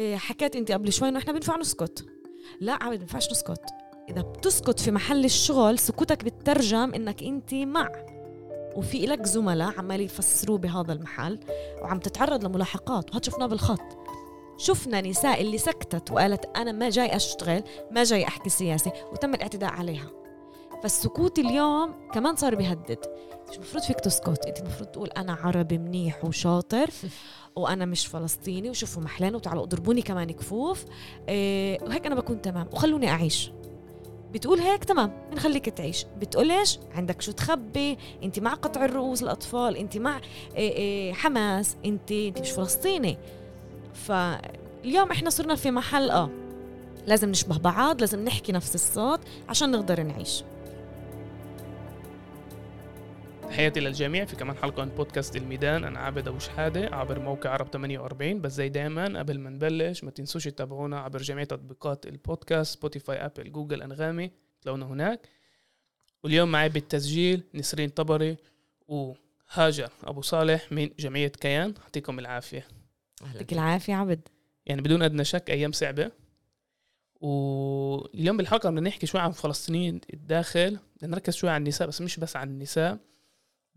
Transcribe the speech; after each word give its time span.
إيه، 0.00 0.16
حكيت 0.16 0.56
انت 0.56 0.72
قبل 0.72 0.92
شوي 0.92 1.08
إنه 1.08 1.18
إحنا 1.18 1.32
بينفع 1.32 1.56
نسكت. 1.56 2.06
لا 2.60 2.72
عبد 2.72 2.84
ما 2.84 2.96
بينفعش 2.96 3.30
نسكت. 3.30 3.62
إذا 4.08 4.20
بتسكت 4.22 4.80
في 4.80 4.90
محل 4.90 5.24
الشغل 5.24 5.78
سكوتك 5.78 6.24
بتترجم 6.24 6.94
إنك 6.94 7.22
انت 7.22 7.54
مع. 7.54 7.90
وفي 8.76 9.06
لك 9.06 9.26
زملاء 9.26 9.78
عمال 9.78 10.00
يفسروا 10.00 10.58
بهذا 10.58 10.92
المحل 10.92 11.40
وعم 11.82 11.98
تتعرض 11.98 12.44
لملاحقات. 12.44 13.10
وهذا 13.10 13.22
شفناه 13.24 13.46
بالخط. 13.46 13.98
شفنا 14.56 15.00
نساء 15.00 15.40
اللي 15.40 15.58
سكتت 15.58 16.10
وقالت 16.10 16.56
أنا 16.56 16.72
ما 16.72 16.90
جاي 16.90 17.16
أشتغل 17.16 17.62
ما 17.90 18.04
جاي 18.04 18.24
أحكي 18.24 18.50
سياسي 18.50 18.90
وتم 19.12 19.34
الاعتداء 19.34 19.70
عليها. 19.70 20.10
فالسكوت 20.82 21.38
اليوم 21.38 21.94
كمان 22.14 22.36
صار 22.36 22.54
بيهدد. 22.54 22.98
مش 23.50 23.56
المفروض 23.56 23.82
فيك 23.82 24.00
تسكت؟ 24.00 24.46
انت 24.46 24.58
المفروض 24.60 24.88
تقول 24.88 25.08
أنا 25.08 25.32
عربي 25.32 25.78
منيح 25.78 26.24
وشاطر 26.24 26.90
وأنا 27.56 27.84
مش 27.84 28.06
فلسطيني 28.06 28.70
وشوفوا 28.70 29.02
محلين 29.02 29.34
وتعالوا 29.34 29.62
اضربوني 29.62 30.02
كمان 30.02 30.30
كفوف. 30.30 30.84
إيه 31.28 31.82
وهيك 31.82 32.06
أنا 32.06 32.14
بكون 32.14 32.42
تمام. 32.42 32.68
وخلوني 32.72 33.08
أعيش. 33.10 33.52
بتقول 34.32 34.58
هيك 34.58 34.84
تمام. 34.84 35.12
بنخليك 35.30 35.68
تعيش. 35.68 36.06
بتقولش 36.20 36.78
عندك 36.94 37.22
شو 37.22 37.32
تخبي؟ 37.32 37.98
انت 38.22 38.38
مع 38.38 38.54
قطع 38.54 38.84
الرؤوس 38.84 39.22
الأطفال 39.22 39.76
انت 39.76 39.96
مع 39.96 40.20
إيه 40.56 40.72
إيه 40.72 41.12
حماس. 41.12 41.76
انت 41.84 42.12
انت 42.12 42.38
مش 42.38 42.50
فلسطيني. 42.50 43.18
فاليوم 43.94 45.10
إحنا 45.10 45.30
صرنا 45.30 45.54
في 45.54 45.70
محل 45.70 46.10
آه 46.10 46.30
لازم 47.06 47.28
نشبه 47.30 47.58
بعض 47.58 48.00
لازم 48.00 48.24
نحكي 48.24 48.52
نفس 48.52 48.74
الصوت 48.74 49.20
عشان 49.48 49.70
نقدر 49.70 50.02
نعيش. 50.02 50.44
تحياتي 53.50 53.80
للجميع 53.80 54.24
في 54.24 54.36
كمان 54.36 54.56
حلقة 54.56 54.84
من 54.84 54.90
بودكاست 54.90 55.36
الميدان. 55.36 55.84
أنا 55.84 55.98
عابد 55.98 56.28
أبو 56.28 56.38
شحادة 56.38 56.96
عبر 56.96 57.18
موقع 57.18 57.50
عرب 57.50 57.68
48 57.68 58.40
بس 58.40 58.52
زي 58.52 58.68
دايما 58.68 59.18
قبل 59.18 59.38
ما 59.38 59.50
نبلش 59.50 60.04
ما 60.04 60.10
تنسوش 60.10 60.44
تتابعونا 60.44 61.00
عبر 61.00 61.22
جميع 61.22 61.44
تطبيقات 61.44 62.06
البودكاست 62.06 62.74
سبوتيفاي 62.74 63.16
أبل 63.16 63.52
جوجل 63.52 63.82
أنغامي. 63.82 64.30
تلاقونا 64.62 64.86
هناك. 64.86 65.28
واليوم 66.24 66.50
معي 66.50 66.68
بالتسجيل 66.68 67.42
نسرين 67.54 67.88
طبري 67.88 68.36
وهاجر 68.88 69.90
أبو 70.04 70.22
صالح 70.22 70.72
من 70.72 70.90
جمعية 70.98 71.28
كيان. 71.28 71.74
يعطيكم 71.82 72.18
العافية. 72.18 72.66
يعطيك 73.22 73.52
العافية 73.52 73.94
عبد. 73.94 74.28
يعني 74.66 74.82
بدون 74.82 75.02
أدنى 75.02 75.24
شك 75.24 75.50
أيام 75.50 75.72
صعبة. 75.72 76.10
واليوم 77.20 78.36
بالحلقة 78.36 78.70
بدنا 78.70 78.80
نحكي 78.80 79.06
شوي 79.06 79.20
عن 79.20 79.30
فلسطينيين 79.30 80.00
الداخل. 80.12 80.78
بدنا 80.96 81.10
نركز 81.10 81.34
شوي 81.34 81.50
على 81.50 81.58
النساء 81.58 81.88
بس 81.88 82.00
مش 82.00 82.16
بس 82.16 82.36
عن 82.36 82.48
النساء. 82.48 82.98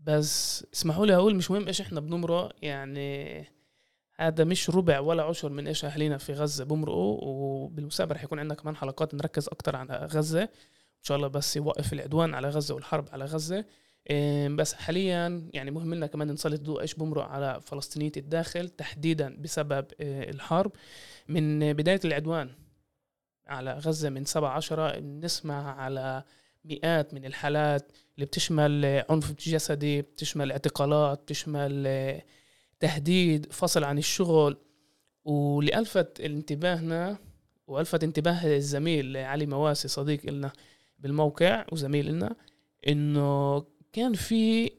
بس 0.04 0.66
اسمحوا 0.74 1.06
لي 1.06 1.14
أقول 1.14 1.36
مش 1.36 1.50
مهم 1.50 1.66
إيش 1.66 1.80
إحنا 1.80 2.00
بنمرق 2.00 2.52
يعني 2.62 3.44
هذا 4.16 4.44
مش 4.44 4.70
ربع 4.70 5.00
ولا 5.00 5.22
عشر 5.22 5.48
من 5.48 5.66
إيش 5.66 5.84
اهالينا 5.84 6.18
في 6.18 6.32
غزة 6.32 6.64
بمرقوا 6.64 7.18
وبالمستقبل 7.22 8.18
حيكون 8.18 8.38
عندنا 8.38 8.54
كمان 8.54 8.76
حلقات 8.76 9.14
نركز 9.14 9.48
أكتر 9.48 9.76
على 9.76 10.08
غزة. 10.12 10.42
إن 10.42 11.02
شاء 11.02 11.16
الله 11.16 11.28
بس 11.28 11.56
يوقف 11.56 11.92
العدوان 11.92 12.34
على 12.34 12.48
غزة 12.48 12.74
والحرب 12.74 13.08
على 13.12 13.24
غزة. 13.24 13.64
إيه، 14.10 14.48
بس 14.48 14.74
حاليا 14.74 15.48
يعني 15.54 15.70
مهم 15.70 15.94
لنا 15.94 16.06
كمان 16.06 16.32
نسلط 16.32 16.60
ضوء 16.60 16.80
إيش 16.80 16.94
بمرق 16.94 17.24
على 17.24 17.60
فلسطينية 17.62 18.12
الداخل 18.16 18.68
تحديدا 18.68 19.36
بسبب 19.40 19.86
إيه، 20.00 20.30
الحرب. 20.30 20.72
من 21.28 21.72
بداية 21.72 22.00
العدوان 22.04 22.50
على 23.46 23.72
غزة 23.72 24.10
من 24.10 24.24
7 24.24 24.50
10 24.50 25.00
نسمع 25.00 25.80
على 25.80 26.24
مئات 26.64 27.14
من 27.14 27.24
الحالات 27.24 27.92
اللي 28.14 28.26
بتشمل 28.26 29.04
عنف 29.10 29.32
جسدي 29.32 30.02
بتشمل 30.02 30.52
اعتقالات 30.52 31.22
بتشمل 31.22 31.84
آه، 31.86 32.22
تهديد 32.80 33.52
فصل 33.52 33.84
عن 33.84 33.98
الشغل. 33.98 34.56
واللي 35.24 35.78
ألفت 35.78 36.20
انتباهنا 36.20 37.18
وألفت 37.66 38.04
انتباه 38.04 38.56
الزميل 38.56 39.16
علي 39.16 39.46
مواسي 39.46 39.88
صديق 39.88 40.26
لنا 40.26 40.52
بالموقع 40.98 41.66
وزميل 41.72 42.06
لنا 42.06 42.36
إنه 42.88 43.64
كان 43.92 44.14
في 44.14 44.70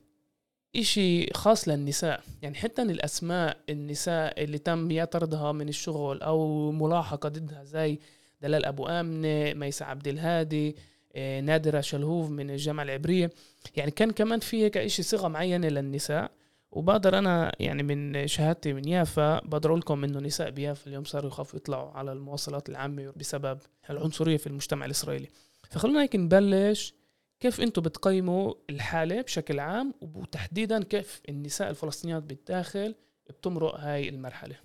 إشي 0.76 1.34
خاص 1.34 1.68
للنساء. 1.68 2.24
يعني 2.42 2.56
حتى 2.56 2.82
الأسماء 2.82 3.58
النساء 3.70 4.44
اللي 4.44 4.58
تم 4.58 4.92
يا 4.92 5.06
طردها 5.06 5.52
من 5.52 5.70
الشغل 5.70 6.22
أو 6.22 6.72
ملاحقة 6.72 7.30
ضدها 7.30 7.64
زي 7.64 8.00
دلال 8.42 8.66
أبو 8.66 8.88
آمنة 8.88 9.54
ميسة 9.54 9.86
عبد 9.86 10.08
الهادي 10.08 10.76
نادرة 11.18 11.81
شلهوف 11.81 12.30
من 12.30 12.50
الجامعة 12.50 12.84
العبرية. 12.84 13.31
يعني 13.76 13.92
كان 13.92 14.12
كمان 14.12 14.40
في 14.40 14.64
هيك 14.64 14.78
إشي 14.78 15.03
صيغة 15.03 15.28
معينة 15.28 15.68
للنساء 15.68 16.31
وبقدر 16.72 17.18
أنا 17.18 17.52
يعني 17.59 17.84
من 17.84 18.28
شهادتي 18.28 18.74
من 18.74 18.88
يافا 18.88 19.40
بقدر 19.40 19.70
أقول 19.70 19.80
لكم 19.80 20.03
إنه 20.03 20.20
نساء 20.20 20.50
بيافا 20.50 20.88
اليوم 20.88 21.03
صاروا 21.03 21.30
يخافوا 21.30 21.59
يطلعوا 21.59 21.92
على 21.92 22.12
المواصلات 22.12 22.70
العامة 22.70 23.14
بسبب 23.16 23.59
العنصرية 23.90 24.38
في 24.38 24.48
المجتمع 24.48 24.86
الإسرائيلي. 24.86 25.28
فخلونا 25.70 26.02
هيك 26.02 26.16
نبلش 26.16 26.94
كيف 27.40 27.62
أنتم 27.62 27.82
بتقيموا 27.82 28.53
الحالة 28.70 29.22
بشكل 29.22 29.59
عام 29.59 29.94
وتحديدا 30.02 30.84
كيف 30.84 31.22
النساء 31.30 31.70
الفلسطينيات 31.70 32.24
بالداخل 32.24 32.96
بتمرق 33.30 33.80
هاي 33.80 34.09
المرحلة؟ 34.09 34.56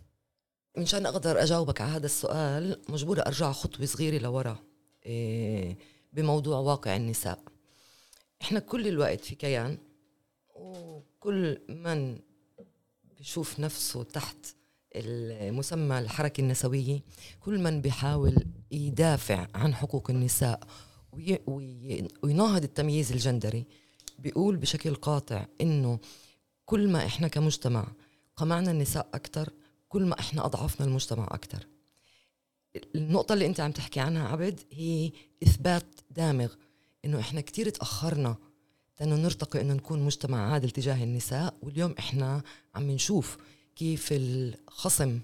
مشان 0.79 1.07
أقدر 1.07 1.43
أجاوبك 1.43 1.81
على 1.81 1.91
هذا 1.91 2.07
السؤال 2.07 2.81
مجبورة 2.89 3.21
أرجع 3.21 3.53
خطوة 3.53 3.87
صغيرة 3.87 4.23
لورا. 4.23 4.59
إيه 5.07 5.77
بموضوع 6.13 6.59
واقع 6.59 6.97
النساء. 6.97 7.43
إحنا 8.43 8.61
كل 8.61 8.89
الوقت 8.89 9.21
في 9.21 9.35
كيان 9.35 9.79
وكل 10.55 11.61
من 11.69 12.19
بيشوف 13.19 13.61
نفسه 13.61 14.03
تحت 14.03 14.37
المسمى 14.95 15.99
الحركة 15.99 16.41
النسوية 16.41 17.03
كل 17.41 17.59
من 17.59 17.81
بيحاول 17.81 18.47
يدافع 18.71 19.47
عن 19.55 19.75
حقوق 19.75 20.11
النساء 20.11 20.61
ويناهض 22.23 22.63
التمييز 22.63 23.13
الجندري. 23.13 23.67
بيقول 24.19 24.57
بشكل 24.57 24.95
قاطع 24.95 25.47
إنه 25.61 25.99
كل 26.65 26.89
ما 26.89 27.07
إحنا 27.07 27.29
كمجتمع 27.29 27.89
قمعنا 28.37 28.71
النساء 28.71 29.09
أكثر 29.15 29.53
كل 29.89 30.05
ما 30.05 30.21
إحنا 30.21 30.47
أضعفنا 30.47 30.87
المجتمع 30.87 31.25
أكثر 31.31 31.67
النقطة 32.95 33.33
اللي 33.33 33.47
أنت 33.47 33.61
عم 33.61 33.73
تحكي 33.73 34.01
عنها 34.01 34.29
عبد 34.29 34.61
هي 34.73 35.13
إثبات 35.43 35.87
دامغ 36.11 36.55
إنه 37.05 37.21
إحنا 37.21 37.41
كتير 37.41 37.69
تأخرنا 37.69 38.37
لأنه 39.01 39.17
نرتقي 39.17 39.61
إنه 39.61 39.75
نكون 39.75 40.03
مجتمع 40.03 40.53
عادل 40.53 40.71
تجاه 40.71 41.05
النساء 41.05 41.55
واليوم 41.63 41.95
إحنا 41.99 42.43
عم 42.75 42.91
نشوف 42.91 43.39
كيف 43.77 44.09
الخصم 44.13 45.21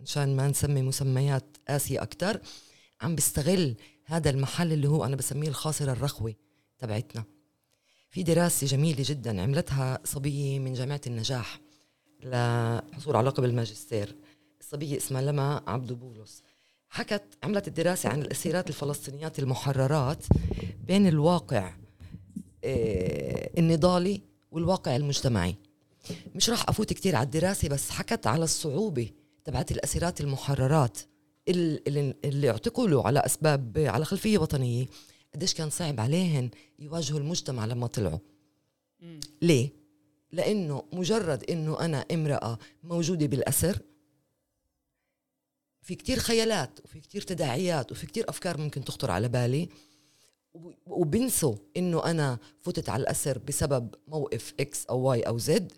مشان 0.00 0.36
ما 0.36 0.48
نسمي 0.48 0.82
مسميات 0.82 1.44
قاسية 1.68 2.02
أكتر 2.02 2.40
عم 3.00 3.14
بيستغل 3.14 3.74
هذا 4.04 4.30
المحل 4.30 4.72
اللي 4.72 4.88
هو 4.88 5.04
أنا 5.04 5.16
بسميه 5.16 5.48
الخاصرة 5.48 5.92
الرخوة 5.92 6.34
تبعتنا. 6.78 7.24
في 8.10 8.22
دراسة 8.22 8.66
جميلة 8.66 9.04
جدا 9.06 9.42
عملتها 9.42 9.98
صبية 10.04 10.58
من 10.58 10.72
جامعة 10.72 11.00
النجاح 11.06 11.60
لحصول 12.22 13.16
على 13.16 13.28
لقب 13.28 13.44
الماجستير 13.44 14.16
الصبية 14.60 14.96
اسمها 14.96 15.22
لما 15.22 15.62
عبدو 15.66 15.94
بولس. 15.94 16.42
حكت 16.88 17.22
عملت 17.42 17.68
الدراسة 17.68 18.08
عن 18.08 18.22
الأسيرات 18.22 18.68
الفلسطينيات 18.68 19.38
المحررات 19.38 20.24
بين 20.86 21.06
الواقع 21.06 21.74
آه، 22.64 23.50
النضالي 23.58 24.20
والواقع 24.50 24.96
المجتمعي. 24.96 25.56
مش 26.34 26.50
راح 26.50 26.68
أفوت 26.68 26.92
كتير 26.92 27.16
على 27.16 27.24
الدراسة 27.24 27.68
بس 27.68 27.90
حكت 27.90 28.26
على 28.26 28.44
الصعوبة 28.44 29.10
تبعت 29.44 29.72
الأسيرات 29.72 30.20
المحررات 30.20 30.98
اللي, 31.48 32.14
اللي 32.24 32.50
اعتقلوا 32.50 33.02
على 33.02 33.20
أسباب 33.20 33.78
على 33.78 34.04
خلفية 34.04 34.38
وطنية 34.38 34.86
قديش 35.34 35.54
كان 35.54 35.70
صعب 35.70 36.00
عليهن 36.00 36.50
يواجهوا 36.78 37.18
المجتمع 37.20 37.64
لما 37.64 37.86
طلعوا. 37.86 38.18
ليه؟ 39.42 39.70
لأنه 40.32 40.82
مجرد 40.92 41.50
أنه 41.50 41.80
أنا 41.80 42.04
امرأة 42.12 42.58
موجودة 42.84 43.26
بالأسر 43.26 43.78
في 45.88 45.94
كتير 45.94 46.18
خيالات 46.18 46.80
وفي 46.84 47.00
كتير 47.00 47.22
تداعيات 47.22 47.92
وفي 47.92 48.06
كتير 48.06 48.24
أفكار 48.28 48.58
ممكن 48.58 48.84
تخطر 48.84 49.10
على 49.10 49.28
بالي. 49.28 49.68
وبنسوا 50.86 51.56
إنه 51.76 52.04
أنا 52.04 52.38
فتت 52.60 52.88
على 52.88 53.02
الأسر 53.02 53.38
بسبب 53.38 53.94
موقف 54.08 54.54
إكس 54.60 54.86
أو 54.86 54.98
واي 54.98 55.22
أو 55.22 55.38
زد 55.38 55.72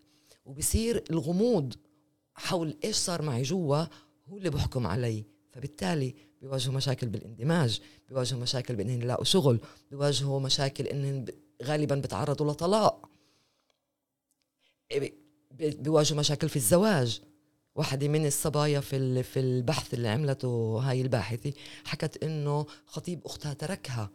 وبصير 0.44 1.04
الغموض 1.10 1.74
حول 2.34 2.76
إيش 2.84 2.96
صار 2.96 3.22
معي 3.22 3.42
جوا 3.42 3.84
هو 4.28 4.38
اللي 4.38 4.50
بحكم 4.50 4.86
علي. 4.86 5.24
فبالتالي 5.52 6.14
بيواجهوا 6.40 6.74
مشاكل 6.74 7.08
بالإندماج 7.08 7.80
بيواجهوا 8.08 8.40
مشاكل 8.40 8.76
بإنهم 8.76 9.02
يلاقوا 9.02 9.24
شغل 9.24 9.60
بيواجهوا 9.90 10.40
مشاكل 10.40 10.86
إنهم 10.86 11.24
غالبا 11.62 11.94
بتعرضوا 11.94 12.52
لطلاق. 12.52 13.10
بيواجهوا 15.50 16.18
مشاكل 16.18 16.48
في 16.48 16.56
الزواج. 16.56 17.20
واحدة 17.75 18.08
من 18.08 18.26
الصبايا 18.26 18.81
في 18.81 19.22
في 19.22 19.40
البحث 19.40 19.94
اللي 19.94 20.08
عملته 20.08 20.78
هاي 20.82 21.00
الباحثة 21.00 21.52
حكت 21.84 22.25
إنه 22.25 22.67
خطيب 22.87 23.26
أختها 23.26 23.52
تركها 23.55 24.11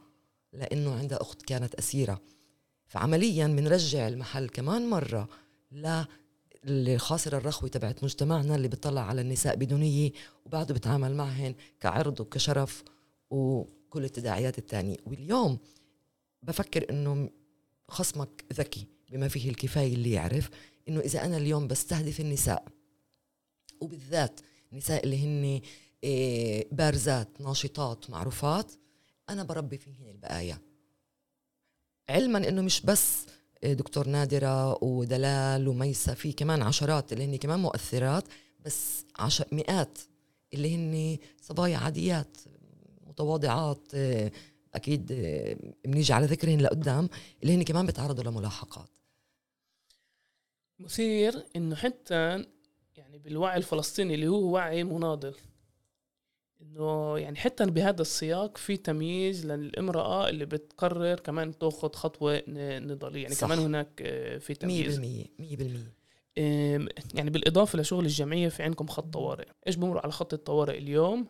لأنه 0.54 0.96
عندها 0.96 1.22
أخت 1.22 1.42
كانت 1.42 1.75
أسيرة. 1.75 2.22
فعمليا 2.88 3.48
بنرجع 3.48 4.07
المحل 4.07 4.50
كمان 4.50 4.90
مرة 4.90 5.30
الخاسر 6.68 7.38
الرخوي 7.38 7.69
تبعت 7.69 8.04
مجتمعنا 8.04 8.56
اللي 8.56 8.68
بيطلع 8.68 9.02
على 9.02 9.22
النساء 9.22 9.56
بدونية 9.56 10.12
وبعده 10.46 10.74
بتعامل 10.74 11.16
معهن 11.16 11.56
كعرض 11.80 12.19
وكشرف 12.19 12.84
وكل 13.30 14.04
التداعيات 14.04 14.57
الثانية 14.57 14.98
واليوم 15.06 15.57
بفكر 16.44 16.86
إنه 16.90 17.30
خصمك 17.88 18.46
ذكي 18.54 18.88
بما 19.12 19.28
فيه 19.28 19.50
الكفاية 19.50 19.94
اللي 19.94 20.12
يعرف 20.12 20.50
إنه 20.90 21.00
إذا 21.00 21.25
أنا 21.25 21.38
اليوم 21.38 21.68
بستهدف 21.68 22.19
النساء 22.19 22.66
وبالذات 23.81 24.39
النساء 24.72 25.04
اللي 25.04 25.25
هن 25.25 25.62
إيه، 26.04 26.68
بارزات 26.72 27.42
ناشطات 27.42 28.10
معروفات 28.10 28.72
أنا 29.30 29.44
بربي 29.44 29.77
فيهن 29.77 30.10
البقايا. 30.10 30.57
علما 32.10 32.50
إنه 32.50 32.62
مش 32.62 32.81
بس 32.81 33.25
إيه، 33.63 33.74
دكتور 33.74 34.07
نادرة 34.07 34.83
ودلال 34.83 35.68
وميسة 35.68 36.13
في 36.13 36.31
كمان 36.33 36.62
عشرات 36.62 37.13
اللي 37.13 37.25
هن 37.25 37.36
كمان 37.36 37.60
مؤثرات 37.60 38.24
بس 38.66 39.06
عش... 39.19 39.44
مئات 39.51 40.00
اللي 40.54 40.75
هن 40.75 41.18
صبايا 41.42 41.78
عاديات 41.78 42.38
متواضعات 43.07 43.94
إيه، 43.94 44.31
أكيد 44.74 45.06
بنيجي 45.86 46.13
على 46.13 46.25
ذكرهن 46.25 46.62
لقدام 46.62 47.10
اللي 47.44 47.56
هن 47.56 47.63
كمان 47.63 47.86
بيتعرضوا 47.86 48.24
لملاحقات. 48.24 48.89
مثير 50.80 51.45
إنه 51.56 51.75
حتى 51.75 52.45
يعني 53.16 53.30
بالوعي 53.30 53.58
الفلسطيني 53.58 54.16
اللي 54.16 54.28
هو 54.28 54.54
وعي 54.54 54.84
مناضل. 54.84 55.36
إنه 56.62 57.18
يعني 57.20 57.36
حتى 57.38 57.66
بهذا 57.66 58.02
السياق 58.02 58.58
في 58.58 58.78
تمييز 58.78 59.46
للامرأة 59.46 60.30
اللي 60.30 60.46
بتقرر 60.46 61.20
كمان 61.20 61.58
تأخذ 61.58 61.94
خطوة 61.94 62.44
نضالية. 62.48 63.22
يعني 63.24 63.36
صح. 63.36 63.48
كمان 63.48 63.60
هناك 63.60 64.02
آه، 64.02 64.38
في 64.38 64.54
تمييز. 64.54 65.00
100% 65.00 65.26
100% 65.40 66.90
يعني 67.14 67.30
بالإضافة 67.30 67.80
لشغل 67.80 68.06
الجمعية 68.06 68.50
في 68.50 68.64
عندكم 68.64 68.88
خط 68.88 69.14
طوارئ. 69.14 69.46
إيش 69.68 69.76
بمروا 69.76 70.02
على 70.02 70.12
خط 70.12 70.34
الطوارئ 70.34 70.78
اليوم؟ 70.78 71.28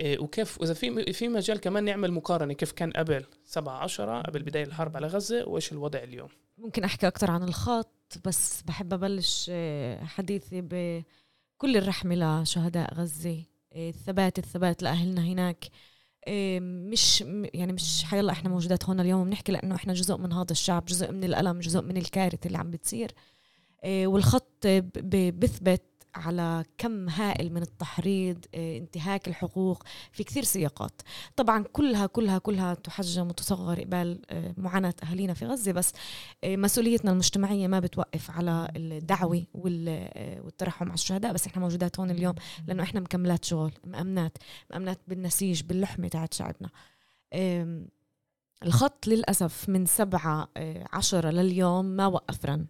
آه، 0.00 0.18
وكيف 0.18 0.60
وإذا 0.60 0.74
في 0.74 1.12
في 1.12 1.28
مجال 1.28 1.60
كمان 1.60 1.84
نعمل 1.84 2.12
مقارنة 2.12 2.52
كيف 2.52 2.72
كان 2.72 2.90
قبل 2.90 3.24
7 3.44 3.78
10 3.78 4.20
قبل 4.20 4.42
بداية 4.42 4.64
الحرب 4.64 4.96
على 4.96 5.06
غزة 5.06 5.48
وإيش 5.48 5.72
الوضع 5.72 5.98
اليوم؟ 5.98 6.28
ممكن 6.58 6.84
أحكي 6.84 7.06
أكثر 7.06 7.30
عن 7.30 7.42
الخط؟ 7.42 7.93
بس 8.24 8.62
بحب 8.62 8.92
أبلش 8.92 9.46
آه، 9.52 10.04
حديثي 10.04 10.60
بكل 10.60 11.76
الرحمه 11.76 12.14
لشهداء 12.42 12.94
غزة. 12.94 13.42
الثبات 13.76 14.38
الثبات 14.38 14.82
لأهلنا 14.82 15.24
هناك. 15.24 15.64
مش 16.90 17.20
يعني 17.54 17.72
مش 17.72 18.04
حيلا 18.04 18.32
إحنا 18.32 18.50
موجودات 18.50 18.84
هون 18.84 19.00
اليوم 19.00 19.24
بنحكي 19.24 19.52
لأنه 19.52 19.74
إحنا 19.74 19.92
جزء 19.92 20.16
من 20.16 20.32
هذا 20.32 20.52
الشعب 20.52 20.84
جزء 20.84 21.12
من 21.12 21.24
الألم 21.24 21.60
جزء 21.60 21.82
من 21.82 21.96
الكارثة 21.96 22.46
اللي 22.46 22.58
عم 22.58 22.70
بتصير. 22.70 23.12
آه، 23.84 24.06
والخط 24.06 24.66
بثبت 25.06 25.82
على 26.14 26.64
كم 26.78 27.08
هائل 27.08 27.52
من 27.52 27.62
التحريض 27.62 28.44
آه، 28.54 28.78
انتهاك 28.78 29.28
الحقوق 29.28 29.82
في 30.12 30.24
كثير 30.24 30.44
سياقات. 30.44 31.02
طبعا 31.36 31.64
كلها 31.72 32.06
كلها 32.06 32.38
كلها 32.38 32.74
تحجم 32.74 33.26
وتصغر 33.26 33.80
قبال 33.80 34.22
آه، 34.30 34.54
معاناة 34.56 34.94
أهالينا 35.02 35.34
في 35.34 35.46
غزة 35.46 35.72
بس 35.72 35.92
آه، 36.44 36.56
مسؤوليتنا 36.56 37.10
المجتمعية 37.12 37.66
ما 37.66 37.80
بتوقف 37.80 38.30
على 38.30 38.68
الدعوة 38.76 39.44
والترحم 39.54 40.84
على 40.84 40.94
الشهداء 40.94 41.32
بس 41.32 41.46
إحنا 41.46 41.62
موجودات 41.62 42.00
هون 42.00 42.10
اليوم 42.10 42.34
لأنه 42.66 42.82
إحنا 42.82 43.00
مكملات 43.00 43.44
شغل 43.44 43.72
مأمنات 43.84 44.38
مأمنات 44.70 45.00
بالنسيج 45.08 45.62
باللحمة 45.62 46.08
تاعت 46.08 46.34
شعبنا. 46.34 46.70
الخط 48.64 49.06
للأسف 49.06 49.68
من 49.68 49.86
سبعة 49.86 50.48
عشرة 50.92 51.30
لليوم 51.30 51.84
ما 51.84 52.06
وقف 52.06 52.44
رن. 52.44 52.66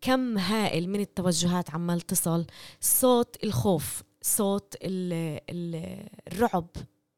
كم 0.00 0.38
هائل 0.38 0.88
من 0.88 1.00
التوجهات 1.00 1.70
عمال 1.70 2.00
تصل. 2.00 2.46
صوت 2.80 3.44
الخوف 3.44 4.02
صوت 4.22 4.74
الرعب 4.82 6.66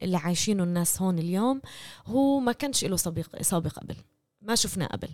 اللي 0.02 0.16
عايشينه 0.16 0.62
الناس 0.62 1.02
هون 1.02 1.18
اليوم 1.18 1.60
هو 2.06 2.40
ما 2.40 2.52
كانش 2.52 2.84
له 2.84 2.96
سابق 2.96 3.42
سابق 3.42 3.72
قبل 3.72 3.96
ما 4.42 4.54
شفناه 4.54 4.86
قبل. 4.86 5.08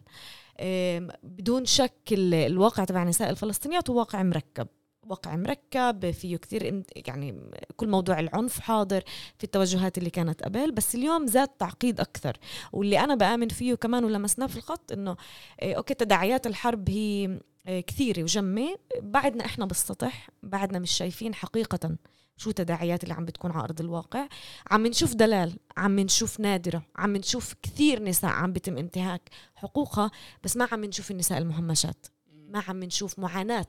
بدون 1.22 1.64
شك 1.64 2.02
الواقع 2.12 2.84
تبع 2.84 3.02
النساء 3.02 3.30
الفلسطينيات 3.30 3.90
هو 3.90 3.98
واقع 3.98 4.22
مركب. 4.22 4.68
واقع 5.08 5.36
مركب 5.36 6.10
فيه 6.10 6.36
كثير 6.36 6.82
يعني 6.96 7.40
كل 7.76 7.88
موضوع 7.88 8.20
العنف 8.20 8.60
حاضر 8.60 9.02
في 9.38 9.44
التوجهات 9.44 9.98
اللي 9.98 10.10
كانت 10.10 10.42
قبل 10.42 10.72
بس 10.72 10.94
اليوم 10.94 11.26
زاد 11.26 11.48
تعقيد 11.48 12.00
أكثر. 12.00 12.36
واللي 12.72 13.00
أنا 13.00 13.14
بآمن 13.14 13.48
فيه 13.48 13.74
كمان 13.74 14.04
ولمسناه 14.04 14.46
في 14.46 14.56
الخط 14.56 14.92
إنه 14.92 15.16
إيه، 15.62 15.74
أوكي 15.76 15.94
تداعيات 15.94 16.46
الحرب 16.46 16.88
هي 16.88 17.40
إيه، 17.68 17.80
كثيرة 17.80 18.22
وجمة. 18.22 18.76
بعدنا 19.02 19.44
إحنا 19.44 19.66
بالسطح 19.66 20.28
بعدنا 20.42 20.78
مش 20.78 20.90
شايفين 20.90 21.34
حقيقة 21.34 21.96
شو 22.36 22.50
تداعيات 22.50 23.02
اللي 23.02 23.14
عم 23.14 23.24
بتكون 23.24 23.50
على 23.50 23.64
أرض 23.64 23.80
الواقع. 23.80 24.28
عم 24.70 24.86
نشوف 24.86 25.14
دلال 25.14 25.58
عم 25.76 26.00
نشوف 26.00 26.40
نادرة 26.40 26.82
عم 26.96 27.16
نشوف 27.16 27.54
كثير 27.62 28.02
نساء 28.02 28.30
عم 28.30 28.52
بيتم 28.52 28.78
انتهاك 28.78 29.30
حقوقها 29.54 30.10
بس 30.44 30.56
ما 30.56 30.68
عم 30.72 30.84
نشوف 30.84 31.10
النساء 31.10 31.38
المهمشات. 31.38 32.06
ما 32.48 32.62
عم 32.68 32.84
نشوف 32.84 33.18
معاناة 33.18 33.66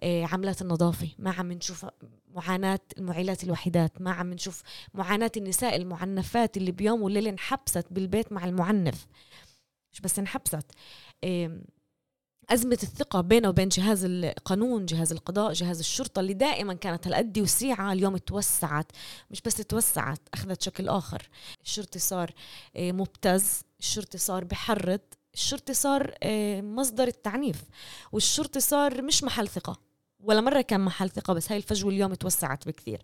آه، 0.00 0.24
عملات 0.24 0.62
النظافة 0.62 1.08
ما 1.18 1.30
عم 1.30 1.52
نشوف 1.52 1.86
معاناة 2.34 2.80
المعيلات 2.98 3.44
الوحيدات 3.44 4.00
ما 4.00 4.12
عم 4.12 4.32
نشوف 4.32 4.62
معاناة 4.94 5.32
النساء 5.36 5.76
المعنفات 5.76 6.56
اللي 6.56 6.72
بيوم 6.72 7.02
وليلة 7.02 7.30
انحبست 7.30 7.86
بالبيت 7.90 8.32
مع 8.32 8.44
المعنف. 8.44 9.06
مش 9.92 10.00
بس 10.00 10.18
انحبست 10.18 10.66
أزمة 12.50 12.78
الثقة 12.82 13.20
بينه 13.20 13.48
وبين 13.48 13.68
جهاز 13.68 14.04
القانون 14.04 14.86
جهاز 14.86 15.12
القضاء 15.12 15.52
جهاز 15.52 15.78
الشرطة 15.78 16.20
اللي 16.20 16.34
دائما 16.34 16.74
كانت 16.74 17.06
هالقد 17.06 17.38
وسيعة 17.38 17.92
اليوم 17.92 18.16
توسعت. 18.16 18.92
مش 19.30 19.40
بس 19.40 19.54
توسعت 19.54 20.20
أخذت 20.34 20.62
شكل 20.62 20.88
آخر. 20.88 21.28
الشرطي 21.64 21.98
صار 21.98 22.30
آه، 22.76 22.92
مبتز 22.92 23.62
الشرطي 23.80 24.18
صار 24.18 24.44
بحرض 24.44 25.00
الشرطي 25.40 25.74
صار 25.74 26.14
آه، 26.22 26.60
مصدر 26.60 27.08
التعنيف 27.08 27.64
والشرطي 28.12 28.60
صار 28.60 29.02
مش 29.02 29.24
محل 29.24 29.48
ثقة 29.48 29.80
ولا 30.20 30.40
مرة 30.40 30.60
كان 30.60 30.80
محل 30.80 31.10
ثقة 31.10 31.34
بس 31.34 31.52
هاي 31.52 31.58
الفجوة 31.58 31.90
اليوم 31.92 32.14
توسعت 32.14 32.68
بكثير. 32.68 33.02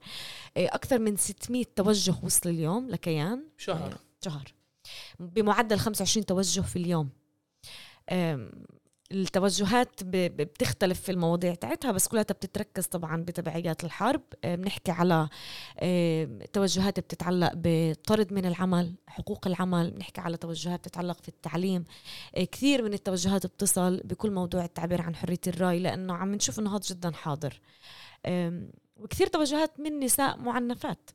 آه، 0.56 0.66
أكثر 0.66 0.98
من 0.98 1.16
600 1.16 1.64
توجه 1.76 2.14
وصل 2.22 2.48
اليوم 2.50 2.90
لكيان. 2.90 3.44
شهر. 3.58 3.98
شهر. 4.24 4.54
بمعدل 5.20 5.78
25 5.78 6.26
توجه 6.26 6.60
في 6.60 6.76
اليوم. 6.76 7.10
التوجهات 9.12 10.04
بتختلف 10.04 11.00
في 11.00 11.12
المواضيع 11.12 11.54
تاعتها 11.54 11.92
بس 11.92 12.08
كلها 12.08 12.22
بتتركز 12.22 12.86
طبعا 12.86 13.22
بتبعيات 13.22 13.84
الحرب. 13.84 14.22
آه، 14.44 14.54
بنحكي 14.54 14.92
على 14.92 15.28
آه، 15.78 16.28
توجهات 16.52 17.00
بتتعلق 17.00 17.52
بطرد 17.54 18.32
من 18.32 18.46
العمل 18.46 18.94
حقوق 19.06 19.46
العمل 19.46 19.90
بنحكي 19.90 20.20
على 20.20 20.36
توجهات 20.36 20.80
بتتعلق 20.80 21.22
في 21.22 21.28
التعليم. 21.28 21.84
آه، 22.36 22.44
كثير 22.44 22.82
من 22.82 22.92
التوجهات 22.94 23.46
بتصل 23.46 24.00
بكل 24.04 24.30
موضوع 24.30 24.64
التعبير 24.64 25.02
عن 25.02 25.14
حرية 25.16 25.40
الرأي 25.46 25.78
لأنه 25.78 26.14
عم 26.14 26.34
نشوف 26.34 26.58
أنه 26.58 26.76
هذا 26.76 26.82
جدا 26.86 27.12
حاضر. 27.12 27.60
وكثير 28.96 29.26
توجهات 29.26 29.80
من 29.80 30.00
نساء 30.00 30.38
معنفات. 30.38 31.10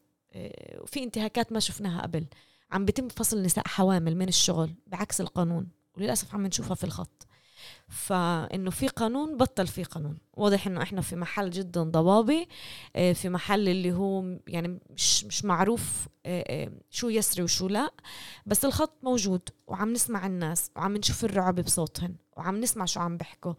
وفي 0.77 1.03
انتهاكات 1.03 1.51
ما 1.51 1.59
شفناها 1.59 2.01
قبل. 2.01 2.25
عم 2.71 2.85
بيتم 2.85 3.07
فصل 3.07 3.41
نساء 3.41 3.67
حوامل 3.67 4.17
من 4.17 4.27
الشغل 4.27 4.73
بعكس 4.87 5.21
القانون. 5.21 5.67
وللأسف 5.97 6.33
عم 6.35 6.47
نشوفها 6.47 6.75
في 6.75 6.83
الخط. 6.83 7.27
فإنه 7.87 8.71
في 8.71 8.87
قانون 8.87 9.37
بطل 9.37 9.67
في 9.67 9.83
قانون. 9.83 10.17
واضح 10.33 10.67
إنه 10.67 10.81
إحنا 10.81 11.01
في 11.01 11.15
محل 11.15 11.49
جدا 11.49 11.83
ضبابي 11.83 12.47
آه، 12.95 13.13
في 13.13 13.29
محل 13.29 13.69
اللي 13.69 13.93
هو 13.93 14.37
يعني 14.47 14.79
مش 14.89 15.25
مش 15.25 15.45
معروف 15.45 16.07
آه، 16.25 16.43
آه، 16.47 16.71
شو 16.89 17.09
يسري 17.09 17.43
وشو 17.43 17.67
لا. 17.67 17.91
بس 18.45 18.65
الخط 18.65 19.03
موجود 19.03 19.49
وعم 19.67 19.93
نسمع 19.93 20.25
الناس 20.25 20.71
وعم 20.75 20.97
نشوف 20.97 21.25
الرعب 21.25 21.55
بصوتهن 21.59 22.15
وعم 22.37 22.61
نسمع 22.61 22.85
شو 22.85 22.99
عم 22.99 23.17
بيحكوا. 23.17 23.53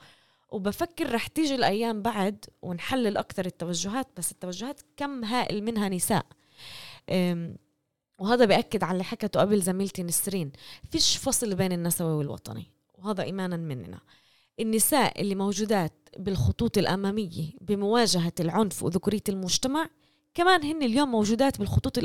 وبفكر 0.48 1.14
رح 1.14 1.26
تيجي 1.26 1.54
الأيام 1.54 2.02
بعد 2.02 2.44
ونحلل 2.62 3.16
أكثر 3.16 3.46
التوجهات 3.46 4.08
بس 4.16 4.32
التوجهات 4.32 4.80
كم 4.96 5.24
هائل 5.24 5.64
منها 5.64 5.88
نساء. 5.88 6.26
وهذا 8.18 8.44
بأكد 8.44 8.82
على 8.82 8.92
اللي 8.92 9.04
حكته 9.04 9.40
قبل 9.40 9.62
زميلتي 9.62 10.02
نسرين. 10.02 10.52
فيش 10.90 11.16
فصل 11.16 11.54
بين 11.54 11.72
النسوي 11.72 12.12
والوطني. 12.12 12.70
وهذا 13.04 13.22
إيمانا 13.22 13.56
مننا. 13.56 14.00
النساء 14.60 15.20
اللي 15.20 15.34
موجودات 15.34 15.92
بالخطوط 16.18 16.78
الأمامية 16.78 17.50
بمواجهة 17.60 18.32
العنف 18.40 18.82
وذكورية 18.82 19.22
المجتمع 19.28 19.88
كمان 20.34 20.64
هن 20.64 20.82
اليوم 20.82 21.10
موجودات 21.10 21.58
بالخطوط 21.58 21.98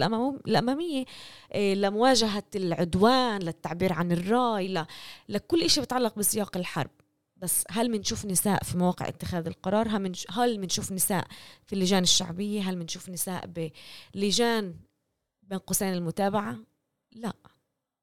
الأمامية 0.48 1.06
إيه، 1.54 1.76
لمواجهة 1.76 2.44
العدوان 2.56 3.42
للتعبير 3.42 3.94
عن 3.94 4.12
الرأي 4.12 4.86
لكل 5.30 5.62
إشي 5.64 5.82
بتعلق 5.82 6.16
بسياق 6.20 6.58
الحرب. 6.58 6.90
بس 7.38 7.64
هل 7.70 7.92
بنشوف 7.92 8.26
نساء 8.26 8.64
في 8.64 8.78
مواقع 8.78 9.08
اتخاذ 9.08 9.48
القرار؟ 9.48 9.88
هل 10.30 10.58
بنشوف 10.58 10.92
نساء 10.92 11.28
في 11.66 11.74
اللجان 11.74 12.04
الشعبية؟ 12.04 12.62
هل 12.62 12.76
بنشوف 12.76 13.10
نساء 13.10 13.72
بلجان 14.16 14.76
بين 15.44 15.58
قوسين 15.58 15.94
المتابعة؟ 15.94 16.58
لا. 17.12 17.34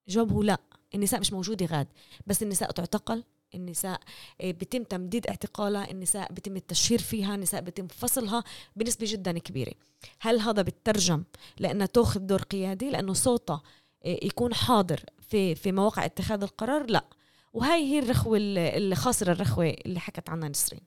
جوابه 0.08 0.44
لا. 0.44 0.58
النساء 0.94 1.20
مش 1.20 1.32
موجودة 1.32 1.66
غاد. 1.66 1.86
بس 2.26 2.42
النساء 2.42 2.70
تعتقل 2.70 3.24
النساء 3.54 4.00
آه، 4.40 4.50
بيتم 4.50 4.82
تمديد 4.82 5.26
اعتقالها 5.26 5.90
النساء 5.90 6.32
بيتم 6.32 6.56
التشهير 6.56 6.98
فيها 6.98 7.34
النساء 7.34 7.60
بيتم 7.60 7.86
فصلها 7.86 8.44
بنسبة 8.76 9.06
جدا 9.10 9.38
كبيرة. 9.38 9.72
هل 10.20 10.40
هذا 10.40 10.62
بترجم 10.62 11.24
لأنها 11.58 11.86
تأخذ 11.86 12.20
دور 12.20 12.42
قيادي 12.42 12.90
لأنه 12.90 13.12
صوتها 13.12 13.62
آه، 14.04 14.18
يكون 14.22 14.54
حاضر 14.54 15.00
في 15.20 15.54
في 15.54 15.72
مواقع 15.72 16.04
اتخاذ 16.04 16.42
القرار؟ 16.42 16.90
لا. 16.90 17.04
وهي 17.52 17.84
هي 17.84 17.98
الرخوة 17.98 18.38
اللي 18.38 18.94
خاصرة 18.94 19.32
الرخوة 19.32 19.76
اللي 19.86 20.00
حكت 20.00 20.28
عنها 20.30 20.48
نسرين. 20.48 20.80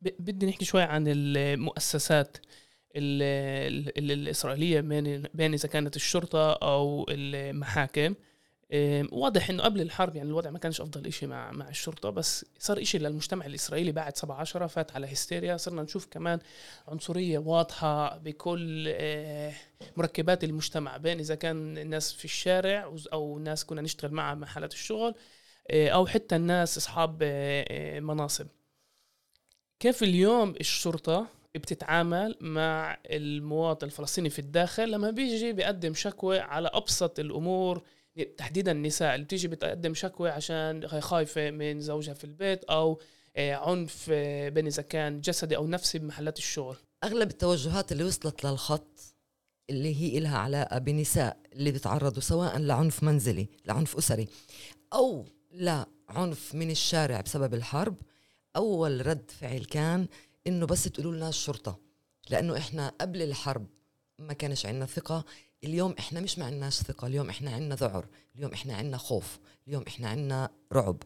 بدي 0.00 0.46
نحكي 0.46 0.64
شوي 0.64 0.82
عن 0.82 1.04
المؤسسات 1.08 2.36
ال 2.96 3.22
ال 3.98 4.12
الإسرائيلية 4.12 4.80
بين 5.34 5.54
إذا 5.54 5.68
كانت 5.68 5.96
الشرطة 5.96 6.52
أو 6.52 7.06
المحاكم. 7.08 8.14
واضح 9.12 9.50
إنه 9.50 9.62
قبل 9.62 9.80
الحرب 9.80 10.16
يعني 10.16 10.28
الوضع 10.28 10.50
ما 10.50 10.58
كانش 10.58 10.80
أفضل 10.80 11.06
إشي 11.06 11.26
مع 11.26 11.50
مع 11.52 11.68
الشرطة 11.68 12.10
بس 12.10 12.44
صار 12.58 12.82
إشي 12.82 12.98
للمجتمع 12.98 13.46
الإسرائيلي 13.46 13.92
بعد 13.92 14.16
7 14.16 14.36
10 14.36 14.66
فات 14.66 14.92
على 14.92 15.12
هستيريا 15.12 15.56
صرنا 15.56 15.82
نشوف 15.82 16.06
كمان 16.06 16.38
عنصرية 16.88 17.38
واضحة 17.38 18.18
بكل 18.18 18.84
آه، 18.88 19.52
مركبات 19.96 20.44
المجتمع 20.44 20.96
بين 20.96 21.18
إذا 21.18 21.34
كان 21.34 21.78
الناس 21.78 22.12
في 22.12 22.24
الشارع 22.24 22.92
أو 23.12 23.38
ناس 23.38 23.64
كنا 23.64 23.82
نشتغل 23.82 24.12
معها 24.12 24.34
محلات 24.34 24.72
الشغل 24.72 25.14
آه، 25.70 25.88
أو 25.88 26.06
حتى 26.06 26.36
الناس 26.36 26.76
أصحاب 26.76 27.22
مناصب. 28.02 28.46
كيف 29.80 30.02
اليوم 30.02 30.54
الشرطة 30.60 31.26
بتتعامل 31.54 32.36
مع 32.40 32.98
المواطن 33.06 33.86
الفلسطيني 33.86 34.30
في 34.30 34.38
الداخل 34.38 34.90
لما 34.90 35.10
بيجي 35.10 35.52
بيقدم 35.52 35.94
شكوى 35.94 36.38
على 36.38 36.70
أبسط 36.72 37.18
الأمور 37.18 37.82
تحديدا 38.36 38.72
النساء 38.72 39.14
اللي 39.14 39.24
بتيجي 39.24 39.48
بتقدم 39.48 39.94
شكوى 39.94 40.30
عشان 40.30 40.88
خايفة 40.88 41.50
من 41.50 41.80
زوجها 41.80 42.14
في 42.14 42.24
البيت 42.24 42.64
أو 42.64 43.00
آه، 43.36 43.54
عنف 43.54 44.06
آه، 44.12 44.48
بين 44.48 44.66
إذا 44.66 44.82
كان 44.82 45.20
جسدي 45.20 45.56
أو 45.56 45.66
نفسي 45.66 45.98
بمحلات 45.98 46.38
الشغل. 46.38 46.76
أغلب 47.04 47.30
التوجهات 47.30 47.92
اللي 47.92 48.04
وصلت 48.04 48.44
للخط 48.44 49.14
اللي 49.70 49.94
هي 49.96 50.18
إلها 50.18 50.38
علاقة 50.38 50.78
بنساء 50.78 51.36
اللي 51.52 51.70
بيتعرضوا 51.70 52.22
سواء 52.22 52.58
لعنف 52.58 53.02
منزلي 53.02 53.48
لعنف 53.66 53.96
أسري 53.96 54.28
أو 54.92 55.24
لعنف 55.52 56.54
من 56.54 56.70
الشارع 56.70 57.20
بسبب 57.20 57.54
الحرب 57.54 57.96
أول 58.56 59.06
رد 59.06 59.30
فعل 59.30 59.64
كان 59.64 60.06
إنه 60.46 60.66
بس 60.66 60.84
تقولوا 60.84 61.12
لنا 61.12 61.28
الشرطة 61.28 61.78
لأنه 62.30 62.56
إحنا 62.56 62.88
قبل 63.00 63.22
الحرب 63.22 63.66
ما 64.18 64.32
كانش 64.32 64.66
عندنا 64.66 64.86
ثقة 64.86 65.24
اليوم 65.64 65.94
إحنا 65.98 66.20
مش 66.20 66.38
ما 66.38 66.44
عندناش 66.44 66.74
ثقة 66.82 67.06
اليوم 67.06 67.28
إحنا 67.28 67.50
عندنا 67.50 67.74
ذعر 67.74 68.06
اليوم 68.36 68.52
إحنا 68.52 68.74
عندنا 68.76 68.96
خوف 68.96 69.38
اليوم 69.68 69.84
إحنا 69.86 70.08
عندنا 70.08 70.50
رعب. 70.72 71.02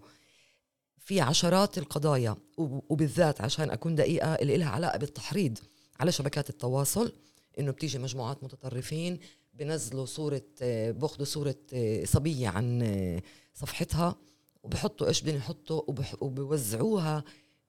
في 0.98 1.20
عشرات 1.20 1.78
القضايا 1.78 2.36
وبالذات 2.58 3.40
عشان 3.40 3.70
أكون 3.70 3.94
دقيقة 3.94 4.34
اللي 4.34 4.56
لها 4.56 4.68
علاقة 4.68 4.98
بالتحريض 4.98 5.58
على 6.00 6.12
شبكات 6.12 6.50
التواصل 6.50 7.12
إنه 7.58 7.70
بتيجي 7.70 7.98
مجموعات 7.98 8.44
متطرفين 8.44 9.18
بنزلوا 9.54 10.06
صورة 10.06 10.42
بأخذوا 10.90 11.24
صورة 11.24 11.56
صبية 12.04 12.48
عن 12.48 13.20
صفحتها 13.54 14.16
وبحطوا 14.62 15.06
إيش 15.06 15.22
بدهم 15.22 15.36
يحطوا 15.36 15.82
وبوزعوها 16.20 17.24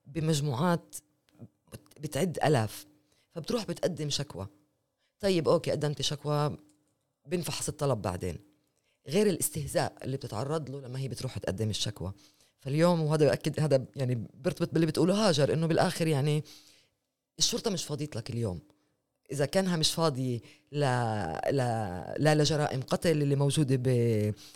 بمجموعات 0.05 0.95
بتعد 1.99 2.39
ألاف. 2.45 2.85
فبتروح 3.35 3.65
بتقدم 3.65 4.09
شكوى. 4.09 4.47
طيب 5.19 5.47
أوكي 5.49 5.71
قدمت 5.71 6.01
شكوى 6.01 6.57
بنفحص 7.27 7.69
الطلب 7.69 8.01
بعدين. 8.01 8.37
غير 9.07 9.27
الاستهزاء 9.27 9.93
اللي 10.03 10.17
بتتعرض 10.17 10.69
له 10.69 10.81
لما 10.81 10.99
هي 10.99 11.07
بتروح 11.07 11.37
تقدم 11.37 11.69
الشكوى. 11.69 12.13
فاليوم 12.59 13.01
وهذا 13.01 13.25
بأكد 13.25 13.59
هذا 13.59 13.85
يعني 13.95 14.27
برتبط 14.33 14.73
باللي 14.73 14.85
بتقوله 14.87 15.27
هاجر 15.29 15.53
إنه 15.53 15.67
بالآخر 15.67 16.07
يعني 16.07 16.43
الشرطة 17.39 17.71
مش 17.71 17.83
فاضيت 17.83 18.15
لك 18.15 18.29
اليوم. 18.29 18.59
إذا 19.31 19.45
كانها 19.45 19.75
مش 19.77 19.91
فاضية 19.91 20.39
لا 20.71 21.49
لا 21.51 22.15
لا 22.19 22.35
لجرائم 22.35 22.81
قتل 22.81 23.21
اللي 23.21 23.35
موجودة 23.35 23.75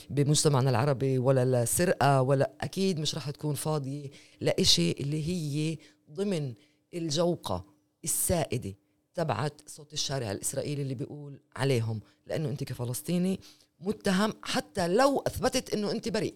بمجتمعنا 0.10 0.70
العربي 0.70 1.18
ولا 1.18 1.64
لسرقة 1.64 2.22
ولا 2.22 2.52
أكيد 2.62 3.00
مش 3.00 3.16
راح 3.16 3.30
تكون 3.30 3.56
فاضية 3.56 4.10
لإشي 4.42 4.92
اللي 4.92 5.28
هي 5.28 5.78
ضمن 6.12 6.54
الجوقة 6.94 7.66
السائدة. 8.04 8.74
تبعت 9.14 9.62
صوت 9.68 9.94
الشارع 9.94 10.32
الإسرائيلي 10.32 10.82
اللي 10.82 10.96
بيقول 10.96 11.40
عليهم 11.56 12.02
لأنه 12.28 12.50
أنت 12.50 12.64
كفلسطيني 12.64 13.40
متهم 13.80 14.34
حتى 14.44 14.88
لو 14.88 15.20
أثبتت 15.20 15.74
أنه 15.74 15.92
أنت 15.92 16.10
بريء. 16.10 16.36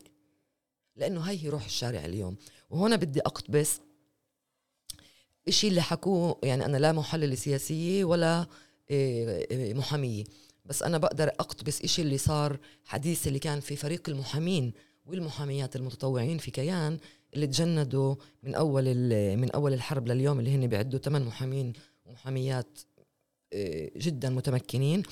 لأنه 0.96 1.22
هي 1.22 1.44
هي 1.44 1.50
روح 1.50 1.66
الشارع 1.66 2.06
اليوم. 2.06 2.36
وهنا 2.70 2.96
بدي 2.96 3.20
أقتبس 3.22 3.80
إشي 5.48 5.68
اللي 5.68 5.82
حكوه 5.82 6.40
يعني 6.44 6.66
أنا 6.66 6.78
لا 6.78 6.92
محللة 6.92 7.36
سياسية 7.36 8.04
ولا 8.06 8.48
إيه، 8.90 9.48
إيه، 9.52 9.74
محامية. 9.74 10.24
بس 10.66 10.84
أنا 10.84 10.98
بقدر 10.98 11.28
أقتبس 11.28 11.82
إشي 11.82 12.02
اللي 12.02 12.18
صار 12.18 12.60
حديث 12.86 13.28
اللي 13.28 13.40
كان 13.40 13.60
في 13.60 13.76
فريق 13.76 14.10
المحامين 14.10 14.74
والمحاميات 15.06 15.76
المتطوعين 15.76 16.38
في 16.38 16.52
كيان 16.52 16.98
اللي 17.34 17.48
تجندوا 17.48 18.16
من 18.44 18.56
أول 18.56 18.86
من 19.38 19.52
أول 19.52 19.74
الحرب 19.74 20.08
لليوم 20.08 20.40
اللي 20.40 20.56
هن 20.56 20.68
بيعدوا 20.68 21.00
ثمان 21.00 21.26
محامين 21.26 21.74
ومحاميات 22.06 22.80
آه، 23.54 23.92
جدا 23.98 24.30
متمكنين. 24.30 25.04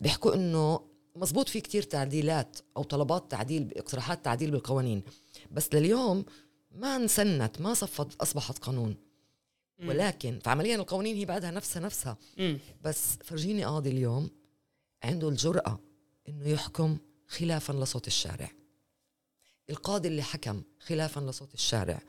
بيحكوا 0.00 0.34
إنه 0.34 0.80
مزبوط 1.16 1.48
في 1.48 1.60
كتير 1.60 1.82
تعديلات 1.82 2.58
أو 2.76 2.82
طلبات 2.82 3.30
تعديل 3.30 3.72
اقتراحات 3.76 4.24
تعديل 4.24 4.50
بالقوانين. 4.50 5.02
بس 5.50 5.74
لليوم 5.74 6.24
ما 6.70 6.96
انسنت 6.96 7.60
ما 7.60 7.74
صفت 7.74 8.14
أصبحت 8.20 8.58
قانون. 8.58 8.96
ولكن 9.88 10.38
فعمليا 10.44 10.76
القوانين 10.76 11.16
هي 11.16 11.24
بعدها 11.24 11.50
نفسها 11.50 11.80
نفسها. 11.82 12.16
بس 12.82 13.16
فرجيني 13.24 13.64
قاضي 13.64 13.90
اليوم 13.90 14.30
عنده 15.04 15.28
الجرأة 15.28 15.78
إنه 16.28 16.48
يحكم 16.48 16.98
خلافا 17.28 17.72
لصوت 17.72 18.06
الشارع. 18.06 18.50
القاضي 19.70 20.08
اللي 20.08 20.22
حكم 20.22 20.62
خلافا 20.80 21.20
لصوت 21.20 21.54
الشارع 21.54 22.02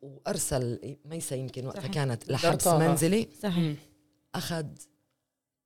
وأرسل 0.00 0.96
ميسا 1.04 1.36
يمكن 1.36 1.66
وقتها 1.66 1.88
كانت 1.88 2.30
لحبس 2.30 2.66
منزلي. 2.66 3.28
صحيح. 3.42 3.78
أخذ 4.34 4.66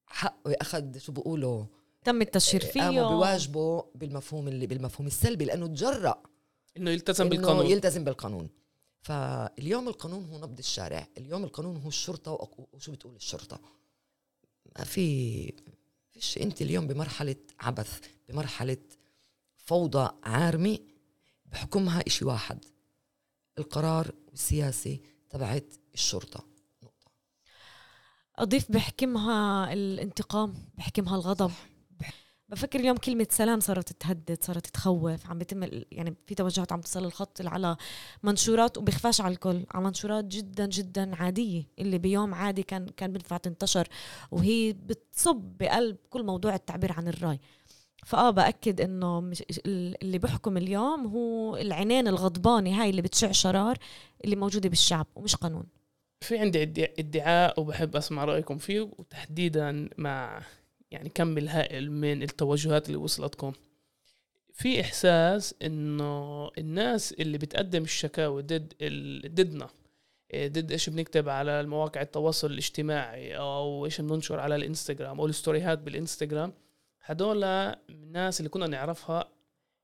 حقه 0.06 0.54
أخذ 0.60 0.98
شو 0.98 1.12
بقولوا 1.12 1.64
تم 2.04 2.22
التشهير 2.22 2.64
فيه. 2.64 2.80
قاموا 2.80 3.08
بواجبه 3.08 3.84
بالمفهوم 3.94 4.48
اللي 4.48 4.66
بالمفهوم 4.66 5.06
السلبي 5.06 5.44
لأنه 5.44 5.66
تجرأ 5.66 6.22
إنه 6.76 6.90
يلتزم 6.90 7.26
إنه 7.26 7.36
بالقانون. 7.36 7.66
يلتزم 7.66 8.04
بالقانون. 8.04 8.48
فاليوم 9.00 9.88
القانون 9.88 10.24
هو 10.24 10.38
نبض 10.38 10.58
الشارع. 10.58 11.08
اليوم 11.18 11.44
القانون 11.44 11.76
هو 11.76 11.88
الشرطة 11.88 12.48
وشو 12.72 12.92
بتقول 12.92 13.16
الشرطة؟ 13.16 13.60
ما 14.78 14.84
في 14.84 15.52
فيش. 16.10 16.38
أنت 16.38 16.62
اليوم 16.62 16.86
بمرحلة 16.86 17.36
عبث 17.60 18.00
بمرحلة 18.28 18.76
فوضى 19.56 20.10
عارمة 20.22 20.78
بحكمها 21.46 22.02
إشي 22.06 22.24
واحد. 22.24 22.64
القرار 23.60 24.10
السياسي 24.32 25.00
تبعت 25.30 25.72
الشرطة. 25.94 26.44
نقطة. 26.82 27.10
أضيف 28.38 28.72
بحكمها 28.72 29.72
الانتقام 29.72 30.54
بحكمها 30.74 31.16
الغضب. 31.16 31.52
بفكر 32.48 32.80
اليوم 32.80 32.96
كلمة 32.96 33.26
سلام 33.30 33.60
صارت 33.60 33.92
تهدد 33.92 34.38
صارت 34.44 34.66
تخوف. 34.66 35.26
عم 35.26 35.38
بيتم 35.38 35.62
يعني 35.92 36.16
في 36.26 36.34
توجهات 36.34 36.72
عم 36.72 36.80
تصل 36.80 37.04
الخط 37.04 37.46
على 37.46 37.76
منشورات 38.22 38.78
وبيخفاش 38.78 39.20
على 39.20 39.34
الكل 39.34 39.66
على 39.70 39.84
منشورات 39.84 40.24
جدا 40.24 40.66
جدا 40.66 41.16
عادية. 41.16 41.68
اللي 41.78 41.98
بيوم 41.98 42.34
عادي 42.34 42.62
كان 42.62 42.86
كان 42.86 43.12
بينفع 43.12 43.36
تنتشر 43.36 43.88
وهي 44.30 44.72
بتصب 44.72 45.36
بقلب 45.36 45.96
كل 46.10 46.22
موضوع 46.22 46.54
التعبير 46.54 46.92
عن 46.92 47.08
الرأي. 47.08 47.40
فآه 48.04 48.30
بأكد 48.30 48.80
إنه 48.80 49.32
اللي 49.66 50.18
بحكم 50.18 50.56
اليوم 50.56 51.06
هو 51.06 51.56
العينين 51.56 52.08
الغضبانة 52.08 52.82
هاي 52.82 52.90
اللي 52.90 53.02
بتشع 53.02 53.32
شرار 53.32 53.78
اللي 54.24 54.36
موجودة 54.36 54.68
بالشعب 54.68 55.06
ومش 55.14 55.36
قانون. 55.36 55.64
في 56.20 56.38
عندي 56.38 56.62
ادعاء 56.98 57.60
وبحب 57.60 57.96
أسمع 57.96 58.24
رأيكم 58.24 58.58
فيه 58.58 58.80
وتحديدا 58.80 59.88
مع 59.98 60.42
يعني 60.90 61.08
كم 61.08 61.38
الهائل 61.38 61.92
من 61.92 62.22
التوجهات 62.22 62.86
اللي 62.86 62.96
وصلتكم. 62.98 63.52
في 64.54 64.80
إحساس 64.80 65.54
إنه 65.62 66.50
الناس 66.58 67.12
اللي 67.12 67.38
بتقدم 67.38 67.82
الشكاوى 67.82 68.42
ضد 68.42 68.74
ضدنا 69.26 69.68
ضد 70.36 70.72
إيش 70.72 70.90
بنكتب 70.90 71.28
على 71.28 71.60
المواقع 71.60 72.02
التواصل 72.02 72.50
الاجتماعي 72.50 73.36
أو 73.36 73.84
إيش 73.84 74.00
بننشر 74.00 74.40
على 74.40 74.56
الإنستغرام 74.56 75.20
أو 75.20 75.26
الستوريهات 75.26 75.78
بالإنستغرام 75.78 76.52
هدول 77.04 77.44
الناس 77.44 78.40
اللي 78.40 78.48
كنا 78.48 78.66
نعرفها 78.66 79.28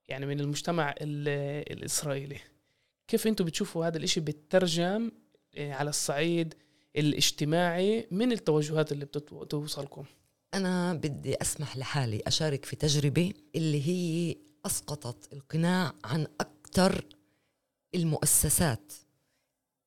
يعني 0.07 0.25
من 0.25 0.39
المجتمع 0.39 0.95
الإسرائيلي. 1.01 2.39
كيف 3.07 3.27
أنتم 3.27 3.45
بتشوفوا 3.45 3.85
هذا 3.87 3.97
الإشي 3.97 4.19
بترجم 4.19 5.11
آه، 5.57 5.73
على 5.73 5.89
الصعيد 5.89 6.53
الاجتماعي؟ 6.95 8.07
من 8.11 8.31
التوجهات 8.31 8.91
اللي 8.91 9.05
بتوصلكم؟ 9.05 10.05
أنا 10.53 10.93
بدي 10.93 11.35
أسمح 11.41 11.77
لحالي 11.77 12.21
أشارك 12.27 12.65
في 12.65 12.75
تجربة 12.75 13.33
اللي 13.55 13.87
هي 13.87 14.35
أسقطت 14.65 15.33
القناع 15.33 15.93
عن 16.03 16.27
أكثر 16.41 17.05
المؤسسات. 17.95 18.93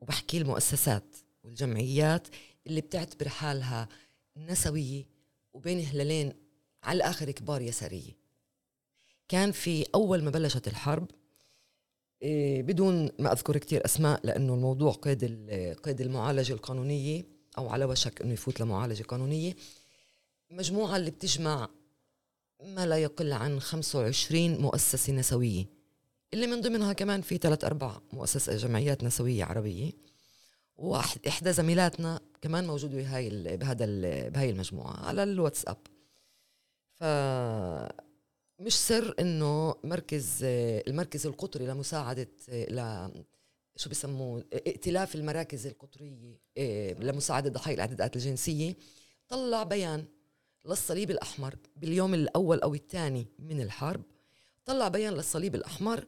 وبحكي 0.01 0.39
المؤسسات 0.39 1.17
والجمعيات 1.45 2.29
اللي 2.67 2.81
بتعتبر 2.81 3.29
حالها 3.29 3.89
نسوية 4.37 5.05
وبين 5.53 5.85
هلالين 5.87 6.33
على 6.83 6.97
الآخر 6.97 7.31
كبار 7.31 7.63
يسارية 7.63 8.17
كان 9.29 9.53
في 9.53 9.87
أول 9.95 10.25
ما 10.25 10.31
بلشت 10.31 10.69
الحرب 10.69 11.07
إيه، 12.23 12.63
بدون 12.63 13.09
ما 13.19 13.33
أذكر 13.33 13.57
كتير 13.59 13.85
أسماء 13.85 14.21
لأنه 14.25 14.55
الموضوع 14.55 14.93
قيد 14.93 15.25
قيد 15.83 16.01
المعالجة 16.01 16.53
القانونية 16.53 17.25
أو 17.59 17.69
على 17.69 17.85
وشك 17.85 18.23
أنه 18.23 18.33
يفوت 18.33 18.61
لمعالجة 18.61 19.03
قانونية. 19.03 19.57
مجموعة 20.51 20.97
اللي 20.97 21.11
بتجمع 21.11 21.69
ما 22.65 22.87
لا 22.87 22.97
يقل 22.97 23.33
عن 23.33 23.61
25 23.61 24.59
مؤسسة 24.61 25.13
نسوية 25.13 25.67
اللي 26.35 26.47
من 26.47 26.61
ضمنها 26.61 26.93
كمان 26.93 27.21
في 27.21 27.37
ثلاث 27.37 27.65
أربع 27.65 28.01
مؤسسة 28.13 28.57
جمعيات 28.57 29.05
نسوية 29.05 29.45
عربية. 29.45 29.93
وإحدى 30.77 31.53
زميلاتنا 31.53 32.21
كمان 32.43 32.67
موجودة 32.67 32.97
بهاي 32.97 33.57
بهذا 33.57 33.87
بهاي 34.29 34.51
المجموعة 34.51 35.07
على 35.07 35.23
الواتساب. 35.23 35.77
ف 37.01 37.05
مش 38.59 38.75
سر 38.75 39.15
إنه 39.21 39.75
مركز 39.85 40.39
المركز 40.43 41.27
القطري 41.27 41.67
لمساعدة 41.67 42.29
ل 42.49 43.09
شو 43.77 43.91
بسموه 43.91 44.45
ائتلاف 44.53 45.15
المراكز 45.15 45.67
القطرية 45.67 46.41
إيه، 46.57 46.95
لمساعدة 46.95 47.51
ضحايا 47.51 47.75
الاعتداءات 47.75 48.17
الجنسية 48.17 48.77
طلع 49.29 49.63
بيان 49.63 50.05
للصليب 50.65 51.11
الأحمر 51.11 51.55
باليوم 51.77 52.15
الأول 52.15 52.61
أو 52.61 52.75
الثاني 52.75 53.27
من 53.39 53.61
الحرب. 53.61 54.03
طلع 54.65 54.89
بيان 54.89 55.13
للصليب 55.13 55.55
الأحمر 55.55 56.05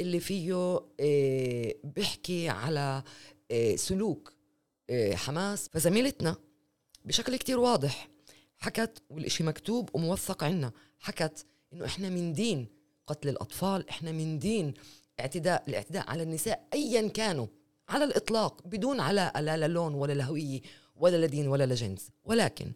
اللي 0.00 0.20
فيه 0.20 0.80
إيه، 1.00 1.76
بيحكي 1.84 2.48
على 2.48 3.02
إيه، 3.50 3.76
سلوك 3.76 4.32
حماس. 5.14 5.68
فزميلتنا 5.72 6.36
بشكل 7.04 7.36
كتير 7.36 7.58
واضح 7.58 8.08
حكت 8.58 9.02
والإشي 9.10 9.44
مكتوب 9.44 9.90
وموثق 9.94 10.44
عنا. 10.44 10.72
حكت 11.00 11.46
إنه 11.72 11.84
إحنا 11.84 12.08
من 12.08 12.32
دين 12.32 12.66
قتل 13.06 13.28
الأطفال 13.28 13.88
إحنا 13.88 14.12
من 14.12 14.38
دين 14.38 14.74
اعتداء 15.20 15.64
الاعتداء 15.68 16.10
على 16.10 16.22
النساء 16.22 16.68
ايا 16.74 17.08
كانوا 17.08 17.46
على 17.88 18.04
الإطلاق 18.04 18.66
بدون 18.66 19.00
علاء 19.00 19.40
لا 19.40 19.56
للون 19.56 19.94
ولا 19.94 20.12
لهوية 20.12 20.60
ولا 20.96 21.26
لدين 21.26 21.48
ولا 21.48 21.66
لجنس. 21.66 22.10
ولكن 22.24 22.72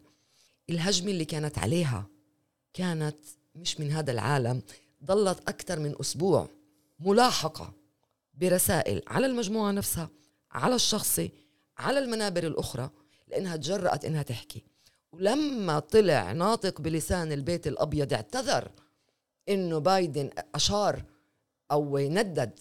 الهجمة 0.69 1.11
اللي 1.11 1.25
كانت 1.25 1.57
عليها 1.57 2.07
كانت 2.73 3.17
مش 3.55 3.79
من 3.79 3.91
هذا 3.91 4.11
العالم 4.11 4.61
ظلت 5.05 5.49
أكثر 5.49 5.79
من 5.79 5.95
أسبوع 5.99 6.49
ملاحقة 6.99 7.73
برسائل 8.33 9.01
على 9.07 9.25
المجموعة 9.25 9.71
نفسها 9.71 10.09
على 10.51 10.75
الشخصي 10.75 11.31
على 11.77 11.99
المنابر 11.99 12.47
الأخرى 12.47 12.89
لأنها 13.27 13.55
تجرأت 13.55 14.05
إنها 14.05 14.23
تحكي. 14.23 14.63
ولما 15.11 15.79
طلع 15.79 16.31
ناطق 16.31 16.81
بلسان 16.81 17.31
البيت 17.31 17.67
الأبيض 17.67 18.13
اعتذر 18.13 18.71
إنه 19.49 19.77
بايدن 19.77 20.29
أشار 20.55 21.03
أو 21.71 21.97
ندد 21.97 22.59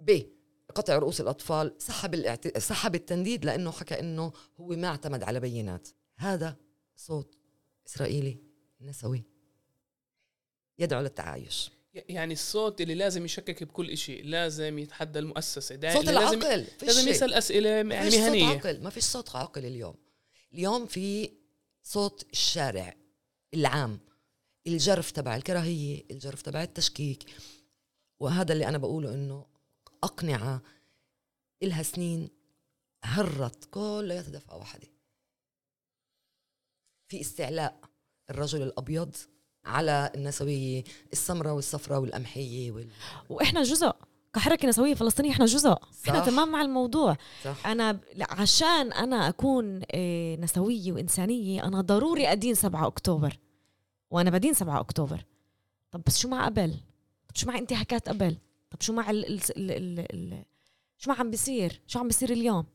بقطع 0.00 0.98
رؤوس 0.98 1.20
الأطفال 1.20 1.74
سحب 1.78 2.14
الاعت... 2.14 2.58
سحب 2.58 2.94
التنديد 2.94 3.44
لأنه 3.44 3.70
حكى 3.70 4.00
إنه 4.00 4.32
هو 4.60 4.66
ما 4.66 4.88
اعتمد 4.88 5.22
على 5.22 5.40
بينات. 5.40 5.88
هذا 6.16 6.56
صوت 6.96 7.34
إسرائيلي 7.86 8.38
نسوي. 8.80 9.24
يدعو 10.78 11.02
للتعايش. 11.02 11.70
يعني 11.94 12.32
الصوت 12.32 12.80
اللي 12.80 12.94
لازم 12.94 13.24
يشكك 13.24 13.64
بكل 13.64 13.96
شيء 13.96 14.24
لازم 14.24 14.78
يتحدى 14.78 15.18
المؤسسة. 15.18 15.92
صوت 15.94 16.08
العقل 16.08 16.38
لازم, 16.38 16.66
لازم 16.82 17.08
يسأل 17.08 17.34
أسئلة 17.34 17.68
يعني 17.68 17.88
مهنية 17.88 18.48
صوت 18.48 18.66
عقل 18.66 18.82
ما 18.82 18.90
فيش 18.90 19.04
صوت 19.04 19.36
عقل 19.36 19.66
اليوم. 19.66 19.94
اليوم 20.52 20.86
في 20.86 21.30
صوت 21.86 22.26
الشارع 22.32 22.96
العام 23.54 24.00
الجرف 24.66 25.10
تبع 25.10 25.36
الكراهية 25.36 26.04
الجرف 26.10 26.42
تبع 26.42 26.62
التشكيك. 26.62 27.24
وهذا 28.20 28.52
اللي 28.52 28.68
أنا 28.68 28.78
بقوله 28.78 29.14
إنه 29.14 29.46
أقنعة 30.02 30.62
إلها 31.62 31.82
سنين 31.82 32.30
هرت 33.04 33.64
كلياتها 33.64 34.30
دفعة 34.30 34.56
واحدة 34.56 34.88
في 37.08 37.20
استعلاء 37.20 37.80
الرجل 38.30 38.62
الأبيض 38.62 39.16
على 39.64 40.12
النسوية 40.14 40.84
السمراء 41.12 41.54
والصفراء 41.54 42.00
والقمحية 42.00 42.70
وال... 42.70 42.88
وإحنا 43.28 43.62
جزء 43.62 43.93
كحركة 44.34 44.68
نسوية 44.68 44.94
فلسطينية 44.94 45.30
إحنا 45.30 45.44
جزء. 45.46 45.68
صح. 45.70 46.08
إحنا 46.08 46.20
تمام 46.20 46.48
مع 46.52 46.62
الموضوع. 46.62 47.16
صح. 47.44 47.66
أنا 47.66 48.00
عشان 48.30 48.92
أنا 48.92 49.28
أكون 49.28 49.80
آه، 49.92 50.36
نسوية 50.36 50.92
وإنسانية 50.92 51.64
أنا 51.64 51.80
ضروري 51.80 52.32
أدين 52.32 52.54
7 52.54 52.86
أكتوبر. 52.86 53.38
وأنا 54.10 54.30
بدين 54.30 54.54
7 54.54 54.80
أكتوبر. 54.80 55.24
طب 55.90 56.02
بس 56.06 56.18
شو 56.18 56.28
مع 56.28 56.44
قبل 56.46 56.70
طب 57.28 57.36
شو 57.36 57.46
مع 57.48 57.58
انتهاكات 57.58 58.08
قبل 58.08 58.36
طب 58.70 58.80
شو 58.80 58.92
مع 58.92 59.10
ال 59.10 59.26
ال 59.26 59.40
ال 59.56 59.98
ال 60.12 60.44
شو 60.98 61.10
ما 61.10 61.16
عم 61.16 61.30
بيصير؟ 61.30 61.80
شو 61.86 61.98
عم 61.98 62.08
بيصير 62.08 62.30
اليوم؟ 62.30 62.66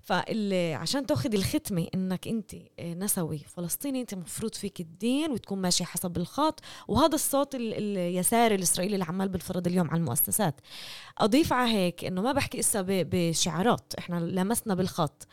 فعشان 0.00 1.06
تاخذ 1.06 1.34
الختمة 1.34 1.88
إنك 1.94 2.28
أنت 2.28 2.54
آه، 2.78 2.94
نسوي 2.94 3.38
فلسطيني 3.38 4.00
أنت 4.00 4.12
المفروض 4.12 4.54
فيك 4.54 4.80
الدين 4.80 5.30
وتكون 5.30 5.58
ماشي 5.58 5.84
حسب 5.84 6.16
الخط 6.16 6.60
وهذا 6.88 7.14
الصوت 7.14 7.54
اليساري 7.54 8.54
الإسرائيلي 8.54 8.94
اللي 8.94 9.04
عمال 9.04 9.28
بالفرض 9.28 9.66
اليوم 9.66 9.90
على 9.90 10.00
المؤسسات. 10.00 10.60
أضيف 11.18 11.52
على 11.52 11.72
هيك 11.72 12.04
إنه 12.04 12.22
ما 12.22 12.32
بحكي 12.32 12.58
إسا 12.58 12.84
بشعارات 12.88 13.94
إحنا 13.98 14.20
لمسنا 14.20 14.74
بالخط. 14.74 15.26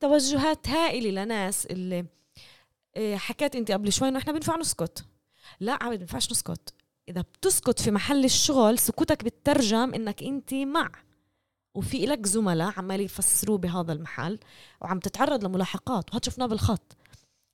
توجهات 0.00 0.68
هائلة 0.68 1.24
لناس 1.24 1.66
اللي 1.66 2.06
آه، 2.96 3.16
حكيت 3.16 3.56
أنت 3.56 3.70
قبل 3.70 3.92
شوي 3.92 4.08
إنه 4.08 4.18
إحنا 4.18 4.32
بينفع 4.32 4.56
نسكت. 4.56 5.04
لا 5.60 5.72
عبد 5.72 5.84
ما 5.84 5.96
بينفعش 5.96 6.30
نسكت. 6.30 6.74
إذا 7.08 7.20
بتسكت 7.20 7.80
في 7.80 7.90
محل 7.90 8.24
الشغل 8.24 8.78
سكوتك 8.78 9.24
بترجم 9.24 9.94
إنك 9.94 10.22
أنت 10.22 10.54
مع. 10.54 10.90
وفي 11.74 12.06
لك 12.06 12.26
زملاء 12.26 12.72
عمال 12.76 13.00
يفسروه 13.00 13.58
بهذا 13.58 13.92
المحل 13.92 14.38
وعم 14.80 14.98
تتعرض 14.98 15.44
لملاحقات 15.44 16.10
وهذا 16.10 16.20
شفناه 16.24 16.46
بالخط. 16.46 16.96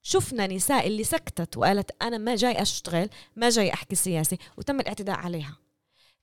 شفنا 0.02 0.46
نساء 0.46 0.86
اللي 0.86 1.04
سكتت 1.04 1.56
وقالت 1.56 1.90
أنا 2.02 2.18
ما 2.18 2.36
جاي 2.36 2.62
أشتغل 2.62 3.08
ما 3.36 3.50
جاي 3.50 3.72
أحكي 3.72 3.94
سياسي 3.94 4.38
وتم 4.56 4.80
الاعتداء 4.80 5.16
عليها. 5.16 5.56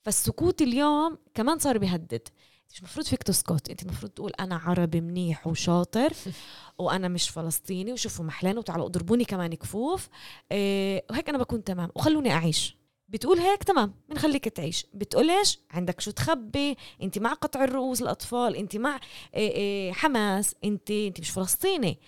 فالسكوت 0.01 0.61
اليوم 0.61 1.17
كمان 1.33 1.59
صار 1.59 1.77
بيهدد. 1.77 2.27
مش 2.69 2.79
المفروض 2.79 3.05
فيك 3.05 3.23
تسكت 3.23 3.69
أنت 3.69 3.83
المفروض 3.83 4.11
تقول 4.11 4.31
أنا 4.39 4.55
عربي 4.55 5.01
منيح 5.01 5.47
وشاطر 5.47 6.13
وأنا 6.77 7.07
مش 7.07 7.29
فلسطيني 7.29 7.93
وشوفوا 7.93 8.25
محلين 8.25 8.57
وتعالوا 8.57 8.85
اضربوني 8.85 9.25
كمان 9.25 9.53
كفوف. 9.53 10.09
إيه 10.51 11.05
وهيك 11.09 11.29
أنا 11.29 11.37
بكون 11.37 11.63
تمام. 11.63 11.89
وخلوني 11.95 12.31
أعيش. 12.31 12.77
بتقول 13.15 13.39
هيك 13.39 13.63
تمام 13.63 13.93
بنخليك 14.09 14.47
تعيش. 14.47 14.85
بتقولش 14.93 15.59
عندك 15.71 16.01
شو 16.01 16.11
تخبي؟ 16.11 16.77
أنت 17.01 17.19
مع 17.19 17.33
قطع 17.33 17.63
الرؤوس 17.63 18.01
الأطفال 18.01 18.55
أنت 18.55 18.75
مع 18.77 18.99
إيه، 19.35 19.51
إيه، 19.51 19.91
حماس 19.91 20.55
أنت 20.63 20.91
أنت 20.91 21.19
مش 21.19 21.29
فلسطيني. 21.29 21.99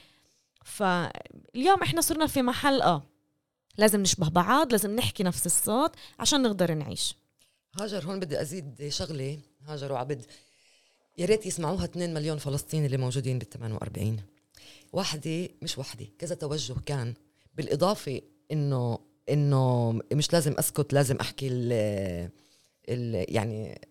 فاليوم 0.65 1.81
إحنا 1.83 2.01
صرنا 2.01 2.27
في 2.27 2.41
محل 2.41 2.81
آه 2.81 3.03
لازم 3.77 4.01
نشبه 4.01 4.29
بعض 4.29 4.71
لازم 4.71 4.95
نحكي 4.95 5.23
نفس 5.23 5.45
الصوت 5.45 5.91
عشان 6.19 6.41
نقدر 6.41 6.73
نعيش. 6.73 7.15
هاجر 7.79 8.05
هون 8.05 8.19
بدي 8.19 8.41
أزيد 8.41 8.87
شغلة. 8.89 9.39
هاجر 9.65 9.91
وعبد. 9.91 10.25
يا 11.17 11.25
ريت 11.25 11.45
يسمعوها 11.45 11.85
2 11.85 12.13
مليون 12.13 12.37
فلسطيني 12.37 12.85
اللي 12.85 12.97
موجودين 12.97 13.39
بال 13.39 13.49
48 13.49 14.17
واحدة 14.93 15.49
مش 15.61 15.77
واحدة 15.77 16.05
كذا 16.19 16.35
توجه 16.35 16.75
كان. 16.85 17.13
بالإضافة 17.55 18.21
إنه 18.51 18.99
إنه 19.29 19.91
مش 20.13 20.33
لازم 20.33 20.55
أسكت 20.59 20.93
لازم 20.93 21.15
أحكي 21.15 21.47
ال 21.47 21.71
ال 22.89 23.35
يعني 23.35 23.81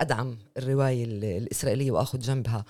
أدعم 0.00 0.38
الرواية 0.56 1.04
الإسرائيلية 1.04 1.90
وآخذ 1.90 2.18
جنبها. 2.18 2.64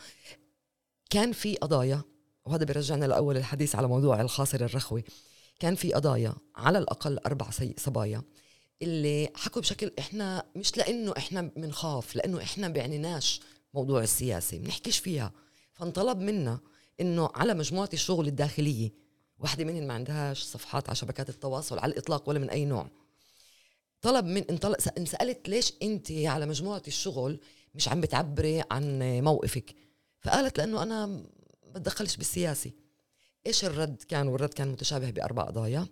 كان 1.10 1.32
في 1.32 1.56
قضايا 1.56 2.02
وهذا 2.44 2.64
بيرجعنا 2.64 3.04
لأول 3.04 3.36
الحديث 3.36 3.74
على 3.76 3.88
موضوع 3.88 4.20
الخاصر 4.20 4.60
الرخوي. 4.64 5.04
كان 5.58 5.74
في 5.74 5.92
قضايا 5.92 6.34
على 6.56 6.78
الأقل 6.78 7.18
أربع 7.18 7.50
صبايا 7.76 8.22
اللي 8.82 9.28
حكوا 9.34 9.62
بشكل 9.62 9.92
إحنا 9.98 10.44
مش 10.56 10.76
لأنه 10.76 11.14
إحنا 11.16 11.42
بنخاف 11.42 12.16
لأنه 12.16 12.42
إحنا 12.42 12.68
بعنيناش 12.68 13.40
موضوع 13.74 14.02
السياسي 14.02 14.58
بنحكيش 14.58 14.98
فيها. 14.98 15.32
فانطلب 15.72 16.18
منا 16.18 16.58
إنه 17.00 17.30
على 17.34 17.54
مجموعة 17.54 17.90
الشغل 17.92 18.26
الداخلية 18.26 19.03
واحدة 19.38 19.64
منهم 19.64 19.82
ما 19.86 19.94
عندهاش 19.94 20.42
صفحات 20.42 20.88
على 20.88 20.96
شبكات 20.96 21.28
التواصل 21.28 21.78
على 21.78 21.92
الإطلاق 21.92 22.28
ولا 22.28 22.38
من 22.38 22.50
أي 22.50 22.64
نوع. 22.64 22.90
طلب 24.02 24.24
من 24.24 24.44
انطلق 24.50 24.78
انسألت 24.98 25.48
ليش 25.48 25.72
أنت 25.82 26.10
على 26.10 26.46
مجموعة 26.46 26.82
الشغل 26.88 27.40
مش 27.74 27.88
عم 27.88 28.00
بتعبري 28.00 28.62
عن 28.70 28.98
موقفك؟ 29.22 29.74
فقالت 30.20 30.58
لأنه 30.58 30.82
أنا 30.82 31.06
ما 31.06 31.24
بتدخلش 31.74 32.16
بالسياسي 32.16 32.72
إيش 33.46 33.64
الرد 33.64 34.02
كان؟ 34.08 34.28
والرد 34.28 34.54
كان 34.54 34.68
متشابه 34.68 35.10
بأربع 35.10 35.42
قضايا. 35.42 35.86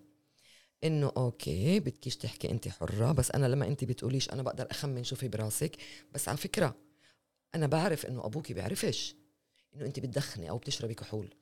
إنه 0.84 1.12
okay 1.16 1.80
بدكيش 1.80 2.16
تحكي 2.16 2.50
أنت 2.50 2.68
حرة 2.68 3.12
بس 3.12 3.30
أنا 3.30 3.46
لما 3.46 3.66
أنت 3.66 3.84
بتقوليش 3.84 4.30
أنا 4.30 4.42
بقدر 4.42 4.66
أخمن 4.70 5.04
شو 5.04 5.16
في 5.16 5.28
براسك. 5.28 5.76
بس 6.12 6.28
على 6.28 6.38
فكرة 6.38 6.76
أنا 7.54 7.66
بعرف 7.66 8.06
إنه 8.06 8.26
أبوكي 8.26 8.54
بيعرفش 8.54 9.14
إنه 9.74 9.86
أنت 9.86 10.00
بتدخني 10.00 10.50
أو 10.50 10.58
بتشربي 10.58 10.94
كحول. 10.94 11.34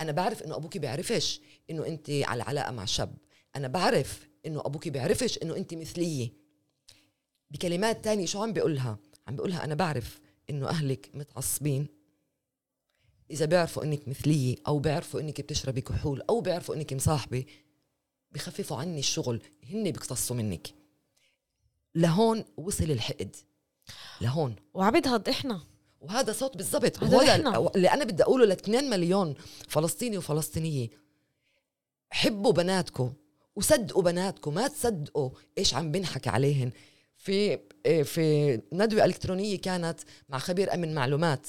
أنا 0.00 0.12
بعرف 0.12 0.42
إنه 0.42 0.56
أبوكي 0.56 0.78
بيعرفش 0.78 1.40
إنه 1.70 1.86
أنت 1.86 2.10
على 2.10 2.42
علاقة 2.42 2.72
مع 2.72 2.84
شاب. 2.84 3.16
أنا 3.56 3.68
بعرف 3.68 4.28
إنه 4.46 4.60
أبوكي 4.60 4.90
بيعرفش 4.90 5.38
إنه 5.38 5.56
أنت 5.56 5.74
مثلية. 5.74 6.32
بكلمات 7.50 8.04
تانية 8.04 8.26
شو 8.26 8.42
عم 8.42 8.52
بيقولها؟ 8.52 8.98
عم 9.28 9.36
بيقولها 9.36 9.64
أنا 9.64 9.74
بعرف 9.74 10.20
إنه 10.50 10.68
أهلك 10.68 11.10
متعصبين. 11.14 11.88
إذا 13.30 13.44
بيعرفوا 13.44 13.84
إنك 13.84 14.08
مثلية 14.08 14.56
أو 14.66 14.78
بيعرفوا 14.78 15.20
إنك 15.20 15.40
بتشربي 15.40 15.80
كحول 15.80 16.22
أو 16.30 16.40
بيعرفوا 16.40 16.74
إنك 16.74 16.92
مصاحبة 16.92 17.44
بخففوا 18.32 18.76
عني 18.76 18.98
الشغل. 18.98 19.42
هن 19.70 19.84
بيقتصوا 19.84 20.36
منك. 20.36 20.74
لهون 21.94 22.44
وصل 22.56 22.84
الحقد. 22.84 23.36
لهون. 24.20 24.56
وعبدهض 24.74 25.28
إحنا 25.28 25.60
وهذا 26.00 26.32
صوت 26.32 26.56
بالضبط. 26.56 27.04
نحن. 27.04 27.70
اللي 27.76 27.88
أنا 27.88 28.04
بدي 28.04 28.22
أقوله 28.22 28.44
ل 28.44 28.52
2 28.52 28.90
مليون 28.90 29.34
فلسطيني 29.68 30.18
وفلسطينية. 30.18 30.88
حبوا 32.10 32.52
بناتكم 32.52 33.12
وصدقوا 33.56 34.02
بناتكم 34.02 34.54
ما 34.54 34.68
تصدقوا 34.68 35.30
إيش 35.58 35.74
عم 35.74 35.92
بنحكى 35.92 36.30
عليهن. 36.30 36.70
في 37.16 37.58
إيه، 37.86 38.02
في 38.02 38.54
ندوة 38.72 39.04
إلكترونية 39.04 39.58
كانت 39.58 40.00
مع 40.28 40.38
خبير 40.38 40.74
أمن 40.74 40.94
معلومات 40.94 41.46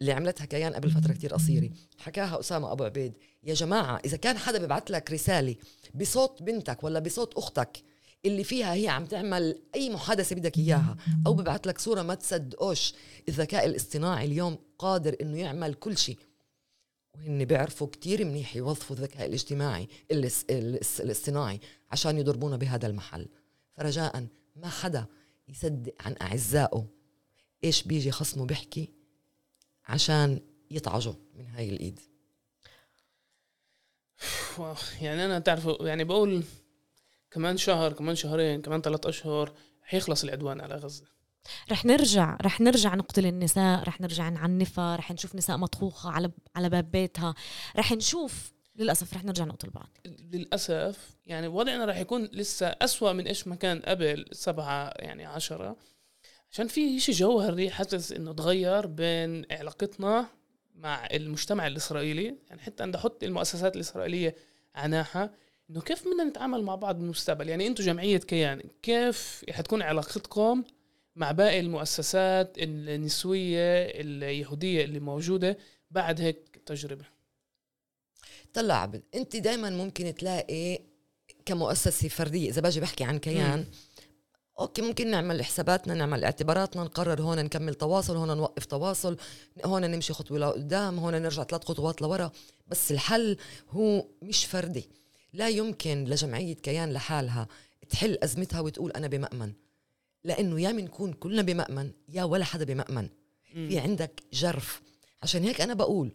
اللي 0.00 0.12
عملتها 0.12 0.44
كيان 0.44 0.74
قبل 0.74 0.90
فترة 0.90 1.12
كتير 1.12 1.34
قصيرة. 1.34 1.70
حكاها 1.98 2.40
أسامة 2.40 2.72
أبو 2.72 2.84
عبيد. 2.84 3.12
يا 3.44 3.54
جماعة 3.54 4.00
إذا 4.04 4.16
كان 4.16 4.38
حدا 4.38 4.58
بيبعت 4.58 4.90
لك 4.90 5.10
رسالة 5.10 5.56
بصوت 5.94 6.42
بنتك 6.42 6.84
ولا 6.84 7.00
بصوت 7.00 7.34
أختك 7.34 7.82
اللي 8.24 8.44
فيها 8.44 8.74
هي 8.74 8.88
عم 8.88 9.06
تعمل 9.06 9.62
أي 9.74 9.90
محادثة 9.90 10.36
بدك 10.36 10.58
إياها 10.58 10.96
أو 11.26 11.34
ببعث 11.34 11.66
لك 11.66 11.78
صورة 11.78 12.02
ما 12.02 12.14
تصدقوش 12.14 12.94
الذكاء 13.28 13.66
الاصطناعي 13.66 14.26
اليوم 14.26 14.58
قادر 14.78 15.16
إنه 15.20 15.38
يعمل 15.38 15.74
كل 15.74 15.98
شيء. 15.98 16.18
وهن 17.14 17.44
بيعرفوا 17.44 17.86
كتير 17.86 18.24
منيح 18.24 18.56
يوظفوا 18.56 18.96
الذكاء 18.96 19.26
الاجتماعي 19.26 19.88
الاصطناعي 21.00 21.60
عشان 21.90 22.18
يضربونا 22.18 22.56
بهذا 22.56 22.86
المحل. 22.86 23.28
فرجاء 23.76 24.26
ما 24.56 24.68
حدا 24.68 25.06
يصدق 25.48 25.94
عن 26.00 26.16
أعزائه 26.22 26.86
إيش 27.64 27.82
بيجي 27.82 28.10
خصمه 28.10 28.46
بيحكي 28.46 28.88
عشان 29.84 30.40
يطعجوا 30.70 31.14
من 31.34 31.46
هاي 31.46 31.68
الإيد. 31.68 32.00
واو، 34.58 34.74
يعني 35.00 35.24
أنا 35.24 35.38
تعرفوا 35.38 35.86
يعني 35.88 36.04
بقول 36.04 36.44
كمان 37.30 37.56
شهر 37.56 37.92
كمان 37.92 38.14
شهرين 38.14 38.62
كمان 38.62 38.80
ثلاث 38.80 39.06
أشهر 39.06 39.52
حيخلص 39.82 40.24
العدوان 40.24 40.60
على 40.60 40.74
غزة. 40.74 41.04
رح 41.70 41.84
نرجع 41.84 42.38
رح 42.42 42.60
نرجع 42.60 42.94
نقتل 42.94 43.26
النساء 43.26 43.82
رح 43.82 44.00
نرجع 44.00 44.28
نعنفها 44.28 44.96
رح 44.96 45.12
نشوف 45.12 45.34
نساء 45.34 45.56
مطخوخة 45.56 46.10
على 46.10 46.30
على 46.56 46.68
باب 46.68 46.90
بيتها. 46.90 47.34
رح 47.76 47.92
نشوف 47.92 48.52
للأسف 48.76 49.14
رح 49.14 49.24
نرجع 49.24 49.44
نقتل 49.44 49.70
بعض. 49.70 49.88
للأسف 50.06 51.16
يعني 51.26 51.48
وضعنا 51.48 51.84
راح 51.84 51.96
يكون 51.96 52.24
لسه 52.24 52.66
أسوأ 52.66 53.12
من 53.12 53.26
إيش 53.26 53.46
ما 53.46 53.54
كان 53.54 53.80
قبل 53.80 54.24
سبعة 54.32 54.92
يعني 54.96 55.26
عشرة. 55.26 55.76
عشان 56.52 56.68
في 56.68 57.00
شيء 57.00 57.14
جوهري 57.14 57.70
حاسس 57.70 58.12
إنه 58.12 58.32
تغير 58.32 58.86
بين 58.86 59.46
علاقتنا 59.50 60.26
مع 60.74 61.06
المجتمع 61.06 61.66
الإسرائيلي. 61.66 62.36
يعني 62.48 62.62
حتى 62.62 62.82
عند 62.82 62.96
أحط 62.96 63.24
المؤسسات 63.24 63.76
الإسرائيلية 63.76 64.34
عناها 64.74 65.30
إنه 65.70 65.80
كيف 65.80 66.08
بدنا 66.08 66.24
نتعامل 66.24 66.62
مع 66.62 66.74
بعض 66.74 66.98
بالمستقبل؟ 66.98 67.48
يعني 67.48 67.66
أنتم 67.66 67.84
جمعية 67.84 68.18
كيان 68.18 68.62
كيف 68.82 69.44
حتكون 69.50 69.82
علاقتكم 69.82 70.64
مع 71.16 71.32
باقي 71.32 71.60
المؤسسات 71.60 72.58
النسوية 72.58 73.82
اليهودية 74.00 74.84
اللي 74.84 75.00
موجودة 75.00 75.58
بعد 75.90 76.20
هيك 76.20 76.60
تجربة؟ 76.66 77.04
طلع 78.54 78.74
عبد 78.74 79.02
أنت 79.14 79.36
دائما 79.36 79.70
ممكن 79.70 80.14
تلاقي 80.14 80.78
كمؤسسة 81.46 82.08
فردية 82.08 82.50
إذا 82.50 82.60
باجي 82.60 82.80
بحكي 82.80 83.04
عن 83.04 83.18
كيان 83.18 83.58
مم. 83.58 83.66
أوكي 84.60 84.82
ممكن 84.82 85.10
نعمل 85.10 85.44
حساباتنا 85.44 85.94
نعمل 85.94 86.24
اعتباراتنا 86.24 86.84
نقرر 86.84 87.22
هون 87.22 87.38
نكمل 87.38 87.74
تواصل 87.74 88.16
هون 88.16 88.36
نوقف 88.36 88.64
تواصل 88.64 89.16
هون 89.64 89.90
نمشي 89.90 90.12
خطوة 90.12 90.38
لقدام 90.38 90.98
هون 90.98 91.14
نرجع 91.22 91.44
ثلاث 91.44 91.64
خطوات 91.64 92.02
لورا 92.02 92.32
بس 92.68 92.92
الحل 92.92 93.36
هو 93.70 94.06
مش 94.22 94.44
فردي. 94.44 94.99
لا 95.32 95.48
يمكن 95.48 96.04
لجمعيه 96.04 96.54
كيان 96.54 96.92
لحالها 96.92 97.48
تحل 97.88 98.18
أزمتها 98.22 98.60
وتقول 98.60 98.90
أنا 98.90 99.06
بمأمن. 99.06 99.52
لأنه 100.24 100.60
يا 100.60 100.72
بنكون 100.72 101.12
كلنا 101.12 101.42
بمأمن 101.42 101.92
يا 102.08 102.24
ولا 102.24 102.44
حدا 102.44 102.64
بمأمن. 102.64 103.08
في 103.52 103.78
عندك 103.78 104.22
جرف. 104.32 104.82
عشان 105.22 105.44
هيك 105.44 105.60
أنا 105.60 105.74
بقول 105.74 106.12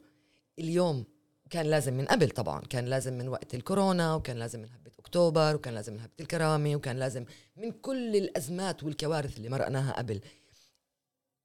اليوم 0.60 1.04
كان 1.50 1.66
لازم 1.66 1.94
من 1.94 2.06
قبل 2.06 2.30
طبعا 2.30 2.62
كان 2.62 2.86
لازم 2.86 3.14
من 3.14 3.28
وقت 3.28 3.56
الكورونا 3.56 4.16
وكان 4.16 4.38
لازم 4.38 4.60
من 4.60 4.70
هبة 4.70 4.92
أكتوبر 5.00 5.56
وكان 5.56 5.74
لازم 5.74 5.94
من 5.94 6.00
هبة 6.00 6.12
الكرامة 6.20 6.76
وكان 6.76 7.00
لازم 7.00 7.26
من 7.58 7.72
كل 7.72 8.16
الأزمات 8.16 8.84
والكوارث 8.84 9.38
اللي 9.38 9.50
مرقناها 9.50 9.92
قبل 9.92 10.22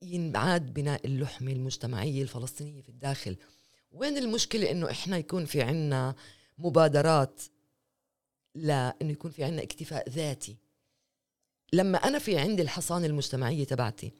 ينعاد 0.03 0.75
بناء 0.75 1.07
اللحمة 1.07 1.53
المجتمعية 1.53 2.23
الفلسطينية 2.23 2.83
في 2.83 2.89
الداخل. 2.89 3.37
وين 3.93 4.19
المشكلة 4.19 4.71
إنه 4.71 4.91
إحنا 4.91 5.19
يكون 5.19 5.45
في 5.45 5.63
عنا 5.63 6.15
مبادرات 6.59 7.41
لإنه 8.55 9.11
يكون 9.13 9.31
في 9.31 9.45
عنا 9.45 9.63
اكتفاء 9.63 10.09
ذاتي. 10.09 10.57
لما 11.73 11.99
أنا 11.99 12.19
في 12.19 12.39
عندي 12.39 12.63
الحصانة 12.63 13.07
المجتمعية 13.07 13.65
تبعتي 13.65 14.13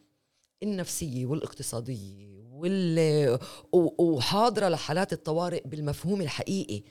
النفسية 0.63 1.27
والاقتصادية 1.27 2.43
وال... 2.43 3.39
و- 3.73 4.03
وحاضرة 4.05 4.69
لحالات 4.69 5.13
الطوارئ 5.13 5.69
بالمفهوم 5.69 6.21
الحقيقي 6.21 6.83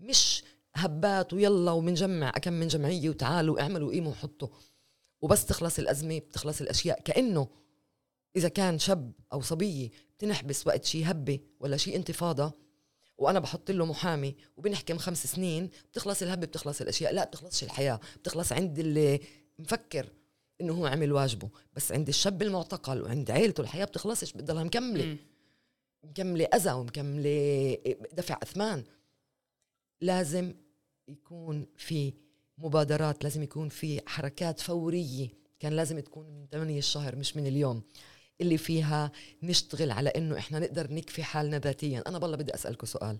مش 0.00 0.44
هبات 0.74 1.32
ويلا 1.32 1.70
ومنجمع 1.72 2.30
كم 2.30 2.52
من 2.52 2.68
جمعية 2.68 3.08
وتعالوا 3.08 3.60
اعملوا 3.60 3.92
قيموا 3.92 4.10
وحطوا. 4.12 4.48
وبس 5.20 5.46
تخلص 5.46 5.78
الأزمة 5.78 6.18
بتخلص 6.18 6.60
الأشياء. 6.60 7.00
كأنه 7.00 7.48
إذا 8.36 8.48
كان 8.48 8.78
شاب 8.78 9.12
أو 9.32 9.40
صبية 9.40 9.90
بتنحبس 10.18 10.66
وقت 10.66 10.84
شي 10.84 11.04
هبة 11.04 11.38
ولا 11.60 11.76
شي 11.76 11.96
انتفاضة 11.96 12.52
وأنا 13.18 13.38
بحط 13.38 13.70
له 13.70 13.86
محامي 13.86 14.36
وبنحكم 14.56 14.98
خمس 14.98 15.26
سنين 15.26 15.70
بتخلص 15.92 16.22
الهبة 16.22 16.46
بتخلص 16.46 16.80
الأشياء. 16.80 17.14
لا 17.14 17.24
بتخلصش 17.24 17.64
الحياة. 17.64 18.00
بتخلص 18.16 18.52
عند 18.52 18.78
اللي 18.78 19.20
مفكر 19.58 20.08
إنه 20.60 20.72
هو 20.74 20.86
عمل 20.86 21.12
واجبه. 21.12 21.48
بس 21.72 21.92
عند 21.92 22.08
الشاب 22.08 22.42
المعتقل 22.42 23.02
وعند 23.02 23.30
عيلته 23.30 23.60
الحياة 23.60 23.84
بتخلصش 23.84 24.32
بتضلها 24.32 24.64
مكملة. 24.64 25.16
مكملة 26.04 26.44
أذى 26.44 26.72
ومكملة 26.72 27.78
دفع 28.12 28.38
أثمان. 28.42 28.84
لازم 30.00 30.54
يكون 31.08 31.66
في 31.76 32.12
مبادرات 32.58 33.24
لازم 33.24 33.42
يكون 33.42 33.68
في 33.68 34.00
حركات 34.06 34.60
فورية. 34.60 35.28
كان 35.60 35.72
لازم 35.72 36.00
تكون 36.00 36.26
من 36.26 36.46
8 36.46 36.78
الشهر 36.78 37.16
مش 37.16 37.36
من 37.36 37.46
اليوم. 37.46 37.82
اللي 38.40 38.58
فيها 38.58 39.12
نشتغل 39.42 39.90
على 39.90 40.08
إنه 40.08 40.38
إحنا 40.38 40.58
نقدر 40.58 40.92
نكفي 40.92 41.22
حالنا 41.22 41.58
ذاتيا. 41.58 42.02
أنا 42.06 42.18
بالله 42.18 42.36
بدي 42.36 42.54
أسألكم 42.54 42.86
سؤال. 42.86 43.18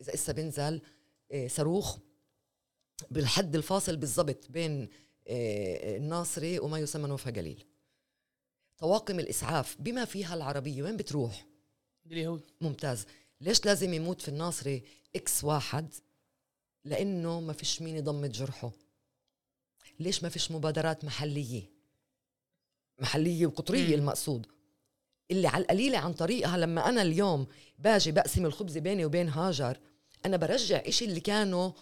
إذا 0.00 0.14
إسا 0.14 0.32
بنزل 0.32 0.80
إيه، 1.30 1.48
صاروخ 1.48 1.98
بالحد 3.10 3.56
الفاصل 3.56 3.96
بالضبط 3.96 4.50
بين 4.50 4.88
إيه، 5.26 5.96
الناصري 5.96 6.58
وما 6.58 6.78
يسمى 6.78 7.08
نوفا 7.08 7.30
جليل. 7.30 7.64
طواقم 8.78 9.20
الإسعاف 9.20 9.76
بما 9.78 10.04
فيها 10.04 10.34
العربية 10.34 10.82
وين 10.82 10.96
بتروح؟ 10.96 11.46
اليهود 12.06 12.42
ممتاز. 12.60 13.06
ليش 13.40 13.64
لازم 13.64 13.94
يموت 13.94 14.20
في 14.22 14.28
الناصري 14.28 14.82
إكس 15.16 15.44
واحد؟ 15.44 15.94
لأنه 16.84 17.40
ما 17.40 17.52
فيش 17.52 17.82
مين 17.82 17.96
يضمد 17.96 18.32
جرحه. 18.32 18.72
ليش 20.00 20.22
ما 20.22 20.28
فيش 20.28 20.50
مبادرات 20.50 21.04
محلية؟ 21.04 21.70
محلية 22.98 23.46
وقطرية. 23.46 23.94
المقصود. 23.94 24.46
اللي 25.30 25.48
على 25.48 25.62
القليلة 25.62 25.98
عن 25.98 26.12
طريقها 26.12 26.58
لما 26.58 26.88
أنا 26.88 27.02
اليوم 27.02 27.46
باجي 27.78 28.12
بقسم 28.12 28.46
الخبز 28.46 28.78
بيني 28.78 29.04
وبين 29.04 29.28
هاجر 29.28 29.78
أنا 30.26 30.36
برجع 30.36 30.82
إشي 30.86 31.04
اللي 31.04 31.20
كانوا 31.20 31.72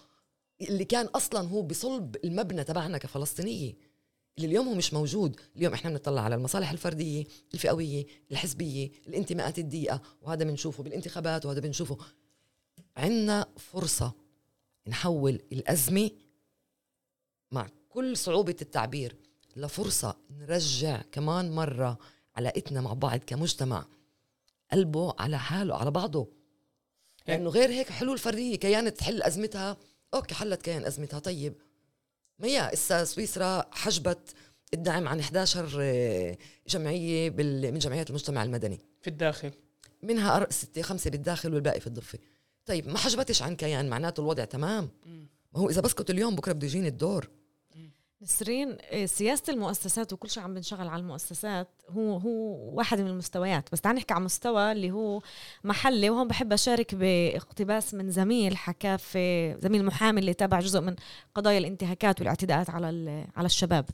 اللي 0.60 0.84
كان 0.84 1.06
أصلا 1.06 1.48
هو 1.48 1.62
بصلب 1.62 2.16
المبنى 2.24 2.64
تبعنا 2.64 2.98
كفلسطينية. 2.98 3.74
اللي 4.38 4.48
اليوم 4.48 4.68
هو 4.68 4.74
مش 4.74 4.94
موجود. 4.94 5.40
اليوم 5.56 5.74
إحنا 5.74 5.90
بنطلع 5.90 6.22
على 6.22 6.34
المصالح 6.34 6.70
الفردية 6.70 7.24
الفئوية 7.54 8.06
الحزبية 8.30 8.90
الانتماءات 9.08 9.58
الضيقة 9.58 10.02
وهذا 10.22 10.44
بنشوفه 10.44 10.82
بالانتخابات 10.82 11.46
وهذا 11.46 11.60
بنشوفه. 11.60 11.98
عندنا 12.96 13.46
فرصة 13.56 14.12
نحول 14.88 15.42
الأزمة 15.52 16.10
مع 17.52 17.68
كل 17.88 18.16
صعوبة 18.16 18.56
التعبير 18.62 19.16
لفرصة 19.56 20.16
نرجع 20.30 21.02
كمان 21.12 21.50
مرة 21.50 21.98
علاقتنا 22.38 22.80
مع 22.80 22.92
بعض 22.92 23.18
كمجتمع 23.18 23.86
قلبه 24.72 25.14
على 25.18 25.38
حاله 25.38 25.76
على 25.76 25.90
بعضه. 25.90 26.28
لأنه 27.28 27.50
غير 27.50 27.70
هيك 27.70 27.88
حلول 27.90 28.18
فرديه 28.18 28.56
كيان 28.56 28.94
تحل 28.94 29.22
أزمتها. 29.22 29.76
أوكي 30.14 30.34
حلت 30.34 30.62
كيان 30.62 30.84
أزمتها. 30.84 31.18
طيب 31.18 31.54
ما 32.38 32.46
هي 32.46 32.72
إسا 32.72 33.04
سويسرا 33.04 33.64
حجبت 33.72 34.34
الدعم 34.74 35.08
عن 35.08 35.20
11 35.20 35.68
آه، 35.80 36.38
جمعية 36.68 37.30
بال- 37.30 37.72
من 37.72 37.78
جمعيات 37.78 38.10
المجتمع 38.10 38.42
المدني. 38.42 38.78
في 39.00 39.10
الداخل. 39.10 39.50
منها 40.02 40.46
ستة 40.50 40.82
خمسة 40.82 41.10
بالداخل 41.10 41.54
والباقي 41.54 41.80
في 41.80 41.86
الضفة. 41.86 42.18
طيب 42.66 42.88
ما 42.88 42.98
حجبتش 42.98 43.42
عن 43.42 43.56
كيان 43.56 43.88
معناته 43.88 44.20
الوضع 44.20 44.44
تمام. 44.44 44.90
ما 45.52 45.60
هو 45.60 45.70
إذا 45.70 45.80
بسكت 45.80 46.10
اليوم 46.10 46.36
بكرة 46.36 46.52
بده 46.52 46.66
يجيني 46.66 46.88
الدور. 46.88 47.28
نسرين 48.22 48.72
إيه، 48.72 49.06
سياسة 49.06 49.52
المؤسسات 49.52 50.12
وكل 50.12 50.30
شيء 50.30 50.42
عم 50.42 50.54
بنشغل 50.54 50.88
على 50.88 51.00
المؤسسات 51.00 51.68
هو 51.90 52.16
هو 52.16 52.70
واحد 52.76 53.00
من 53.00 53.06
المستويات. 53.06 53.68
بس 53.72 53.80
تعال 53.80 53.96
نحكي 53.96 54.14
على 54.14 54.24
مستوى 54.24 54.72
اللي 54.72 54.90
هو 54.90 55.22
محلي 55.64 56.10
وهون 56.10 56.28
بحب 56.28 56.52
أشارك 56.52 56.94
باقتباس 56.94 57.94
من 57.94 58.10
زميل 58.10 58.56
حكى 58.56 58.98
في 58.98 59.54
زميل 59.60 59.84
محامي 59.84 60.20
اللي 60.20 60.34
تابع 60.34 60.60
جزء 60.60 60.80
من 60.80 60.96
قضايا 61.34 61.58
الانتهاكات 61.58 62.20
والاعتداءات 62.20 62.70
على 62.70 63.26
على 63.36 63.46
الشباب. 63.46 63.90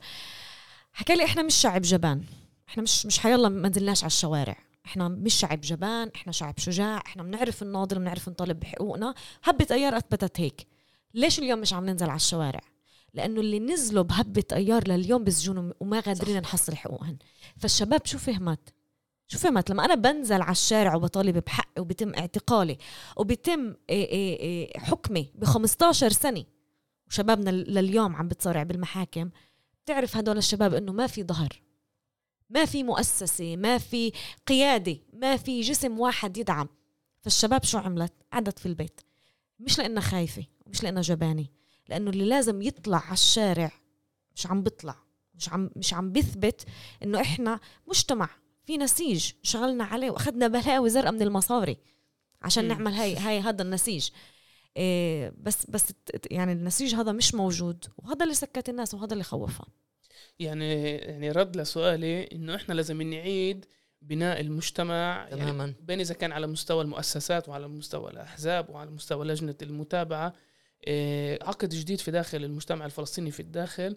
حكى 0.93 1.15
لي 1.15 1.25
إحنا 1.25 1.43
مش 1.43 1.55
شعب 1.55 1.81
جبان. 1.81 2.23
إحنا 2.69 2.83
مش 2.83 3.05
مش 3.05 3.19
حيلا 3.19 3.49
ما 3.49 3.69
نزلناش 3.69 4.03
على 4.03 4.07
الشوارع. 4.11 4.57
إحنا 4.85 5.07
مش 5.07 5.33
شعب 5.33 5.61
جبان 5.61 6.11
إحنا 6.15 6.31
شعب 6.31 6.53
شجاع 6.57 7.03
إحنا 7.05 7.23
بنعرف 7.23 7.63
نناضل 7.63 7.99
بنعرف 7.99 8.29
نطالب 8.29 8.59
بحقوقنا. 8.59 9.15
هبة 9.43 9.67
أيار 9.71 9.97
أثبتت 9.97 10.39
هيك. 10.39 10.67
ليش 11.13 11.39
اليوم 11.39 11.59
مش 11.59 11.73
عم 11.73 11.85
ننزل 11.85 12.09
على 12.09 12.15
الشوارع؟ 12.15 12.61
لأنه 13.15 13.41
اللي 13.41 13.59
نزلوا 13.59 14.03
بهبة 14.03 14.43
أيار 14.53 14.87
لليوم 14.87 15.23
بسجونهم 15.23 15.73
وما 15.79 15.99
قادرين 15.99 16.37
نحصل 16.37 16.75
حقوقهم 16.75 17.17
فالشباب 17.57 18.05
شو 18.05 18.17
فهمت 18.17 18.73
شو 19.27 19.37
فهمت 19.37 19.69
لما 19.69 19.85
أنا 19.85 19.95
بنزل 19.95 20.41
على 20.41 20.51
الشارع 20.51 20.95
وبطالب 20.95 21.37
بحقي 21.37 21.81
وبيتم 21.81 22.13
اعتقالي 22.15 22.77
وبيتم 23.17 23.75
إيه 23.89 24.05
إيه 24.05 24.39
إيه 24.39 24.79
حكمي 24.79 25.31
ب 25.35 25.45
15 25.45 26.09
سنة 26.09 26.43
وشبابنا 27.07 27.49
لليوم 27.49 28.15
عم 28.15 28.27
بتصارع 28.27 28.63
بالمحاكم 28.63 29.29
بتعرف 29.85 30.17
هدول 30.17 30.37
الشباب 30.37 30.73
إنه 30.73 30.91
ما 30.91 31.07
في 31.07 31.23
ظهر 31.23 31.61
ما 32.49 32.65
في 32.65 32.83
مؤسسة 32.83 33.55
ما 33.55 33.77
في 33.77 34.11
قيادة 34.47 34.97
ما 35.13 35.37
في 35.37 35.61
جسم 35.61 35.99
واحد 35.99 36.37
يدعم. 36.37 36.67
فالشباب 37.21 37.63
شو 37.63 37.77
عملت؟ 37.77 38.13
قعدت 38.33 38.59
في 38.59 38.65
البيت. 38.65 39.01
مش 39.59 39.77
لأنها 39.79 40.01
خايفة 40.01 40.45
مش 40.67 40.83
لأنها 40.83 41.01
جبانة. 41.01 41.45
لأنه 41.89 42.09
اللي 42.09 42.25
لازم 42.25 42.61
يطلع 42.61 42.97
على 42.97 43.13
الشارع 43.13 43.71
مش 44.35 44.47
عم 44.47 44.63
بيطلع 44.63 44.95
مش 45.35 45.49
عم 45.49 45.69
مش 45.75 45.93
عم 45.93 46.11
بيثبت 46.11 46.65
إنه 47.03 47.21
إحنا 47.21 47.59
مجتمع 47.87 48.29
في 48.65 48.77
نسيج 48.77 49.31
شغلنا 49.43 49.83
عليه 49.83 50.09
وأخذنا 50.11 50.47
بلاوي 50.47 50.89
زرقاء 50.89 51.11
من 51.11 51.21
المصاري 51.21 51.77
عشان. 52.41 52.67
نعمل 52.67 52.93
هاي 52.93 53.15
هاي 53.15 53.39
هذا 53.39 53.61
النسيج. 53.61 54.09
إيه 54.77 55.33
بس 55.37 55.65
بس 55.69 55.93
يعني 56.31 56.51
النسيج 56.51 56.95
هذا 56.95 57.11
مش 57.11 57.35
موجود 57.35 57.85
وهذا 57.97 58.23
اللي 58.23 58.35
سكت 58.35 58.69
الناس 58.69 58.93
وهذا 58.93 59.13
اللي 59.13 59.23
خوفها 59.23 59.65
يعني 60.39 60.95
يعني 60.95 61.31
رد 61.31 61.57
لسؤالي 61.57 62.23
إنه 62.23 62.55
إحنا 62.55 62.73
لازم 62.73 63.01
نعيد 63.01 63.65
بناء 64.01 64.41
المجتمع 64.41 65.27
يعني 65.29 65.51
تماما. 65.51 65.73
بين 65.81 65.99
إذا 65.99 66.13
كان 66.13 66.31
على 66.31 66.47
مستوى 66.47 66.81
المؤسسات 66.81 67.49
وعلى 67.49 67.67
مستوى 67.67 68.11
الأحزاب 68.11 68.69
وعلى 68.69 68.91
مستوى 68.91 69.25
لجنة 69.25 69.55
المتابعة 69.61 70.33
عقد 71.41 71.69
جديد 71.69 71.99
في 71.99 72.11
داخل 72.11 72.43
المجتمع 72.43 72.85
الفلسطيني 72.85 73.31
في 73.31 73.39
الداخل 73.39 73.95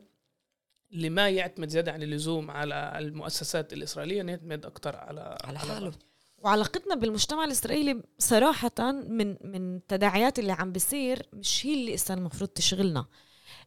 اللي 0.93 1.11
ما 1.11 1.29
يعتمد 1.31 1.69
زيادة 1.69 1.93
عن 1.93 2.03
اللزوم 2.03 2.51
على 2.51 2.93
المؤسسات 2.99 3.73
الإسرائيلية 3.73 4.21
إنه 4.21 4.33
يعتمد 4.33 4.67
أكثر 4.67 4.97
على 4.97 5.39
على 5.45 5.59
حاله. 5.59 5.93
وعلاقتنا 6.39 6.95
بالمجتمع 6.95 7.45
الإسرائيلي 7.45 8.03
صراحة 8.19 8.93
من 8.93 9.37
من 9.45 9.77
التداعيات 9.77 10.39
اللي 10.39 10.53
عم 10.53 10.73
بيصير 10.73 11.27
مش 11.33 11.67
هي 11.67 11.75
اللي 11.75 11.95
اسا 11.95 12.15
المفروض 12.15 12.49
تشغلنا. 12.51 13.07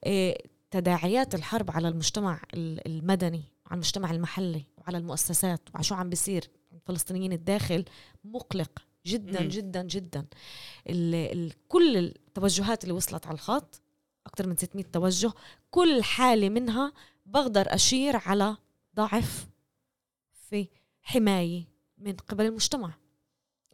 إيه 0.06 0.38
تداعيات 0.72 1.36
الحرب 1.36 1.72
على 1.72 1.88
المجتمع 1.88 2.42
ال- 2.54 2.88
المدني 2.88 3.44
على 3.66 3.74
المجتمع 3.74 4.12
المحلي 4.12 4.64
وعلى 4.78 4.98
المؤسسات 4.98 5.62
وعلى 5.74 5.84
شو 5.84 5.96
عم 5.96 6.10
بيصير 6.10 6.48
الفلسطينيين 6.74 7.34
الداخل 7.34 7.86
مقلق. 8.24 8.72
جدا 9.06 9.42
مم. 9.42 9.48
جدا 9.48 9.84
جدا 9.84 10.26
ال 10.90 11.16
ال 11.16 11.54
كل 11.68 11.98
التوجهات 11.98 12.84
اللي 12.84 12.94
وصلت 12.96 13.28
على 13.28 13.34
الخط 13.36 13.82
أكثر 14.28 14.48
من 14.48 14.56
600 14.56 14.86
توجه 14.86 15.32
كل 15.72 16.04
حالة 16.04 16.50
منها 16.50 16.94
بقدر 17.26 17.66
أشير 17.76 18.16
على 18.16 18.58
ضعف 18.96 19.48
في 20.50 20.68
حماية 21.02 21.64
من 21.98 22.14
قبل 22.14 22.46
المجتمع 22.46 22.94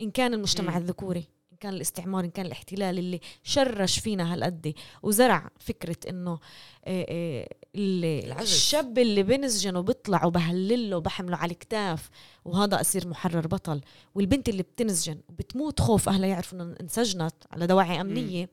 إن 0.01 0.11
كان 0.11 0.33
المجتمع 0.33 0.71
مم. 0.71 0.77
الذكوري 0.77 1.27
ان 1.57 1.61
كان 1.61 1.73
الاستعمار 1.73 2.23
إن 2.23 2.29
كان 2.29 2.45
الاحتلال 2.45 2.99
اللي 2.99 3.19
شرش 3.43 3.99
فينا 3.99 4.33
هالقد. 4.33 4.73
وزرع 5.03 5.49
فكرة 5.59 6.09
إنه 6.09 6.39
آه، 6.85 7.05
آه،. 7.09 8.41
الشاب 8.41 8.97
اللي 8.97 9.23
بنسجن 9.23 9.75
وبيطلع 9.75 10.25
وبهلله 10.25 10.97
وبحمله 10.97 11.37
على 11.37 11.51
الكتاف 11.51 12.09
وهذا 12.45 12.81
أسير 12.81 13.07
محرر 13.07 13.47
بطل. 13.47 13.81
والبنت 14.15 14.49
اللي 14.49 14.63
بتنسجن 14.63 15.21
وبتموت 15.29 15.81
خوف 15.81 16.09
أهلها 16.09 16.29
يعرفوا 16.29 16.61
انها 16.61 16.75
انسجنت 16.81 17.35
على 17.51 17.67
دواعي 17.67 18.01
أمنية 18.01 18.49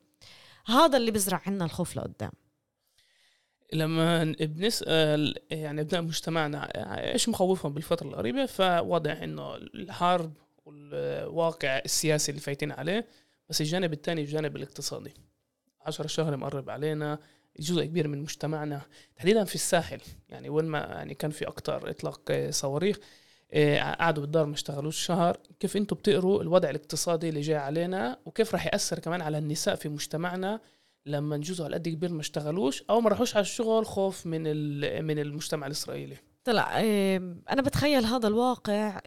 هذا 0.65 0.97
اللي 0.97 1.11
بزرع 1.11 1.41
عنا 1.45 1.65
الخوف 1.65 1.97
لقدام. 1.97 2.31
لما 3.73 4.23
بنسال 4.39 5.35
يعني 5.51 5.81
أبناء 5.81 6.01
مجتمعنا 6.01 6.63
إيش 7.13 7.29
مخوفهم 7.29 7.73
بالفترة 7.73 8.07
القريبة؟ 8.07 8.45
فواضح 8.45 9.21
إنه 9.21 9.55
الحرب 9.55 10.33
والواقع 10.65 11.77
السياسي 11.85 12.31
اللي 12.31 12.41
فايتين 12.41 12.71
عليه 12.71 13.07
بس 13.49 13.61
الجانب 13.61 13.93
الثاني 13.93 14.21
الجانب 14.21 14.55
الاقتصادي. 14.55 15.13
عشر 15.81 16.07
شهر 16.07 16.37
مقرب 16.37 16.69
علينا 16.69 17.19
جزء 17.59 17.85
كبير 17.85 18.07
من 18.07 18.21
مجتمعنا 18.21 18.81
تحديدا 19.15 19.43
في 19.43 19.55
الساحل. 19.55 20.01
يعني 20.29 20.49
وين 20.49 20.65
ما 20.65 20.77
يعني 20.79 21.13
كان 21.13 21.31
في 21.31 21.47
أكتر 21.47 21.89
إطلاق 21.89 22.21
آه، 22.29 22.51
صواريخ 22.51 22.99
آه، 23.53 23.93
قعدوا 23.93 24.23
بالدار 24.23 24.45
ما 24.45 24.53
اشتغلوش 24.53 25.05
شهر. 25.05 25.37
كيف 25.59 25.77
أنتم 25.77 25.95
بتقروا 25.95 26.41
الوضع 26.41 26.69
الاقتصادي 26.69 27.29
اللي 27.29 27.41
جاي 27.41 27.57
علينا؟ 27.57 28.19
وكيف 28.25 28.53
راح 28.53 28.65
يأثر 28.65 28.99
كمان 28.99 29.21
على 29.21 29.37
النساء 29.37 29.75
في 29.75 29.89
مجتمعنا 29.89 30.59
لما 31.05 31.37
جزء 31.37 31.63
على 31.63 31.75
قد 31.75 31.87
كبير 31.87 32.11
ما 32.11 32.21
اشتغلوش 32.21 32.83
أو 32.89 33.01
ما 33.01 33.09
راحوش 33.09 33.35
على 33.35 33.41
الشغل 33.41 33.85
خوف 33.85 34.25
من 34.25 34.41
من 35.03 35.19
المجتمع 35.19 35.67
الإسرائيلي؟ 35.67 36.17
طلع 36.43 36.79
أنا 37.49 37.61
بتخيل 37.61 38.05
هذا 38.05 38.27
الواقع 38.27 39.01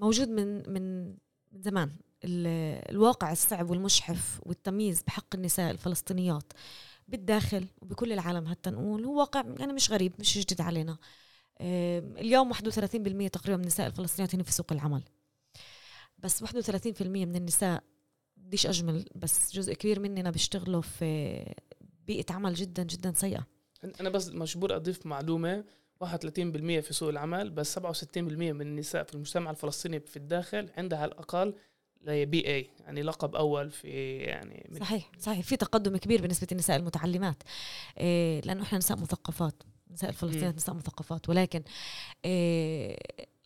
موجود 0.00 0.28
من 0.28 0.72
من 0.72 1.06
من 1.52 1.60
زمان. 1.62 1.90
ال- 2.24 2.90
الواقع 2.90 3.32
الصعب 3.32 3.70
والمشحف 3.70 4.40
والتمييز 4.42 5.02
بحق 5.02 5.34
النساء 5.34 5.70
الفلسطينيات 5.70 6.52
بالداخل 7.08 7.66
وبكل 7.82 8.12
العالم 8.12 8.46
حتى 8.46 8.70
نقول 8.70 9.04
هو 9.04 9.18
واقع 9.18 9.44
يعني 9.58 9.72
مش 9.72 9.90
غريب 9.90 10.12
مش 10.18 10.38
جديد 10.38 10.60
علينا. 10.60 10.98
اليوم 11.60 12.52
31% 12.52 12.56
تقريبا 13.28 13.56
من 13.56 13.62
النساء 13.62 13.86
الفلسطينيات 13.86 14.34
هن 14.34 14.42
في 14.42 14.52
سوق 14.52 14.72
العمل. 14.72 15.02
بس 16.18 16.42
31% 16.42 16.46
من 17.26 17.36
النساء 17.36 17.82
بديش 18.36 18.66
أجمل 18.66 19.04
بس 19.14 19.52
جزء 19.56 19.74
كبير 19.74 20.00
مننا 20.00 20.30
بيشتغلوا 20.30 20.82
في 20.82 21.44
بيئة 22.06 22.32
عمل 22.32 22.54
جدا 22.54 22.82
جدا 22.82 23.12
سيئة. 23.16 23.46
أنا 24.00 24.08
بس 24.10 24.28
مجبور 24.28 24.76
أضيف 24.76 25.06
معلومة. 25.06 25.64
31% 26.04 26.06
في 26.80 26.88
سوق 26.90 27.08
العمل 27.08 27.50
بس 27.50 27.78
67% 27.78 27.82
من 28.16 28.60
النساء 28.60 29.04
في 29.04 29.14
المجتمع 29.14 29.50
الفلسطيني 29.50 30.00
في 30.00 30.16
الداخل 30.16 30.70
عندها 30.76 30.98
على 30.98 31.12
الأقل 31.12 31.54
بي 32.06 32.46
اي 32.46 32.70
يعني 32.80 33.02
لقب 33.02 33.36
أول 33.36 33.70
في 33.70 34.16
يعني 34.16 34.70
صحيح 34.80 35.10
صحيح. 35.18 35.40
في 35.40 35.56
تقدم 35.56 35.96
كبير 35.96 36.22
بالنسبة 36.22 36.46
للنساء 36.50 36.76
المتعلمات. 36.76 37.42
إيه 37.98 38.40
لأنه 38.40 38.62
إحنا 38.62 38.78
نساء 38.78 38.98
مثقفات 38.98 39.62
نساء 39.90 40.10
الفلسطينيات. 40.10 40.54
نساء 40.54 40.74
مثقفات. 40.74 41.28
ولكن 41.28 41.62
إيه 42.24 42.98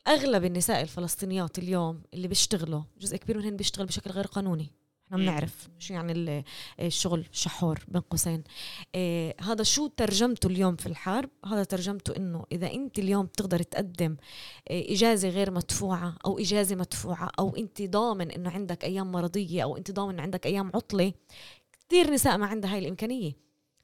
أغلب 0.08 0.44
النساء 0.44 0.82
الفلسطينيات 0.82 1.58
اليوم 1.58 2.02
اللي 2.14 2.28
بيشتغلوا 2.28 2.82
جزء 3.00 3.16
كبير 3.16 3.38
منهن 3.38 3.56
بيشتغل 3.56 3.86
بشكل 3.86 4.10
غير 4.10 4.26
قانوني. 4.26 4.70
إحنا. 5.12 5.16
بنعرف 5.22 5.68
شو 5.78 5.94
يعني 5.94 6.12
ال- 6.12 6.42
الشغل 6.80 7.26
شحور 7.32 7.78
بين 7.88 8.00
قوسين 8.02 8.42
إيه 8.94 9.36
هذا 9.40 9.62
شو 9.62 9.86
ترجمته 9.86 10.46
اليوم 10.46 10.76
في 10.76 10.86
الحرب؟ 10.86 11.30
هذا 11.46 11.64
ترجمته 11.64 12.16
إنه 12.16 12.44
إذا 12.52 12.72
أنت 12.72 12.98
اليوم 12.98 13.26
بتقدر 13.26 13.62
تقدم 13.62 14.16
إيه 14.70 14.94
إجازة 14.94 15.28
غير 15.28 15.50
مدفوعة 15.50 16.16
أو 16.26 16.38
إجازة 16.38 16.76
مدفوعة 16.76 17.30
أو 17.38 17.56
أنت 17.56 17.82
ضامن 17.82 18.30
إنه 18.30 18.50
عندك 18.50 18.84
أيام 18.84 19.12
مرضية 19.12 19.62
أو 19.62 19.76
أنت 19.76 19.90
ضامن 19.90 20.12
إنه 20.14 20.22
عندك 20.22 20.46
أيام 20.46 20.70
عطلة 20.74 21.12
كثير 21.88 22.10
نساء 22.10 22.38
ما 22.38 22.46
عندها 22.46 22.72
هاي 22.74 22.78
الإمكانية. 22.78 23.32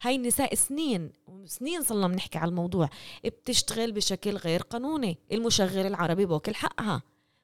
هاي 0.02 0.16
النساء 0.16 0.54
سنين 0.54 1.12
سنين 1.44 1.82
صرنا 1.82 2.08
بنحكي 2.08 2.38
على 2.38 2.48
الموضوع 2.48 2.88
بتشتغل 3.24 3.92
بشكل 3.92 4.36
غير 4.36 4.62
قانوني 4.62 5.18
المشغل 5.32 5.86
العربي 5.86 6.26
باكل 6.26 6.54
حقها. 6.54 7.02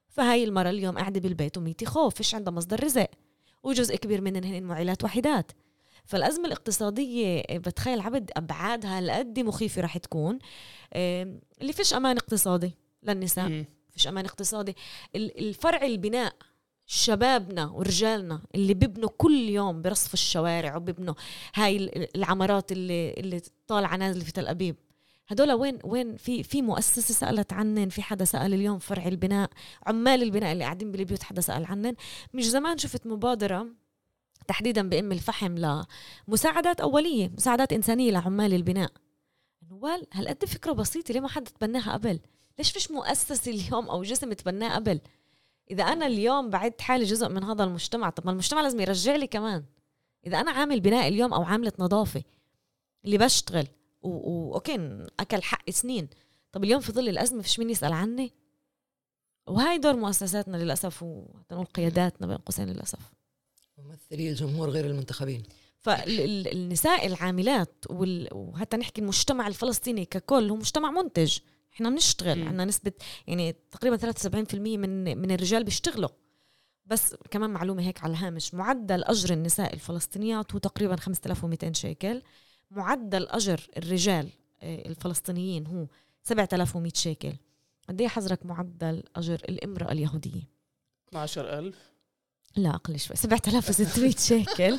فهاي 0.09 0.45
المرة 0.45 0.71
اليوم 0.71 0.99
قاعدة 0.99 1.21
بالبيت 1.21 1.59
وميتي 1.59 1.87
خوف 1.87 2.15
فيش 2.15 2.35
عندها 2.35 2.53
مصدر 2.53 2.85
رزق. 2.85 3.09
وجزء 3.63 3.97
كبير 3.97 4.21
منهن 4.21 4.45
هن 4.45 4.63
معيلات 4.63 5.05
وحيدات 5.05 5.53
فالأزمة 6.05 6.47
الاقتصادية 6.47 7.43
بتخيل 7.51 8.01
عبد 8.01 8.31
أبعادها 8.37 8.99
هالقد 8.99 9.41
مخيفة 9.41 9.83
رح 9.83 9.99
تكون. 9.99 10.39
اللي 10.97 11.73
فيش 11.73 11.95
أمان 11.95 12.17
اقتصادي 12.17 12.73
للنساء 13.03 13.49
مم. 13.49 13.65
فيش 13.91 14.07
أمان 14.09 14.25
اقتصادي. 14.25 14.77
ال- 15.17 15.39
الفرع 15.49 15.83
البناء 15.83 16.33
شبابنا 16.87 17.67
ورجالنا 17.67 18.43
اللي 18.55 18.75
بيبنوا 18.75 19.09
كل 19.19 19.49
يوم 19.49 19.83
برصف 19.83 20.15
الشوارع 20.15 20.77
وبيبنوا 20.77 21.15
هاي 21.55 21.77
ال- 21.77 22.17
العمارات 22.17 22.73
اللي 22.73 23.11
اللي 23.13 23.41
طالعة 23.67 23.97
نازلة 23.97 24.25
في 24.25 24.33
تل 24.33 24.47
أبيب 24.47 24.77
هدول 25.29 25.53
وين 25.53 25.79
وين 25.85 26.17
في 26.17 26.43
في 26.43 26.63
مؤسسة 26.63 27.15
سألت 27.15 27.53
عنن 27.53 27.89
في 27.89 28.03
حدا 28.03 28.25
سأل 28.25 28.55
اليوم 28.55 28.79
فرع 28.79 29.07
البناء 29.07 29.51
عمال 29.87 30.23
البناء 30.23 30.53
اللي 30.53 30.65
قاعدين 30.65 30.93
بالبيوت 30.93 31.23
حدا 31.23 31.41
سأل 31.41 31.65
عنن. 31.65 31.95
مش 32.35 32.49
زمان 32.49 32.79
شفت 32.79 33.07
مبادرة 33.07 33.67
تحديدا 34.49 34.89
بأم 34.89 35.13
الفحم 35.13 35.55
لمساعدات 36.29 36.81
أولية 36.81 37.29
مساعدات 37.37 37.73
إنسانية 37.73 38.11
لعمال 38.11 38.55
البناء. 38.55 38.93
نوال 39.71 40.07
هالقد 40.13 40.45
فكرة 40.45 40.73
بسيطة 40.73 41.15
ليه 41.15 41.21
ما 41.21 41.29
حد 41.29 41.45
تبناها 41.45 41.93
قبل؟ 41.93 42.21
ليش 42.59 42.71
فيش 42.71 42.91
مؤسسة 42.91 43.53
اليوم 43.53 43.89
أو 43.89 44.03
جسم 44.03 44.33
تبناه 44.33 44.75
قبل؟ 44.75 45.01
إذا 45.71 45.85
أنا 45.85 46.07
اليوم 46.07 46.51
بعد 46.51 46.81
حالي 46.81 47.05
جزء 47.05 47.29
من 47.29 47.45
هذا 47.45 47.65
المجتمع 47.65 48.11
طب 48.11 48.27
ما 48.27 48.33
المجتمع 48.33 48.61
لازم 48.61 48.81
يرجع 48.81 49.17
لي 49.17 49.27
كمان. 49.27 49.65
إذا 50.27 50.41
أنا 50.41 50.51
عامل 50.51 50.81
بناء 50.81 51.09
اليوم 51.09 51.35
أو 51.35 51.43
عاملة 51.43 51.73
نظافة 51.79 52.23
اللي 53.05 53.19
بشتغل 53.19 53.67
وأوكي 54.03 55.07
أكل 55.21 55.43
حق 55.43 55.71
سنين. 55.71 56.09
طب 56.53 56.65
اليوم 56.65 56.81
في 56.81 56.93
ظل 56.93 57.09
الأزمة 57.09 57.43
فيش 57.43 57.59
مين 57.59 57.71
يسأل 57.71 57.93
عني؟ 57.93 58.33
وهاي 59.47 59.79
دور 59.79 59.97
مؤسساتنا 59.97 60.57
للأسف 60.57 61.03
ونقول 61.03 61.65
قياداتنا 61.65 62.27
بين 62.27 62.37
قوسين 62.37 62.69
للأسف. 62.69 63.13
ممثلي 63.79 64.31
الجمهور 64.31 64.71
غير 64.71 64.87
المنتخبين. 64.87 65.43
فالنساء 65.79 67.07
العاملات 67.07 67.85
وحتى 68.33 68.77
نحكي 68.77 69.01
المجتمع 69.01 69.47
الفلسطيني 69.47 70.05
ككل 70.05 70.51
هو 70.51 70.57
مجتمع 70.57 70.91
منتج. 70.91 71.39
إحنا 71.75 71.91
بنشتغل. 71.91 72.43
عندنا 72.43 72.65
نسبة 72.65 72.93
يعني 73.27 73.57
تقريبا 73.71 73.97
73% 73.97 74.55
من 74.55 75.19
من 75.19 75.31
الرجال 75.31 75.65
بيشتغلوا. 75.65 76.09
بس 76.87 77.15
كمان 77.31 77.51
معلومة 77.51 77.83
هيك 77.83 78.05
على 78.05 78.11
الهامش 78.11 78.55
معدل 78.55 79.05
أجر 79.05 79.33
النساء 79.33 79.75
الفلسطينيات 79.75 80.53
هو 80.53 80.59
تقريبا 80.59 80.97
5200 80.97 81.73
شيكل. 81.73 82.23
معدل 82.77 83.27
أجر 83.29 83.61
الرجال 83.77 84.29
آه، 84.63 84.89
الفلسطينيين 84.89 85.67
هو 85.67 85.87
7100 86.23 86.93
شيكل. 86.95 87.33
قد 87.89 88.01
إيه 88.01 88.09
حضرك 88.09 88.47
معدل 88.47 89.03
أجر 89.17 89.35
الإمرأة 89.35 89.93
اليهودية؟ 89.93 90.49
12000 91.09 91.92
لا 92.57 92.71
أقل 92.75 92.99
شوي. 92.99 93.17
7600 93.17 94.11
شيكل. 94.29 94.79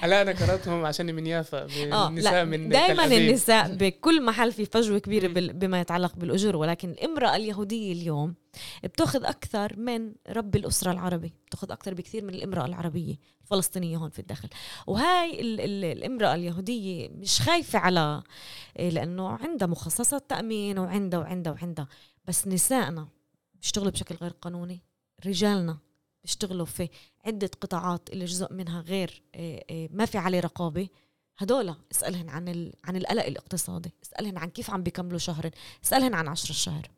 هلا 0.00 0.22
أنا 0.22 0.32
قرأتهم 0.32 0.84
عشان 0.84 1.14
من 1.14 1.26
يافا 1.26 1.64
النساء 2.08 2.44
من 2.44 2.68
دائما 2.68 3.04
النساء 3.04 3.74
بكل 3.74 4.22
محل 4.24 4.52
في 4.52 4.64
فجوة 4.64 4.98
كبيرة 4.98 5.28
بما 5.52 5.80
يتعلق 5.80 6.16
بالأجور 6.16 6.56
ولكن 6.56 6.90
الامرأة 6.90 7.36
اليهودية 7.36 7.92
اليوم 7.92 8.34
بتأخذ 8.84 9.24
أكثر 9.24 9.76
من 9.78 10.12
رب 10.28 10.56
الأسرة 10.56 10.92
العربي. 10.92 11.32
بتأخذ 11.46 11.72
أكثر 11.72 11.94
بكثير 11.94 12.24
من 12.24 12.34
الامرأة 12.34 12.66
العربية 12.66 13.14
الفلسطينية 13.42 13.96
هون 13.96 14.10
في 14.10 14.18
الداخل. 14.18 14.48
وهاي 14.86 15.40
ال 15.40 15.60
ال 15.60 15.84
الامرأة 15.84 16.34
اليهودية 16.34 17.08
مش 17.08 17.40
خايفة 17.40 17.78
على 17.78 18.22
إيه، 18.78 18.90
لأنه 18.90 19.28
عندها 19.28 19.68
مخصصات 19.68 20.30
تأمين 20.30 20.78
وعندها 20.78 21.20
وعندها 21.20 21.52
وعندها. 21.52 21.88
بس 22.24 22.48
نسائنا 22.48 23.08
بيشتغلوا 23.54 23.90
بشكل 23.90 24.14
غير 24.14 24.30
قانوني. 24.30 24.82
رجالنا 25.26 25.78
بيشتغلوا 26.28 26.66
في 26.66 26.88
عدة 27.26 27.50
قطاعات 27.60 28.10
اللي 28.10 28.24
جزء 28.24 28.52
منها 28.52 28.80
غير 28.80 29.22
آه، 29.34 29.64
آه، 29.70 29.88
ما 29.92 30.04
في 30.04 30.18
عليه 30.18 30.40
رقابة. 30.40 30.88
هدول 31.38 31.74
اسألهن 31.92 32.28
عن 32.28 32.72
عن 32.84 32.96
القلق 32.96 33.24
الاقتصادي 33.24 33.92
اسألهن 34.02 34.38
عن 34.38 34.50
كيف 34.50 34.70
عم 34.70 34.82
بيكملوا 34.82 35.18
شهر 35.18 35.50
اسألهن 35.84 36.14
عن 36.14 36.28
عشر 36.28 36.50
الشهر. 36.50 36.90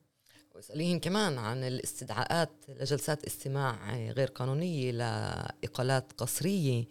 واسأليهن 0.54 1.00
كمان 1.00 1.38
عن 1.38 1.64
الاستدعاءات 1.64 2.50
لجلسات 2.68 3.24
استماع 3.24 3.96
غير 3.96 4.28
قانونية 4.28 4.90
لإقالات 4.90 6.12
قصرية 6.12 6.84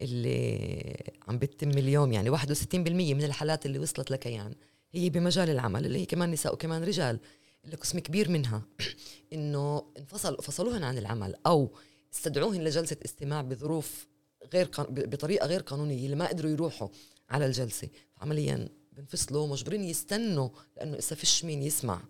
اللي 0.00 1.12
عم 1.28 1.38
بتتم 1.38 1.70
اليوم. 1.70 2.12
يعني 2.12 2.30
61% 2.30 3.14
من 3.14 3.24
الحالات 3.24 3.66
اللي 3.66 3.78
وصلت 3.78 4.10
لكيان 4.10 4.54
هي 4.92 5.10
بمجال 5.10 5.50
العمل 5.50 5.86
اللي 5.86 5.98
هي 5.98 6.06
كمان 6.06 6.30
نساء 6.30 6.52
وكمان 6.54 6.84
رجال. 6.84 7.20
اللي 7.64 7.76
قسم 7.76 7.98
كبير 7.98 8.30
منها 8.30 8.62
إنه 9.32 9.92
انفصل 9.98 10.42
فصلوهن 10.42 10.84
عن 10.84 10.98
العمل 10.98 11.34
أو 11.46 11.70
استدعوهن 12.14 12.64
لجلسة 12.64 12.96
استماع 13.04 13.42
بظروف 13.42 14.06
غير 14.52 14.70
بطريقة 14.88 15.46
غير 15.46 15.60
قانونية 15.60 16.04
اللي 16.04 16.16
ما 16.16 16.28
قدروا 16.28 16.50
يروحوا 16.50 16.88
على 17.30 17.46
الجلسة. 17.46 17.88
عمليا 18.18 18.68
بنفصلوا 18.92 19.46
مجبرين 19.46 19.84
يستنوا 19.84 20.48
لأنه 20.76 20.96
إذا 20.96 21.16
فيش 21.16 21.44
مين 21.44 21.62
يسمع. 21.62 22.00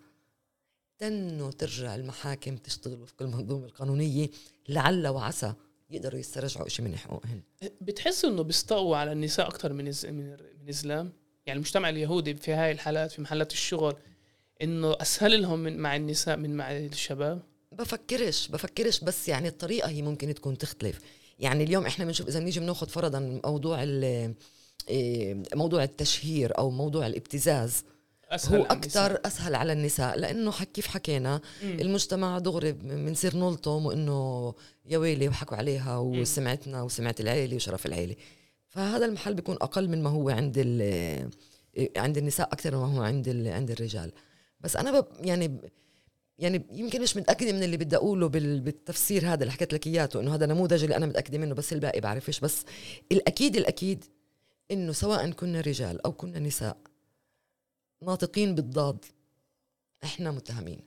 استنوا 0.93 1.51
ترجع 1.51 1.95
المحاكم 1.95 2.57
تشتغل 2.57 3.03
وفق 3.03 3.23
المنظومه 3.23 3.67
القانونية 3.67 4.29
لعل 4.69 5.09
وعسى 5.09 5.55
يقدروا 5.91 6.21
يسترجعوا 6.21 6.69
شيء 6.69 6.85
من 6.85 6.97
حقوقهم 6.97 7.43
بتحس 7.81 8.25
إنه 8.25 8.43
بيستقوا 8.43 8.97
على 8.97 9.13
النساء 9.13 9.49
أكثر 9.49 9.73
من 9.73 9.85
من 10.05 10.37
الإسلام؟ 10.63 11.13
يعني 11.47 11.57
المجتمع 11.57 11.89
اليهودي 11.89 12.35
في 12.35 12.53
هاي 12.53 12.73
الحالات 12.73 13.13
في 13.13 13.23
محلات 13.23 13.53
الشغل 13.53 13.97
إنه 14.63 14.97
أسهل 15.01 15.43
لهم 15.43 15.59
من 15.59 15.77
مع 15.77 15.97
النساء 15.97 16.37
من 16.37 16.57
مع 16.57 16.73
الشباب؟ 16.73 17.43
بفكرش 17.73 18.49
بفكرش 18.49 19.01
بس 19.01 19.29
يعني 19.29 19.49
الطريقة 19.49 19.89
هي 19.89 20.03
ممكن 20.03 20.35
تكون 20.35 20.59
تختلف. 20.59 21.01
يعني 21.39 21.65
اليوم 21.65 21.87
إحنا 21.87 22.05
بنشوف 22.05 22.29
إذا 22.29 22.41
بنيجي 22.41 22.61
بناخذ 22.61 22.89
فرضا 22.89 23.41
موضوع 23.45 23.83
إيه، 24.89 25.43
موضوع 25.55 25.85
التشهير 25.85 26.59
أو 26.59 26.71
موضوع 26.71 27.07
الابتزاز 27.07 27.85
أسهل 28.31 28.59
هو 28.59 28.65
أكثر 28.65 29.21
أسهل 29.25 29.55
على 29.55 29.73
النساء 29.73 30.19
لأنه 30.19 30.53
كيف 30.75 30.87
حكينا 30.87 31.41
مم. 31.63 31.81
المجتمع 31.81 32.39
دغري 32.39 32.73
بنصير 32.73 33.37
نلطم 33.37 33.87
وإنه 33.87 34.55
يا 34.87 34.99
ويلي 34.99 35.29
وحكوا 35.29 35.57
عليها 35.57 35.99
وسمعتنا 35.99 36.83
وسمعت 36.83 37.21
العيلة 37.21 37.57
وشرف 37.57 37.87
العيلة. 37.87 38.17
فهذا 38.69 39.07
المحل 39.07 39.35
بيكون 39.35 39.55
أقل 39.55 39.89
من 39.89 40.03
ما 40.03 40.11
هو 40.11 40.31
عند 40.31 40.59
عند 41.97 42.19
النساء 42.19 42.49
أكثر 42.53 42.77
ما 42.77 42.97
هو 42.99 43.03
عند 43.03 43.29
عند 43.47 43.71
الرجال. 43.71 44.13
بس 44.63 44.77
أنا 44.77 45.01
ب 45.01 45.07
يعني 45.21 45.61
يعني 46.39 46.67
يمكن 46.73 47.03
مش 47.03 47.17
متأكدة 47.17 47.53
من 47.53 47.63
اللي 47.63 47.77
بدي 47.77 47.97
أقوله 47.97 48.29
بالتفسير 48.29 49.33
هذا 49.33 49.43
اللي 49.43 49.53
حكيت 49.53 49.73
لك 49.75 49.87
إياته 49.87 50.21
إنه 50.21 50.35
هذا 50.35 50.47
نموذج 50.47 50.83
اللي 50.83 50.97
أنا 50.97 51.07
متأكدة 51.07 51.39
منه 51.39 51.55
بس 51.55 51.73
الباقي 51.73 52.01
بعرفش. 52.01 52.41
بس 52.41 52.65
الأكيد 53.13 53.57
الأكيد 53.57 54.05
إنه 54.71 54.93
سواء 54.93 55.31
كنا 55.31 55.61
رجال 55.61 56.07
أو 56.07 56.13
كنا 56.13 56.39
نساء 56.39 56.77
ناطقين 58.03 58.55
بالضاد 58.55 59.05
إحنا 60.05 60.31
متهمين. 60.31 60.81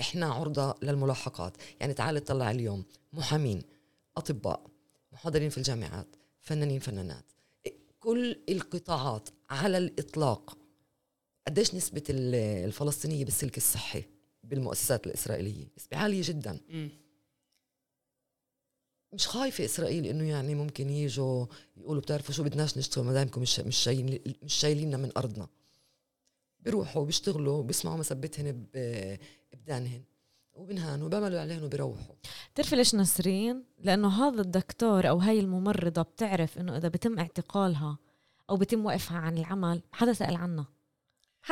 إحنا 0.00 0.26
عرضة 0.26 0.74
للملاحقات. 0.82 1.56
يعني 1.80 1.94
تعال 1.94 2.24
تطلع 2.24 2.50
اليوم 2.50 2.84
محامين 3.12 3.62
أطباء 4.16 4.66
محاضرين 5.12 5.50
في 5.50 5.58
الجامعات 5.58 6.16
فنانين 6.40 6.80
فنانات. 6.80 7.24
كل 8.00 8.36
القطاعات 8.48 9.28
على 9.50 9.78
الإطلاق 9.78 10.59
قديش 11.50 11.74
نسبة 11.74 12.02
الفلسطينية 12.10 13.24
بالسلك 13.24 13.56
الصحي 13.56 14.04
بالمؤسسات 14.44 15.06
الإسرائيلية؟ 15.06 15.66
نسبة 15.78 15.96
عالية 15.96 16.22
جدا. 16.24 16.60
م. 16.70 16.88
مش 19.12 19.28
خايفة 19.28 19.64
إسرائيل 19.64 20.06
إنه 20.06 20.24
يعني 20.28 20.54
ممكن 20.54 20.90
يجوا 20.90 21.46
يقولوا 21.76 22.02
بتعرفوا 22.02 22.34
شو 22.34 22.42
بدناش 22.44 22.78
نشتغل 22.78 23.04
ما 23.04 23.12
دامكم 23.12 23.42
مش 23.42 23.60
مش 23.60 23.76
شايلين 23.76 24.20
مش 24.42 24.54
شايليننا 24.54 24.96
من 24.96 25.12
أرضنا. 25.16 25.48
بيروحوا 26.60 27.04
بيشتغلوا 27.04 27.62
بيسمعوا 27.62 27.98
مسبتهن 27.98 28.66
ببدانهن. 28.74 30.02
وبنهانوا 30.52 31.08
بيعملوا 31.08 31.40
عليهن 31.40 31.64
وبيروحوا 31.64 32.14
بتعرفي 32.54 32.76
ليش 32.76 32.94
نسرين؟ 32.94 33.64
لأنه 33.78 34.08
هذا 34.08 34.40
الدكتور 34.40 35.08
أو 35.08 35.18
هاي 35.18 35.40
الممرضة 35.40 36.02
بتعرف 36.02 36.58
إنه 36.58 36.76
إذا 36.76 36.88
بتم 36.88 37.18
اعتقالها 37.18 37.98
أو 38.50 38.56
بتم 38.56 38.86
وقفها 38.86 39.18
عن 39.18 39.38
العمل 39.38 39.82
حدا 39.92 40.12
سأل 40.12 40.36
عنها. 40.36 40.66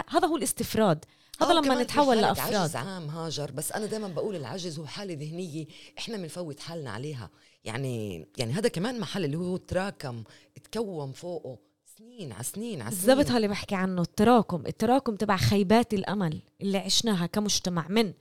هذا 0.09 0.27
هو 0.29 0.37
الاستفراد. 0.37 1.05
هذا 1.41 1.53
لما 1.53 1.83
نتحول 1.83 2.17
لأفراد. 2.17 2.55
عجز. 2.55 2.77
عام 2.77 3.09
هاجر 3.09 3.51
بس 3.51 3.73
أنا 3.73 3.87
دائما 3.87 4.09
بقول 4.09 4.37
العجز 4.37 4.79
هو 4.79 4.87
حالة 4.87 5.15
ذهنية 5.15 5.67
إحنا 5.99 6.17
بنفوت 6.17 6.61
حالنا 6.61 6.91
عليها. 6.91 7.31
يعني 7.65 8.27
يعني 8.39 8.53
هذا 8.53 8.69
كمان 8.69 9.01
محل 9.01 9.25
اللي 9.25 9.37
هو 9.37 9.57
تراكم 9.57 10.25
تكون 10.73 11.13
فوقه 11.13 11.59
سنين 11.99 12.33
على 12.33 12.45
سنين 12.45 12.83
على 12.83 12.95
سنين. 12.95 13.17
بالضبط 13.17 13.37
اللي 13.37 13.49
بحكي 13.49 13.75
عنه 13.75 14.03
التراكم. 14.03 14.67
التراكم 14.67 15.17
تبع 15.17 15.37
خيبات 15.37 15.95
الأمل 15.95 16.41
اللي 16.61 16.79
عشناها 16.79 17.27
كمجتمع 17.27 17.89
من 17.89 18.13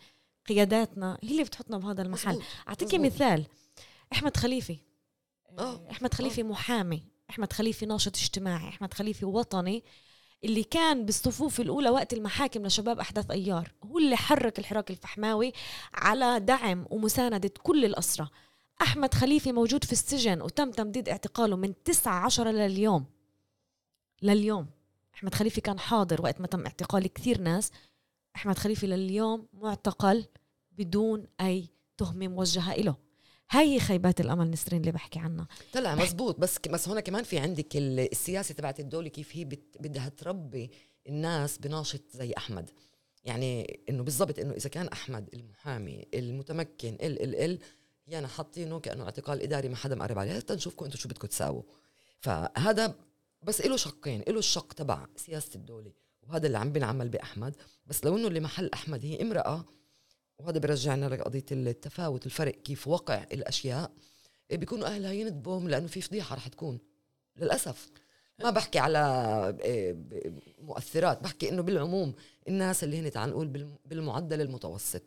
قياداتنا 0.47 1.17
هي 1.23 1.31
اللي 1.31 1.43
بتحطنا 1.43 1.77
بهذا 1.77 2.01
المحل. 2.01 2.41
اعطيكي 2.67 2.97
مثال. 2.97 3.45
أحمد 4.13 4.37
خليفي. 4.37 4.77
أوه. 5.59 5.91
أحمد 5.91 6.13
خليفي 6.13 6.41
أوه. 6.41 6.49
محامي. 6.49 7.03
أحمد 7.29 7.53
خليفي 7.53 7.85
ناشط 7.85 8.17
اجتماعي. 8.17 8.69
أحمد 8.69 8.93
خليفي 8.93 9.25
وطني. 9.25 9.83
اللي 10.43 10.63
كان 10.63 11.05
بالصفوف 11.05 11.61
الأولى 11.61 11.89
وقت 11.89 12.13
المحاكم 12.13 12.65
لشباب 12.65 12.99
أحداث 12.99 13.31
أيار 13.31 13.73
هو 13.83 13.97
اللي 13.97 14.17
حرك 14.17 14.59
الحراك 14.59 14.91
الفحماوي 14.91 15.53
على 15.93 16.39
دعم 16.39 16.85
ومساندة 16.89 17.51
كل 17.63 17.85
الأسرة. 17.85 18.29
أحمد 18.81 19.13
خليفي 19.13 19.51
موجود 19.51 19.83
في 19.83 19.91
السجن 19.91 20.41
وتم 20.41 20.71
تمديد 20.71 21.09
اعتقاله 21.09 21.55
من 21.55 21.83
9 21.83 22.25
عشرة 22.25 22.51
لليوم 22.51 23.05
لليوم. 24.21 24.67
أحمد 25.15 25.35
خليفي 25.35 25.61
كان 25.61 25.79
حاضر 25.79 26.21
وقت 26.21 26.41
ما 26.41 26.47
تم 26.47 26.65
اعتقال 26.65 27.13
كثير 27.13 27.41
ناس. 27.41 27.71
أحمد 28.35 28.57
خليفي 28.57 28.87
لليوم 28.87 29.47
معتقل 29.53 30.25
بدون 30.71 31.27
أي 31.41 31.69
تهمة 31.97 32.27
موجهة 32.27 32.73
إله. 32.73 33.06
هاي 33.51 33.79
خيبات 33.79 34.21
الأمل 34.21 34.51
نسرين 34.51 34.81
اللي 34.81 34.91
بحكي 34.91 35.19
عنها. 35.19 35.47
طلع 35.73 35.95
مزبوط 35.95 36.39
بس 36.39 36.59
بس 36.69 36.89
هون 36.89 36.99
كمان 36.99 37.23
في 37.23 37.39
عندك 37.39 37.67
السياسة 37.75 38.53
تبعت 38.53 38.79
الدولة 38.79 39.07
كيف 39.09 39.35
هي 39.35 39.45
بدها 39.79 40.09
تربي 40.09 40.71
الناس 41.07 41.57
بناشط 41.57 42.01
زي 42.11 42.33
أحمد. 42.37 42.69
يعني 43.23 43.79
إنه 43.89 44.03
بالضبط 44.03 44.39
إنه 44.39 44.53
إذا 44.53 44.69
كان 44.69 44.87
أحمد 44.87 45.29
المحامي 45.33 46.07
المتمكن 46.13 46.93
ال 46.93 47.23
ال 47.23 47.35
ال 47.35 47.59
يعني 48.07 48.27
حاطينه 48.27 48.79
كأنه 48.79 49.03
اعتقال 49.03 49.41
إداري 49.41 49.69
ما 49.69 49.75
حدا 49.75 49.95
مقرب 49.95 50.19
عليه. 50.19 50.39
تنشوفكم 50.39 50.85
أنتم 50.85 50.97
شو 50.97 51.09
بدكم 51.09 51.27
تساووا. 51.27 51.63
فهذا 52.19 52.95
بس 53.43 53.61
له 53.61 53.77
شقين 53.77 54.23
له 54.27 54.39
الشق 54.39 54.73
تبع 54.73 55.05
سياسة 55.15 55.49
الدولة 55.55 55.91
وهذا 56.21 56.47
اللي 56.47 56.57
عم 56.57 56.71
بينعمل 56.71 57.09
بأحمد. 57.09 57.55
بس 57.85 58.05
لو 58.05 58.17
إنه 58.17 58.27
اللي 58.27 58.39
محل 58.39 58.69
أحمد 58.73 59.05
هي 59.05 59.21
امرأة 59.21 59.65
وهذا 60.39 60.59
بيرجعنا 60.59 61.05
لقضية 61.05 61.45
التفاوت 61.51 62.25
الفرق 62.25 62.55
كيف 62.55 62.87
وقع 62.87 63.25
الأشياء. 63.33 63.91
بيكونوا 64.51 64.87
أهلها 64.87 65.11
يندبهم 65.11 65.69
لأنه 65.69 65.87
في 65.87 66.01
فضيحة 66.01 66.35
رح 66.35 66.47
تكون. 66.47 66.79
للأسف. 67.37 67.89
ما 68.43 68.49
بحكي 68.49 68.79
على 68.79 68.97
آه، 69.63 69.95
مؤثرات 70.61 71.23
بحكي 71.23 71.49
إنه 71.49 71.61
بالعموم 71.61 72.13
الناس 72.47 72.83
اللي 72.83 72.99
هن 72.99 73.11
تعال 73.11 73.29
نقول 73.29 73.67
بالمعدل 73.85 74.41
المتوسط. 74.41 75.01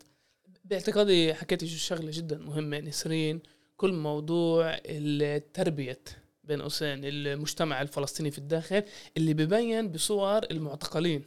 باعتقادي 0.65 1.33
حكيتي 1.33 1.67
شغلة 1.67 2.11
جدا 2.13 2.37
مهمة 2.37 2.79
نسرين 2.79 3.39
كل 3.77 3.93
موضوع 3.93 4.77
التربية 4.85 5.99
بين 6.43 6.61
قوسين 6.61 6.99
المجتمع 7.03 7.81
الفلسطيني 7.81 8.31
في 8.31 8.37
الداخل 8.37 8.83
اللي 9.17 9.33
ببين 9.33 9.91
بصور 9.91 10.43
المعتقلين. 10.51 11.25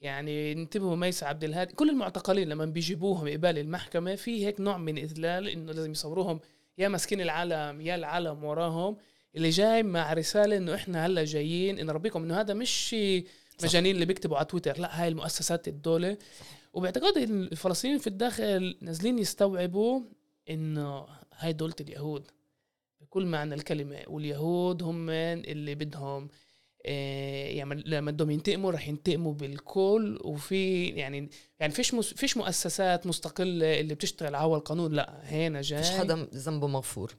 يعني 0.00 0.52
انتبهوا 0.52 0.96
ميس 0.96 1.22
عبد 1.22 1.44
الهادي 1.44 1.74
كل 1.74 1.90
المعتقلين 1.90 2.48
لما 2.48 2.64
بيجيبوهم 2.64 3.28
قبال 3.28 3.58
المحكمة 3.58 4.14
في 4.14 4.46
هيك 4.46 4.60
نوع 4.60 4.78
من 4.78 4.98
إذلال 4.98 5.48
إنه 5.48 5.72
لازم 5.72 5.92
يصوروهم 5.92 6.40
يا 6.78 6.88
ماسكين 6.88 7.20
العالم 7.20 7.80
يا 7.80 7.94
العالم 7.94 8.44
وراهم 8.44 8.96
اللي 9.36 9.50
جاي 9.50 9.82
مع 9.82 10.12
رسالة 10.12 10.56
إنه 10.56 10.74
إحنا 10.74 11.06
هلأ 11.06 11.24
جايين 11.24 11.86
نربيكم 11.86 12.22
إنه 12.22 12.40
هذا 12.40 12.54
مش 12.54 12.96
مجانين 13.62 13.94
اللي 13.94 14.06
بيكتبوا 14.06 14.36
على 14.36 14.46
تويتر 14.46 14.80
لأ 14.80 15.02
هاي 15.02 15.08
المؤسسات 15.08 15.68
الدولة. 15.68 16.18
وباعتقادي 16.72 17.24
الفلسطينيين 17.24 17.98
في 18.00 18.06
الداخل 18.06 18.78
نازلين 18.80 19.18
يستوعبوا 19.18 20.00
إنه 20.50 21.06
هاي 21.38 21.52
دولة 21.52 21.74
اليهود 21.80 22.30
بكل 23.00 23.26
معنى 23.26 23.54
الكلمة 23.54 23.98
واليهود 24.06 24.82
هم 24.82 25.10
اللي 25.10 25.74
بدهم 25.74 26.28
يعني 26.84 27.82
لما 27.86 28.10
بدهم 28.10 28.30
ينتقموا 28.30 28.72
رح 28.72 28.88
ينتقموا 28.88 29.34
بالكل 29.34 30.18
وفي 30.24 30.86
يعني 30.86 31.30
يعني 31.60 31.72
فيش 31.72 31.94
مس 31.94 32.14
فيش 32.14 32.36
مؤسسات 32.36 33.06
مستقلة 33.06 33.80
اللي 33.80 33.94
بتشتغل 33.94 34.34
على 34.34 34.54
القانون 34.54 34.92
لا 34.92 35.20
هنا 35.24 35.60
جاي. 35.60 35.82
فيش 35.82 35.90
حدا 35.90 36.28
ذنبه 36.34 36.66
مغفور. 36.66 37.14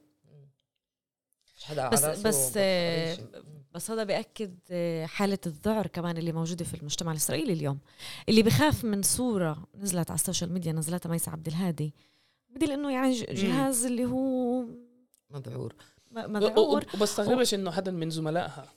فيش 1.44 1.64
حدا 1.64 1.90
بس 1.90 2.06
بس 2.06 2.54
آه، 2.58 3.18
بس 3.72 3.92
هذا 3.92 4.04
بيأكد 4.04 4.60
آه، 4.72 5.06
حالة 5.06 5.38
الذعر 5.46 5.88
كمان 5.88 6.18
اللي 6.18 6.32
موجودة 6.32 6.66
في 6.66 6.74
المجتمع 6.74 7.12
الإسرائيلي 7.12 7.54
اليوم. 7.54 7.80
اللي 8.30 8.44
بخاف 8.44 8.84
من 8.86 9.02
صورة 9.02 9.68
نزلت 9.76 10.12
على 10.12 10.20
ال 10.20 10.25
social 10.25 10.54
media 10.54 10.72
نزلتها 10.72 11.10
ميس 11.10 11.30
عبد 11.30 11.48
الهادي. 11.48 11.94
بدل 12.50 12.72
إنه 12.72 12.92
يعني 12.92 13.14
جهاز 13.14 13.86
اللي 13.86 14.06
هو 14.06 14.66
مذعور 15.30 15.76
مذعور 16.12 16.86
وبستغربش 16.94 17.54
إنه 17.54 17.72
حدا 17.72 17.92
من 17.92 18.10
زملائها. 18.10 18.68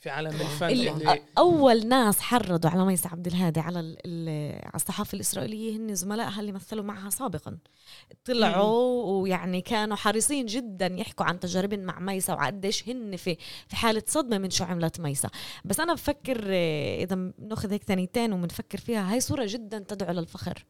في 0.00 0.10
عالم 0.10 0.30
الفن 0.30 0.68
اللي, 0.68 1.22
أول 1.38 1.86
ناس 1.86 2.20
حرضوا 2.20 2.70
على 2.70 2.84
ميس 2.84 3.06
عبد 3.06 3.26
الهادي 3.26 3.60
على 3.60 3.78
على 4.64 4.74
الصحافة 4.74 5.16
الإسرائيلية 5.16 5.76
هن 5.76 5.94
زملائها 5.94 6.40
اللي 6.40 6.52
مثلوا 6.52 6.84
معها 6.84 7.10
سابقا. 7.10 7.58
طلعوا 8.24 9.22
ويعني 9.22 9.60
كانوا 9.60 9.96
حريصين 9.96 10.46
جدا 10.46 10.86
يحكوا 10.86 11.26
عن 11.26 11.40
تجاربهم 11.40 11.80
مع 11.80 12.00
ميسا 12.00 12.32
وقديش 12.32 12.88
هن 12.88 13.16
في 13.16 13.36
في 13.68 13.76
حالة 13.76 14.02
صدمة 14.06 14.38
من 14.38 14.50
شو 14.50 14.64
عملت 14.64 15.00
ميسا. 15.00 15.30
بس 15.64 15.80
أنا 15.80 15.94
بفكر 15.94 16.44
آه، 16.46 17.02
إذا 17.02 17.14
بنأخذ 17.14 17.72
هيك 17.72 17.84
ثانيتين 17.84 18.32
وبنفكر 18.32 18.78
فيها 18.78 19.12
هاي 19.12 19.20
صورة 19.20 19.46
جدا 19.48 19.78
تدعو 19.78 20.12
للفخر. 20.12 20.64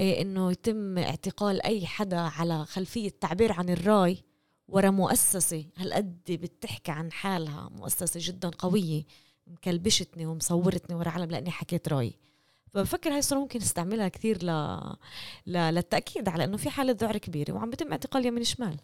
آه، 0.00 0.20
إنه 0.20 0.52
يتم 0.52 0.98
اعتقال 0.98 1.62
أي 1.62 1.86
حدا 1.86 2.18
على 2.18 2.64
خلفية 2.64 3.10
تعبير 3.20 3.52
عن 3.52 3.68
الرأي 3.68 4.27
ورا 4.68 4.90
مؤسسة 4.90 5.64
هالقد 5.76 6.20
بتحكي 6.28 6.90
عن 6.90 7.12
حالها 7.12 7.68
مؤسسة 7.68 8.20
جدا 8.22 8.48
قوية 8.48 9.04
مكلبشتني 9.46 10.26
ومصورتني 10.26 10.96
ورا 10.96 11.08
علم 11.08 11.30
لأني 11.30 11.50
حكيت 11.50 11.88
رأيي. 11.88 12.18
فبفكر 12.74 13.10
هاي 13.12 13.18
الصورة 13.18 13.38
ممكن 13.38 13.58
نستعملها 13.58 14.08
كثير 14.08 14.44
ل... 14.44 14.50
ل... 15.46 15.52
للتأكيد 15.52 16.28
على 16.28 16.44
إنه 16.44 16.56
في 16.56 16.70
حالة 16.70 16.96
ذعر 17.00 17.18
كبيرة 17.18 17.52
وعم 17.52 17.70
بتم 17.70 17.90
اعتقال 17.90 18.26
يمين 18.26 18.44
شمال. 18.44 18.76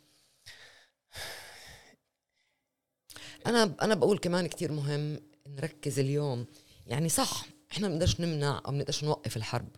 أنا 3.46 3.74
أنا 3.82 3.94
بقول 3.94 4.18
كمان 4.18 4.46
كثير 4.46 4.72
مهم 4.72 5.20
نركز 5.48 5.98
اليوم. 5.98 6.46
يعني 6.86 7.08
صح 7.08 7.44
إحنا 7.72 7.88
ما 7.88 7.94
بنقدرش 7.94 8.20
نمنع 8.20 8.62
أو 8.66 8.70
ما 8.72 8.78
بنقدرش 8.78 9.04
نوقف 9.04 9.36
الحرب 9.36 9.68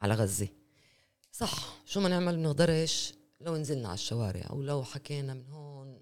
على 0.00 0.14
غزة. 0.14 0.48
صح 1.32 1.52
شو 1.86 2.00
ما 2.00 2.08
نعمل 2.08 2.36
بنقدرش 2.36 3.12
لو 3.42 3.56
نزلنا 3.56 3.88
على 3.88 3.94
الشوارع 3.94 4.42
أو 4.50 4.62
لو 4.62 4.84
حكينا 4.84 5.34
من 5.34 5.46
هون. 5.50 6.00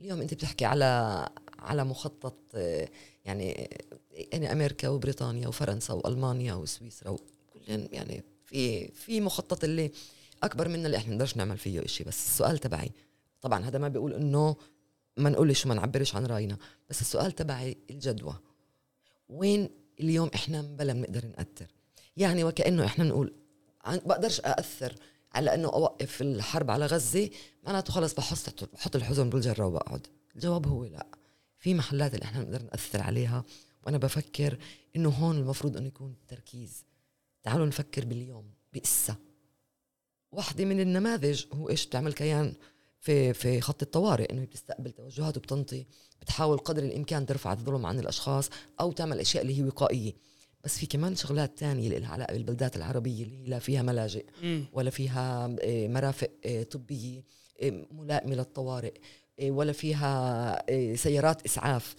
اليوم 0.00 0.20
أنت 0.20 0.34
بتحكي 0.34 0.64
على 0.64 1.28
على 1.58 1.84
مخطط 1.84 2.54
يعني 3.24 3.70
يعني 4.10 4.52
أمريكا 4.52 4.88
وبريطانيا 4.88 5.48
وفرنسا 5.48 5.94
وألمانيا 5.94 6.54
وسويسرا 6.54 7.10
وكلهم 7.10 7.88
يعني 7.92 8.24
في 8.44 8.88
في 8.88 9.20
مخطط 9.20 9.64
اللي 9.64 9.90
أكبر 10.42 10.68
منا 10.68 10.86
اللي 10.86 10.96
إحنا 10.96 11.14
نقدرش 11.14 11.36
نعمل 11.36 11.58
فيه 11.58 11.86
شيء 11.86 12.06
بس 12.06 12.26
السؤال 12.28 12.58
تبعي 12.58 12.92
طبعا 13.40 13.64
هذا 13.64 13.78
ما 13.78 13.88
بيقول 13.88 14.14
إنه 14.14 14.56
ما 15.16 15.30
نقولش 15.30 15.66
وما 15.66 15.74
نعبرش 15.74 16.14
عن 16.14 16.26
رأينا. 16.26 16.58
بس 16.90 17.00
السؤال 17.00 17.32
تبعي 17.32 17.76
الجدوى 17.90 18.34
وين 19.28 19.70
اليوم 20.00 20.30
إحنا 20.34 20.62
بلا 20.62 20.92
بنقدر 20.92 21.26
نأثر 21.26 21.66
يعني 22.16 22.44
وكأنه 22.44 22.84
إحنا 22.84 23.04
نقول 23.04 23.34
بقدرش 23.86 24.40
أأثر 24.40 24.94
على 25.32 25.54
انه 25.54 25.68
اوقف 25.68 26.22
الحرب 26.22 26.70
على 26.70 26.86
غزة 26.86 27.30
معناته 27.64 27.92
خلص 27.92 28.14
بحط 28.14 28.64
بحط 28.72 28.96
الحزن 28.96 29.30
بالجره 29.30 29.66
وبقعد. 29.66 30.06
الجواب 30.36 30.66
هو 30.66 30.84
لا. 30.84 31.06
في 31.58 31.74
محلات 31.74 32.14
اللي 32.14 32.24
إحنا 32.24 32.42
بنقدر 32.44 32.62
نأثر 32.62 33.02
عليها 33.02 33.44
وأنا 33.86 33.98
بفكر 33.98 34.58
إنه 34.96 35.08
هون 35.08 35.38
المفروض 35.38 35.76
إنه 35.76 35.86
يكون 35.86 36.10
التركيز 36.22 36.84
تعالوا 37.42 37.66
نفكر 37.66 38.04
باليوم 38.04 38.50
بقصة. 38.72 39.16
واحدة 40.32 40.64
من 40.64 40.80
النماذج 40.80 41.44
هو 41.52 41.68
إيش 41.68 41.86
بتعمل 41.86 42.12
كيان 42.12 42.54
في 43.00 43.32
في 43.34 43.60
خط 43.60 43.82
الطوارئ 43.82 44.32
إنه 44.32 44.44
بتستقبل 44.44 44.92
توجهات 44.92 45.36
وبتنطي 45.36 45.86
بتحاول 46.20 46.58
قدر 46.58 46.82
الإمكان 46.82 47.26
ترفع 47.26 47.52
الظلم 47.52 47.86
عن 47.86 47.98
الأشخاص 47.98 48.50
أو 48.80 48.92
تعمل 48.92 49.20
أشياء 49.20 49.42
اللي 49.42 49.58
هي 49.58 49.64
وقائية. 49.64 50.12
بس 50.64 50.78
في 50.78 50.86
كمان 50.86 51.16
شغلات 51.16 51.58
تانية 51.58 51.88
اللي 51.88 51.98
لها 51.98 52.08
علاقة 52.08 52.32
بالبلدات 52.32 52.76
العربية 52.76 53.24
اللي 53.24 53.50
لا 53.50 53.58
فيها 53.58 53.82
ملاجئ 53.82 54.26
ولا 54.72 54.90
فيها 54.90 55.56
آه، 55.60 55.88
مرافق 55.88 56.30
آه، 56.44 56.62
طبية 56.62 57.24
آه، 57.62 57.86
ملائمة 57.90 58.34
للطوارئ 58.34 58.94
ولا 59.42 59.72
فيها 59.72 60.96
سيارات 60.96 61.44
إسعاف. 61.44 61.94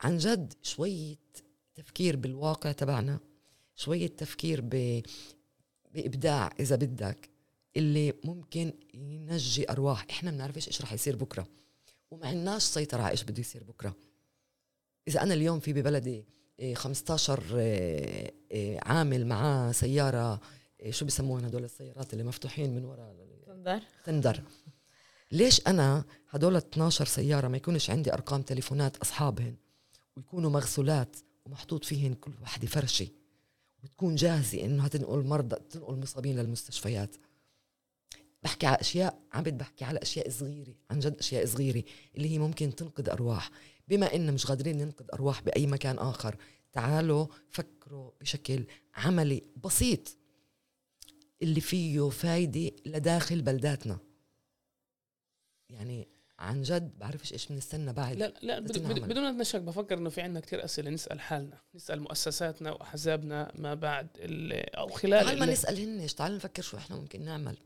عن 0.00 0.18
جد 0.18 0.52
شوية 0.62 1.16
تفكير 1.74 2.16
بالواقع 2.16 2.72
تبعنا 2.72 3.20
شوية 3.76 4.06
تفكير 4.06 4.60
ب... 4.60 5.02
بإبداع 5.94 6.52
إذا 6.60 6.76
بدك 6.76 7.30
اللي 7.76 8.12
ممكن 8.24 8.72
ينجي 8.94 9.70
أرواح. 9.70 10.06
إحنا 10.10 10.30
ما 10.30 10.36
بنعرفش 10.36 10.68
إيش 10.68 10.82
رح 10.82 10.92
يصير 10.92 11.16
بكرة. 11.16 11.46
وما 12.10 12.26
عندناش 12.26 12.62
سيطرة 12.62 13.02
على 13.02 13.10
إيش 13.10 13.22
بده 13.22 13.40
يصير 13.40 13.64
بكرة. 13.64 13.96
إذا 15.08 15.22
أنا 15.22 15.34
اليوم 15.34 15.60
في 15.60 15.72
ببلدي 15.72 16.24
15 16.74 17.44
آه، 17.56 18.32
آه، 18.52 18.78
عامل 18.82 19.26
معاه 19.26 19.72
سيارة 19.72 20.40
شو 20.90 21.04
بسموهم 21.04 21.44
هدول 21.44 21.64
السيارات 21.64 22.12
اللي 22.12 22.24
مفتوحين 22.24 22.74
من 22.74 22.84
وراء 22.84 23.14
تندر. 23.46 23.82
تندر. 24.04 24.42
ليش 25.32 25.66
أنا 25.66 26.04
هدول 26.30 26.56
12 26.56 27.06
سيارة 27.06 27.48
ما 27.48 27.56
يكونش 27.56 27.90
عندي 27.90 28.12
أرقام 28.12 28.42
تليفونات 28.42 28.96
أصحابهن؟ 28.96 29.56
ويكونوا 30.16 30.50
مغسولات 30.50 31.16
ومحطوط 31.44 31.84
فيهن 31.84 32.14
كل 32.14 32.32
وحدة 32.42 32.66
فرشة. 32.66 33.08
وتكون 33.84 34.14
جاهزة 34.14 34.64
انها 34.64 34.88
تنقل 34.88 35.24
مرضى 35.24 35.56
تنقل 35.70 35.96
مصابين 35.96 36.38
للمستشفيات. 36.38 37.16
بحكي 38.42 38.66
على 38.66 38.76
أشياء 38.80 39.18
عبد 39.32 39.58
بحكي 39.58 39.84
على 39.84 39.98
أشياء 40.02 40.30
صغيرة 40.30 40.74
عن 40.90 40.98
جد 40.98 41.18
أشياء 41.18 41.46
صغيرة 41.46 41.82
اللي 42.16 42.30
هي 42.30 42.38
ممكن 42.38 42.74
تنقذ 42.74 43.08
أرواح. 43.08 43.50
بما 43.88 44.14
إن 44.14 44.34
مش 44.34 44.46
قادرين 44.46 44.78
ننقذ 44.78 45.06
أرواح 45.12 45.42
بأي 45.42 45.66
مكان 45.66 45.98
آخر 45.98 46.36
تعالوا 46.72 47.26
فكروا 47.50 48.10
بشكل 48.20 48.64
عملي 48.94 49.42
بسيط. 49.64 50.16
اللي 51.42 51.60
فيه 51.60 52.08
فايدة 52.08 52.76
لداخل 52.86 53.42
بلداتنا. 53.42 53.98
يعني 55.70 56.08
عن 56.38 56.62
جد 56.62 56.98
بعرفش 56.98 57.32
إيش 57.32 57.46
بنستنى 57.46 57.92
بعد. 57.92 58.16
لا 58.16 58.34
لا 58.42 58.58
بدون 58.58 59.24
ان 59.24 59.38
نشك 59.38 59.60
بفكر 59.60 59.98
إنه 59.98 60.10
في 60.10 60.20
عندنا 60.20 60.40
كثير 60.40 60.64
أسئلة 60.64 60.90
نسأل 60.90 61.20
حالنا 61.20 61.60
نسأل 61.74 62.00
مؤسساتنا 62.00 62.72
وأحزابنا 62.72 63.52
ما 63.54 63.74
بعد 63.74 64.08
أو 64.78 64.88
خلال 64.88 65.24
تعال 65.24 65.38
ما 65.38 65.46
نسأل 65.46 65.78
هنش 65.78 66.14
تعال 66.14 66.36
نفكر 66.36 66.62
شو 66.62 66.76
إحنا 66.76 66.96
ممكن 66.96 67.24
نعمل. 67.24 67.56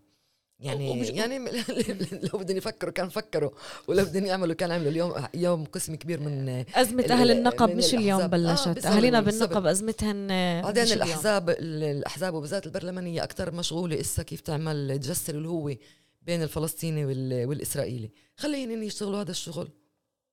يعني 0.60 0.90
ومش- 0.90 1.08
يعني 1.08 1.38
لو 2.32 2.38
بدهم 2.38 2.56
يفكروا 2.56 2.92
كان 2.92 3.08
فكروا 3.08 3.50
ولو 3.88 4.04
بدهم 4.04 4.26
يعملوا 4.26 4.54
كان 4.54 4.70
عملوا 4.70 4.90
اليوم 4.90 5.14
يوم 5.34 5.64
قسم 5.64 5.94
كبير 5.94 6.20
من 6.20 6.48
أهل 6.48 7.30
ال- 7.30 7.30
النقب 7.30 7.76
مش 7.76 7.94
اليوم 7.94 8.20
الأحزاب. 8.20 8.34
آه، 8.34 8.72
بلشت 8.72 8.86
أهالينا 8.86 9.20
بالضبط. 9.20 9.48
بالنقب 9.48 9.66
أزمتهن 9.66 10.30
آه، 10.30 10.60
بعدين. 10.62 10.82
الأحزاب 10.92 11.50
ال- 11.50 11.82
الأحزاب 11.84 12.34
وبالذات 12.34 12.66
البرلمانية 12.66 13.24
أكثر 13.24 13.54
مشغولة 13.54 14.00
إسا 14.00 14.22
كيف 14.22 14.40
تعمل 14.40 14.98
تجسر 15.02 15.34
الهوه 15.34 15.76
بين 16.22 16.42
الفلسطيني 16.42 17.04
وال- 17.04 17.46
والإسرائيلي 17.48 18.10
خليهم 18.36 18.82
يشتغلوا 18.82 19.20
هذا 19.20 19.30
الشغل 19.30 19.68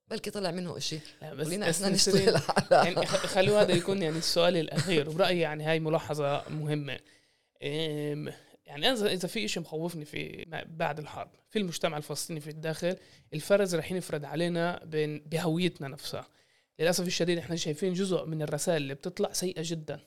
بلكي 0.08 0.30
طلع 0.32 0.52
منه 0.52 0.78
إشي 0.78 1.00
بس 1.34 1.48
خلينا 1.48 1.70
إحنا 1.70 1.90
نشتغل 1.90 2.36
على 2.50 2.68
يعني 2.72 3.06
خلوا 3.06 3.62
هذا 3.62 3.72
يكون 3.72 4.02
يعني 4.02 4.18
السؤال 4.18 4.58
الأخير 4.58 5.10
وبرأيي 5.10 5.40
يعني 5.40 5.64
هاي 5.64 5.80
ملاحظة 5.80 6.44
مهمة 6.50 6.98
يعني 8.66 8.90
أنا 8.90 9.12
إذا 9.12 9.28
في 9.28 9.48
شيء 9.48 9.64
مخوفني 9.64 10.06
في 10.06 10.46
بعد 10.68 11.00
الحرب 11.00 11.30
في 11.50 11.60
المجتمع 11.60 11.98
الفلسطيني 11.98 12.40
في 12.40 12.50
الداخل 12.50 12.98
الفرز 13.34 13.76
رح 13.76 13.92
ينفرد 13.92 14.26
علينا 14.26 14.86
بين 14.86 15.20
بهويتنا 15.20 15.88
نفسها 15.88 16.28
للأسف 16.80 17.08
الشديد 17.08 17.38
إحنا 17.38 17.56
شايفين 17.56 17.94
جزء 17.94 18.26
من 18.26 18.42
الرسائل 18.42 18.82
اللي 18.82 18.94
بتطلع 18.94 19.34
سيئة 19.34 19.62
جدا 19.66 20.00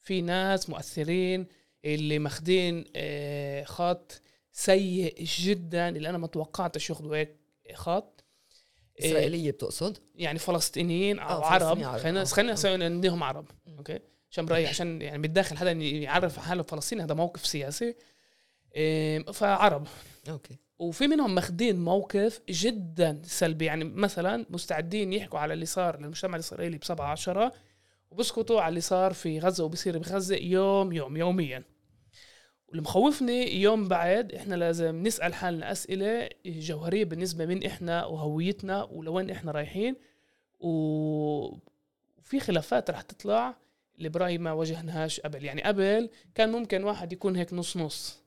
في 0.00 0.22
ناس 0.22 0.70
مؤثرين 0.70 1.46
اللي 1.84 2.18
ماخدين 2.18 2.84
آه، 2.96 3.64
خط 3.64 4.20
سيء 4.52 5.24
جدا 5.24 5.88
اللي 5.88 6.08
أنا 6.08 6.18
ما 6.18 6.26
توقعتش 6.26 6.90
ياخذوا 6.90 7.16
هيك 7.16 7.36
خط 7.74 8.24
إيه، 9.00 9.10
إسرائيلية 9.10 9.50
بتقصد 9.50 9.98
يعني 10.14 10.38
فلسطينيين 10.38 11.18
أو 11.18 11.42
آه، 11.42 11.44
عرب. 11.44 11.82
خلينا 11.98 12.20
آه. 12.20 12.24
خلينا 12.24 12.54
آه. 12.64 12.88
نديهم 12.88 13.22
عرب. 13.22 13.48
okay 13.78 13.98
عشان 14.30 14.46
برأيي 14.46 14.66
عشان 14.66 15.02
يعني 15.02 15.18
بالداخل 15.22 15.56
هذا 15.56 15.72
يعرف 15.72 16.38
حاله 16.38 16.62
فلسطيني 16.62 17.02
هذا 17.02 17.14
موقف 17.14 17.46
سياسي 17.46 17.94
إيه، 18.74 19.22
فعرب. 19.24 19.86
okay. 20.28 20.56
وفي 20.78 21.06
منهم 21.08 21.34
ماخدين 21.34 21.80
موقف 21.80 22.40
جدا 22.48 23.22
سلبي 23.24 23.64
يعني 23.64 23.84
مثلا 23.84 24.46
مستعدين 24.50 25.12
يحكوا 25.12 25.38
على 25.38 25.54
اللي 25.54 25.66
صار 25.66 26.00
للمجتمع 26.00 26.34
الإسرائيلي 26.34 26.78
بسبعة 26.78 27.06
عشرة 27.10 27.52
وبسكتوا 28.10 28.60
على 28.60 28.68
اللي 28.68 28.80
صار 28.80 29.12
في 29.12 29.38
غزة 29.38 29.64
وبصير 29.64 29.98
بغزه 29.98 30.36
يوم 30.36 30.92
يوم 30.92 31.16
يوميا. 31.16 31.62
واللي 32.68 32.82
مخوفني 32.82 33.60
يوم 33.60 33.88
بعد 33.88 34.32
إحنا 34.32 34.54
لازم 34.54 35.02
نسأل 35.02 35.34
حالنا 35.34 35.72
أسئلة 35.72 36.28
جوهرية 36.46 37.04
بالنسبة 37.04 37.46
من 37.46 37.64
إحنا 37.66 38.04
وهويتنا 38.06 38.82
ولوين 38.84 39.30
إحنا 39.30 39.52
رايحين. 39.52 39.96
و- 40.60 41.56
وفي 42.18 42.40
خلافات 42.40 42.90
رح 42.90 43.00
تطلع 43.00 43.56
اللي 43.98 44.08
برايي 44.08 44.38
ما 44.38 44.52
واجهناهاش 44.52 45.20
قبل 45.20 45.44
يعني 45.44 45.62
قبل 45.62 46.10
كان 46.34 46.52
ممكن 46.52 46.84
واحد 46.84 47.12
يكون 47.12 47.36
هيك 47.36 47.52
نص 47.52 47.76
نص 47.76 48.18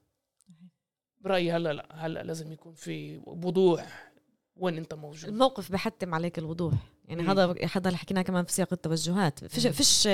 برأيي 1.21 1.51
هلا 1.51 1.73
لا 1.73 1.87
هلا 1.91 2.23
لازم 2.23 2.51
يكون 2.51 2.73
في 2.73 3.21
وضوح 3.25 4.11
وين 4.55 4.77
أنت 4.77 4.93
موجود. 4.93 5.29
الموقف 5.29 5.71
بحتم 5.71 6.13
عليك 6.13 6.39
الوضوح. 6.39 6.73
يعني 7.07 7.23
مم. 7.23 7.29
هذا 7.29 7.55
هذا 7.75 7.87
اللي 7.87 7.97
حكيناه 7.97 8.21
كمان 8.21 8.45
في 8.45 8.53
سياق 8.53 8.73
التوجهات. 8.73 9.45
فيش 9.45 9.65
مم. 9.65 9.71
فيش 9.71 10.07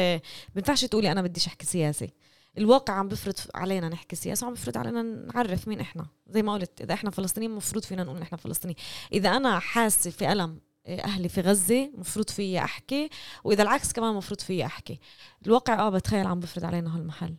بينفعش 0.56 0.86
تقولي 0.86 1.12
أنا 1.12 1.22
بديش 1.22 1.47
أحكي 1.47 1.66
سياسي. 1.66 2.10
الواقع 2.58 2.93
عم 2.93 3.08
بفرض 3.08 3.36
علينا 3.56 3.89
نحكي 3.89 4.16
سياسه 4.16 4.45
وعم 4.45 4.53
بفرض 4.53 4.78
علينا 4.78 5.01
نعرف 5.01 5.68
مين 5.68 5.80
إحنا. 5.80 6.06
زي 6.28 6.43
ما 6.43 6.53
قلت 6.53 6.82
إذا 6.82 6.93
إحنا 6.93 7.10
فلسطينيين 7.12 7.51
مفروض 7.51 7.84
فينا 7.84 8.03
نقول 8.03 8.22
إحنا 8.22 8.38
فلسطينيين. 8.38 8.78
إذا 9.14 9.30
أنا 9.30 9.60
حاسة 9.60 10.12
في 10.12 10.32
ألم 10.32 10.60
أهلي 10.88 11.29
في 11.29 11.41
غزة 11.41 11.91
مفروض 11.97 12.29
فيي 12.29 12.59
أحكي. 12.59 13.09
وإذا 13.43 13.63
العكس 13.63 13.93
كمان 13.93 14.15
مفروض 14.15 14.41
فيي 14.41 14.65
أحكي. 14.65 14.99
الواقع 15.45 15.88
آه 15.88 15.89
بتخيل 15.89 16.27
عم 16.27 16.39
بفرض 16.39 16.65
علينا 16.65 16.95
هالمحل. 16.95 17.36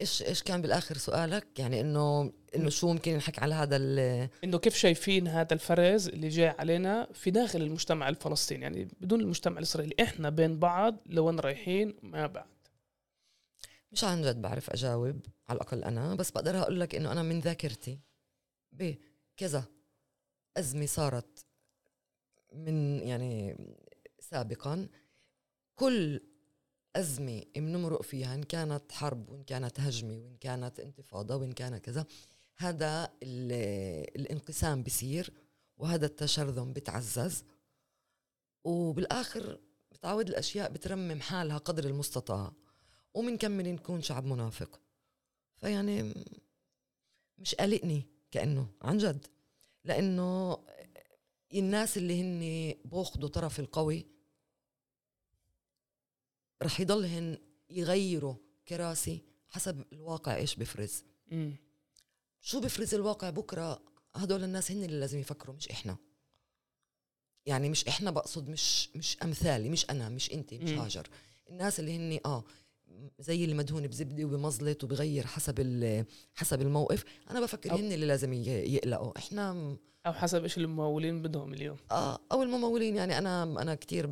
إيش 0.00 0.22
إيش 0.22 0.42
كان 0.42 0.62
بالآخر 0.62 0.96
سؤالك؟ 0.96 1.58
يعني 1.58 1.80
إنه 1.80 2.32
إنه 2.56 2.70
شو 2.70 2.92
ممكن 2.92 3.16
نحكي 3.16 3.40
على 3.40 3.54
هذا 3.54 3.76
ال- 3.76 4.28
إنه 4.44 4.58
كيف 4.58 4.76
شايفين 4.76 5.28
هذا 5.28 5.54
الفرز 5.54 6.08
اللي 6.08 6.28
جاي 6.28 6.48
علينا 6.48 7.08
في 7.12 7.30
داخل 7.30 7.62
المجتمع 7.62 8.08
الفلسطيني؟ 8.08 8.62
يعني 8.62 8.88
بدون 9.00 9.20
المجتمع 9.20 9.58
الإسرائيلي. 9.58 9.94
إحنا 10.02 10.30
بين 10.30 10.58
بعض 10.58 10.96
لوين 11.06 11.40
رايحين 11.40 11.96
ما 12.02 12.26
بعد 12.26 12.46
مش 13.92 14.04
عن 14.04 14.22
جد 14.22 14.42
بعرف 14.42 14.70
أجاوب 14.70 15.20
على 15.48 15.56
الأقل 15.56 15.84
أنا. 15.84 16.14
بس 16.14 16.30
بقدر 16.30 16.58
أقول 16.58 16.80
لك 16.80 16.94
إنه 16.94 17.12
أنا 17.12 17.22
من 17.22 17.40
ذاكرتي 17.40 17.98
بكذا 18.72 19.64
أزمة 20.56 20.86
صارت 20.86 21.46
من 22.52 22.98
يعني 22.98 23.56
سابقا. 24.20 24.88
كل 25.74 26.20
أزمة 26.96 27.42
بنمرق 27.56 28.02
فيها 28.02 28.34
إن 28.34 28.42
كانت 28.42 28.92
حرب 28.92 29.28
وإن 29.30 29.44
كانت 29.44 29.80
هجمة 29.80 30.16
وإن 30.18 30.36
كانت 30.36 30.80
انتفاضة 30.80 31.36
وإن 31.36 31.52
كان 31.52 31.78
كذا 31.78 32.06
هذا 32.56 33.04
ال- 33.22 34.20
الانقسام 34.20 34.82
بصير 34.82 35.32
وهذا 35.76 36.06
التشرذم 36.06 36.72
بتعزز. 36.72 37.44
وبالآخر 38.64 39.60
بتعود 39.92 40.28
الأشياء 40.28 40.70
بترمم 40.72 41.20
حالها 41.20 41.58
قدر 41.58 41.84
المستطاع. 41.84 42.52
ومنكمل 43.14 43.72
نكون 43.72 44.02
شعب 44.02 44.24
منافق. 44.24 44.80
فيعني 45.56 46.14
مش 47.38 47.54
قلقني 47.54 48.06
كأنه 48.30 48.66
عن 48.82 48.98
جد. 48.98 49.26
لأنه 49.84 50.58
الناس 51.54 51.96
اللي 51.96 52.20
هن 52.22 52.74
بوخدوا 52.84 53.28
طرف 53.28 53.60
القوي 53.60 54.06
رح 56.62 56.80
يضلهن 56.80 57.38
يغيروا 57.70 58.34
كراسي 58.68 59.22
حسب 59.48 59.84
الواقع 59.92 60.36
إيش 60.36 60.54
بفرز 60.56 61.04
مم. 61.26 61.56
شو 62.40 62.60
بفرز 62.60 62.94
الواقع 62.94 63.30
بكرة 63.30 63.82
هدول 64.14 64.44
الناس 64.44 64.70
هن 64.70 64.82
اللي 64.84 65.00
لازم 65.00 65.18
يفكروا 65.18 65.56
مش 65.56 65.68
إحنا 65.68 65.96
يعني 67.46 67.68
مش 67.68 67.88
إحنا 67.88 68.10
بقصد 68.10 68.48
مش 68.48 68.96
مش 68.96 69.16
أمثالي 69.22 69.68
مش 69.68 69.90
أنا 69.90 70.08
مش 70.08 70.32
انت 70.32 70.54
مش 70.54 70.70
مم. 70.70 70.78
هاجر 70.78 71.08
الناس 71.50 71.80
اللي 71.80 71.96
هن 71.96 72.20
آه 72.26 72.44
زي 73.18 73.44
اللي 73.44 73.54
مدهون 73.54 73.86
بزبدة 73.86 74.24
وبمزلط 74.24 74.84
وبغير 74.84 75.26
حسب 75.26 75.60
ال- 75.60 76.04
حسب 76.34 76.62
الموقف. 76.62 77.04
أنا 77.30 77.40
بفكر 77.40 77.74
هن 77.74 77.92
اللي 77.92 78.06
لازم 78.06 78.32
يقلقوا. 78.32 79.18
إحنا 79.18 79.76
أو 80.06 80.12
حسب 80.12 80.42
إيش 80.42 80.58
الممولين 80.58 81.22
بدهم 81.22 81.52
اليوم. 81.52 81.76
آه 81.90 82.18
أو 82.32 82.42
الممولين 82.42 82.96
يعني 82.96 83.18
أنا 83.18 83.42
أنا 83.42 83.74
كثير 83.74 84.06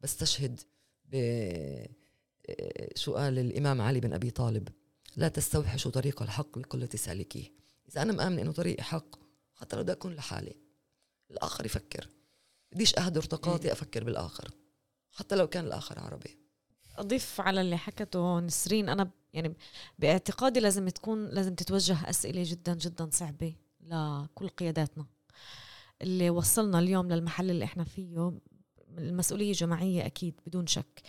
بستشهد 0.00 0.60
ب 1.04 1.14
آه، 1.14 2.88
شو 2.96 3.14
قال 3.14 3.38
الإمام 3.38 3.80
علي 3.80 4.00
بن 4.00 4.12
أبي 4.12 4.30
طالب. 4.30 4.68
لا 5.16 5.28
تستوحشوا 5.28 5.90
طريق 5.90 6.22
الحق 6.22 6.58
لقله 6.58 6.88
سالكيه 6.94 7.52
إذا 7.88 8.02
أنا 8.02 8.12
مآمن 8.12 8.38
إنه 8.38 8.52
طريقي 8.52 8.82
حق 8.82 9.16
حتى 9.54 9.76
لو 9.76 9.82
بدي 9.82 9.92
أكون 9.92 10.14
لحالي. 10.14 10.54
الآخر 11.30 11.66
يفكر. 11.66 12.08
بديش 12.72 12.98
أهدر 12.98 13.22
طاقاتي 13.22 13.72
أفكر 13.72 14.04
بالآخر. 14.04 14.50
حتى 15.12 15.36
لو 15.36 15.46
كان 15.46 15.64
الآخر 15.66 15.98
عربي. 15.98 16.38
أضيف 16.98 17.40
على 17.40 17.60
اللي 17.60 17.76
حكته 17.76 18.40
نسرين 18.40 18.88
أنا 18.88 19.10
يعني 19.32 19.54
باعتقادي 19.98 20.60
لازم 20.60 20.88
تكون 20.88 21.28
لازم 21.28 21.54
تتوجه 21.54 22.10
أسئلة 22.10 22.42
جدا 22.46 22.74
جدا 22.74 23.08
صعبة 23.12 23.54
لكل 23.80 24.48
قياداتنا. 24.48 25.06
اللي 26.02 26.30
وصلنا 26.30 26.78
اليوم 26.78 27.08
للمحل 27.08 27.50
اللي 27.50 27.64
إحنا 27.64 27.84
فيه 27.84 28.32
المسؤولية 28.98 29.52
جماعيه 29.52 30.06
أكيد 30.06 30.34
بدون 30.46 30.66
شك. 30.66 31.02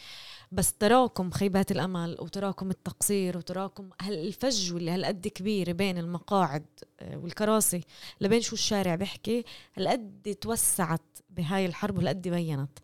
بس 0.51 0.73
تراكم 0.73 1.31
خيبات 1.31 1.71
الأمل 1.71 2.17
وتراكم 2.19 2.69
التقصير 2.69 3.37
وتراكم 3.37 3.89
هالفجوة 4.01 4.79
اللي 4.79 4.91
هالقد 4.91 5.27
كبيرة 5.27 5.71
بين 5.71 5.97
المقاعد 5.97 6.65
آه، 6.99 7.17
والكراسي 7.17 7.81
لبين 8.21 8.41
شو 8.41 8.55
الشارع 8.55 8.95
بيحكي 8.95 9.43
هالقد 9.77 10.37
توسعت 10.41 11.01
بهاي 11.29 11.65
الحرب 11.65 11.95
وهالقد 11.97 12.27
بينت. 12.27 12.79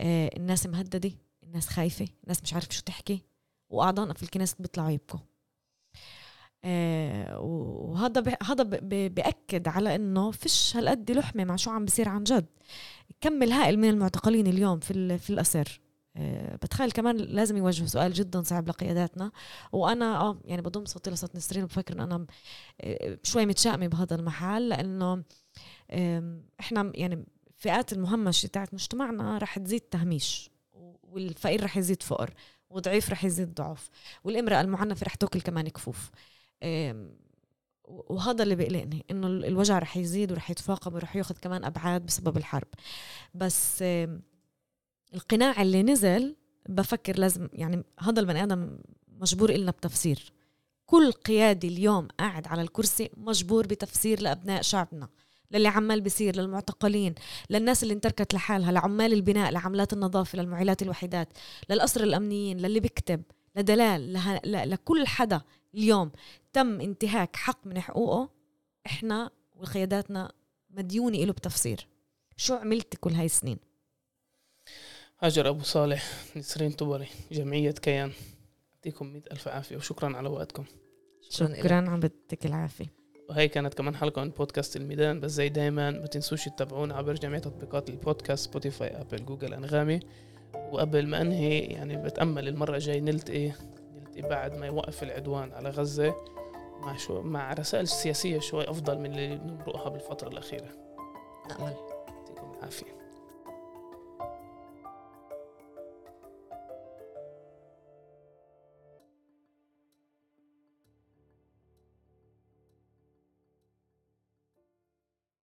آه، 0.00 0.30
الناس 0.36 0.66
مهددة. 0.66 1.12
الناس 1.54 1.68
خايفة 1.68 2.08
الناس 2.24 2.42
مش 2.42 2.54
عارفة 2.54 2.70
شو 2.70 2.82
تحكي 2.82 3.22
وأعضائنا 3.70 4.14
في 4.14 4.22
الكنيسة 4.22 4.56
بيطلعوا 4.58 4.90
يبكوا 4.90 5.20
آه 6.64 7.38
وهذا. 7.40 8.36
هذا. 8.42 8.62
بأكد 9.08 9.68
على 9.68 9.94
إنه 9.94 10.30
فيش 10.30 10.76
هالقد 10.76 11.10
لحمة 11.10 11.44
مع 11.44 11.56
شو 11.56 11.70
عم 11.70 11.84
بصير 11.84 12.08
عن 12.08 12.24
جد 12.24 12.46
كم 13.20 13.42
الهائل 13.42 13.78
من 13.78 13.88
المعتقلين 13.88 14.46
اليوم 14.46 14.78
في. 14.80 15.18
في 15.18 15.30
الأسر 15.30 15.80
آه 16.16 16.56
بتخيل 16.56 16.90
كمان 16.90 17.16
لازم 17.16 17.56
يوجهوا 17.56 17.86
سؤال 17.88 18.12
جدا 18.12 18.42
صعب 18.42 18.68
لقياداتنا 18.68 19.32
وأنا 19.72 20.20
آه 20.20 20.40
يعني 20.44 20.62
بضم 20.62 20.84
صوتي 20.84 21.10
لصوت 21.10 21.36
نسرين 21.36 21.64
وبفكر 21.64 21.94
انه 21.94 22.04
أنا 22.04 22.26
آه، 22.80 23.18
شوي 23.22 23.46
متشائمة 23.46 23.86
بهذا 23.86 24.16
المحل 24.16 24.68
لأنه 24.68 25.22
إحنا 26.60 26.92
يعني 26.94 27.26
فئات 27.56 27.92
المهمشه 27.92 28.46
تاعت 28.46 28.74
مجتمعنا 28.74 29.38
رح 29.38 29.58
تزيد 29.58 29.80
تهميش 29.80 30.53
والفقير 31.14 31.64
رح 31.64 31.76
يزيد 31.76 32.02
فقر 32.02 32.34
وضعيف 32.70 33.10
رح 33.10 33.24
يزيد 33.24 33.54
ضعف 33.54 33.90
والامرأة 34.24 34.60
المعنفة 34.60 35.04
رح 35.04 35.14
تاكل 35.14 35.40
كمان 35.40 35.68
كفوف. 35.68 36.10
وهذا 37.84 38.42
اللي 38.42 38.54
بيقلقني 38.54 39.04
إنه 39.10 39.26
ال- 39.26 39.44
الوجع 39.44 39.78
رح 39.78 39.96
يزيد 39.96 40.32
ورح 40.32 40.50
يتفاقم 40.50 40.94
ورح 40.94 41.16
ياخذ 41.16 41.34
كمان 41.38 41.64
أبعاد 41.64 42.06
بسبب 42.06 42.36
الحرب. 42.36 42.68
بس 43.34 43.84
القناع 45.14 45.62
اللي 45.62 45.82
نزل 45.82 46.36
بفكر 46.68 47.18
لازم 47.18 47.48
يعني 47.52 47.84
هذا 48.00 48.20
البني 48.20 48.42
آدم 48.42 48.78
مجبور 49.08 49.50
إلنا 49.50 49.70
بتفسير. 49.70 50.32
كل 50.86 51.12
قيادي 51.12 51.68
اليوم 51.68 52.08
قاعد 52.18 52.46
على 52.46 52.62
الكرسي 52.62 53.10
مجبور 53.16 53.66
بتفسير 53.66 54.20
لأبناء 54.20 54.62
شعبنا. 54.62 55.08
للي 55.50 55.68
عمال 55.68 56.00
بيصير 56.00 56.36
للمعتقلين 56.36 57.14
للناس 57.50 57.82
اللي 57.82 57.94
انتركت 57.94 58.34
لحالها 58.34 58.72
لعمال 58.72 59.12
البناء 59.12 59.52
لعملات 59.52 59.92
النظافة 59.92 60.38
للمعيلات 60.38 60.82
الوحيدات 60.82 61.28
للأسرى 61.70 62.04
الأمنيين 62.04 62.58
للي 62.58 62.80
بيكتب 62.80 63.22
لدلال 63.56 64.12
له... 64.12 64.36
ل... 64.44 64.70
لكل 64.70 65.06
حدا 65.06 65.42
اليوم 65.74 66.10
تم 66.52 66.80
انتهاك 66.80 67.36
حق 67.36 67.66
من 67.66 67.80
حقوقه 67.80 68.28
إحنا 68.86 69.30
وقياداتنا 69.56 70.32
مديونة 70.70 71.18
له 71.18 71.32
بتفسير. 71.32 71.86
شو 72.36 72.54
عملت 72.54 72.96
كل 72.96 73.12
هاي 73.12 73.26
السنين؟ 73.26 73.58
هاجر 75.20 75.48
أبو 75.48 75.62
صالح 75.62 76.12
نسرين 76.36 76.70
طبري 76.70 77.08
جمعية 77.32 77.70
كيان. 77.70 78.12
يعطيكم 78.74 79.06
مئة 79.06 79.32
ألف 79.32 79.48
عافية 79.48 79.76
وشكرا 79.76 80.16
على 80.16 80.28
وقتكم. 80.28 80.64
شكراً 81.30 81.54
شكرا 81.54 81.74
يعطيك 81.74 82.46
العافية. 82.46 83.03
وهي 83.28 83.48
كانت 83.48 83.74
كمان 83.74 83.96
حلقة 83.96 84.24
من 84.24 84.30
بودكاست 84.30 84.76
الميدان 84.76 85.20
بس 85.20 85.30
زي 85.30 85.48
دايما 85.48 85.90
ما 85.90 86.06
تنسوش 86.06 86.44
تتابعونا 86.44 86.94
عبر 86.94 87.14
جميع 87.14 87.38
تطبيقات 87.38 87.88
البودكاست 87.88 88.44
سبوتيفاي 88.44 89.00
أبل 89.00 89.24
جوجل 89.24 89.54
أنغامي. 89.54 90.00
وقبل 90.72 91.06
ما 91.06 91.20
أنهي 91.20 91.58
يعني 91.58 91.96
بتأمل 91.96 92.48
المرة 92.48 92.74
الجاي 92.74 93.00
نلتقي 93.00 93.52
نلتقي 93.94 94.22
بعد 94.22 94.56
ما 94.56 94.66
يوقف 94.66 95.02
العدوان 95.02 95.52
على 95.52 95.70
غزة 95.70 96.14
مع 96.80 96.96
شو 96.96 97.22
مع 97.22 97.52
رسائل 97.52 97.88
سياسية 97.88 98.38
شوي 98.38 98.70
أفضل 98.70 98.98
من 98.98 99.06
اللي 99.06 99.36
بنمرقها 99.36 99.88
بالفترة 99.88 100.28
الأخيرة. 100.28 100.68
نأمل. 101.50 101.74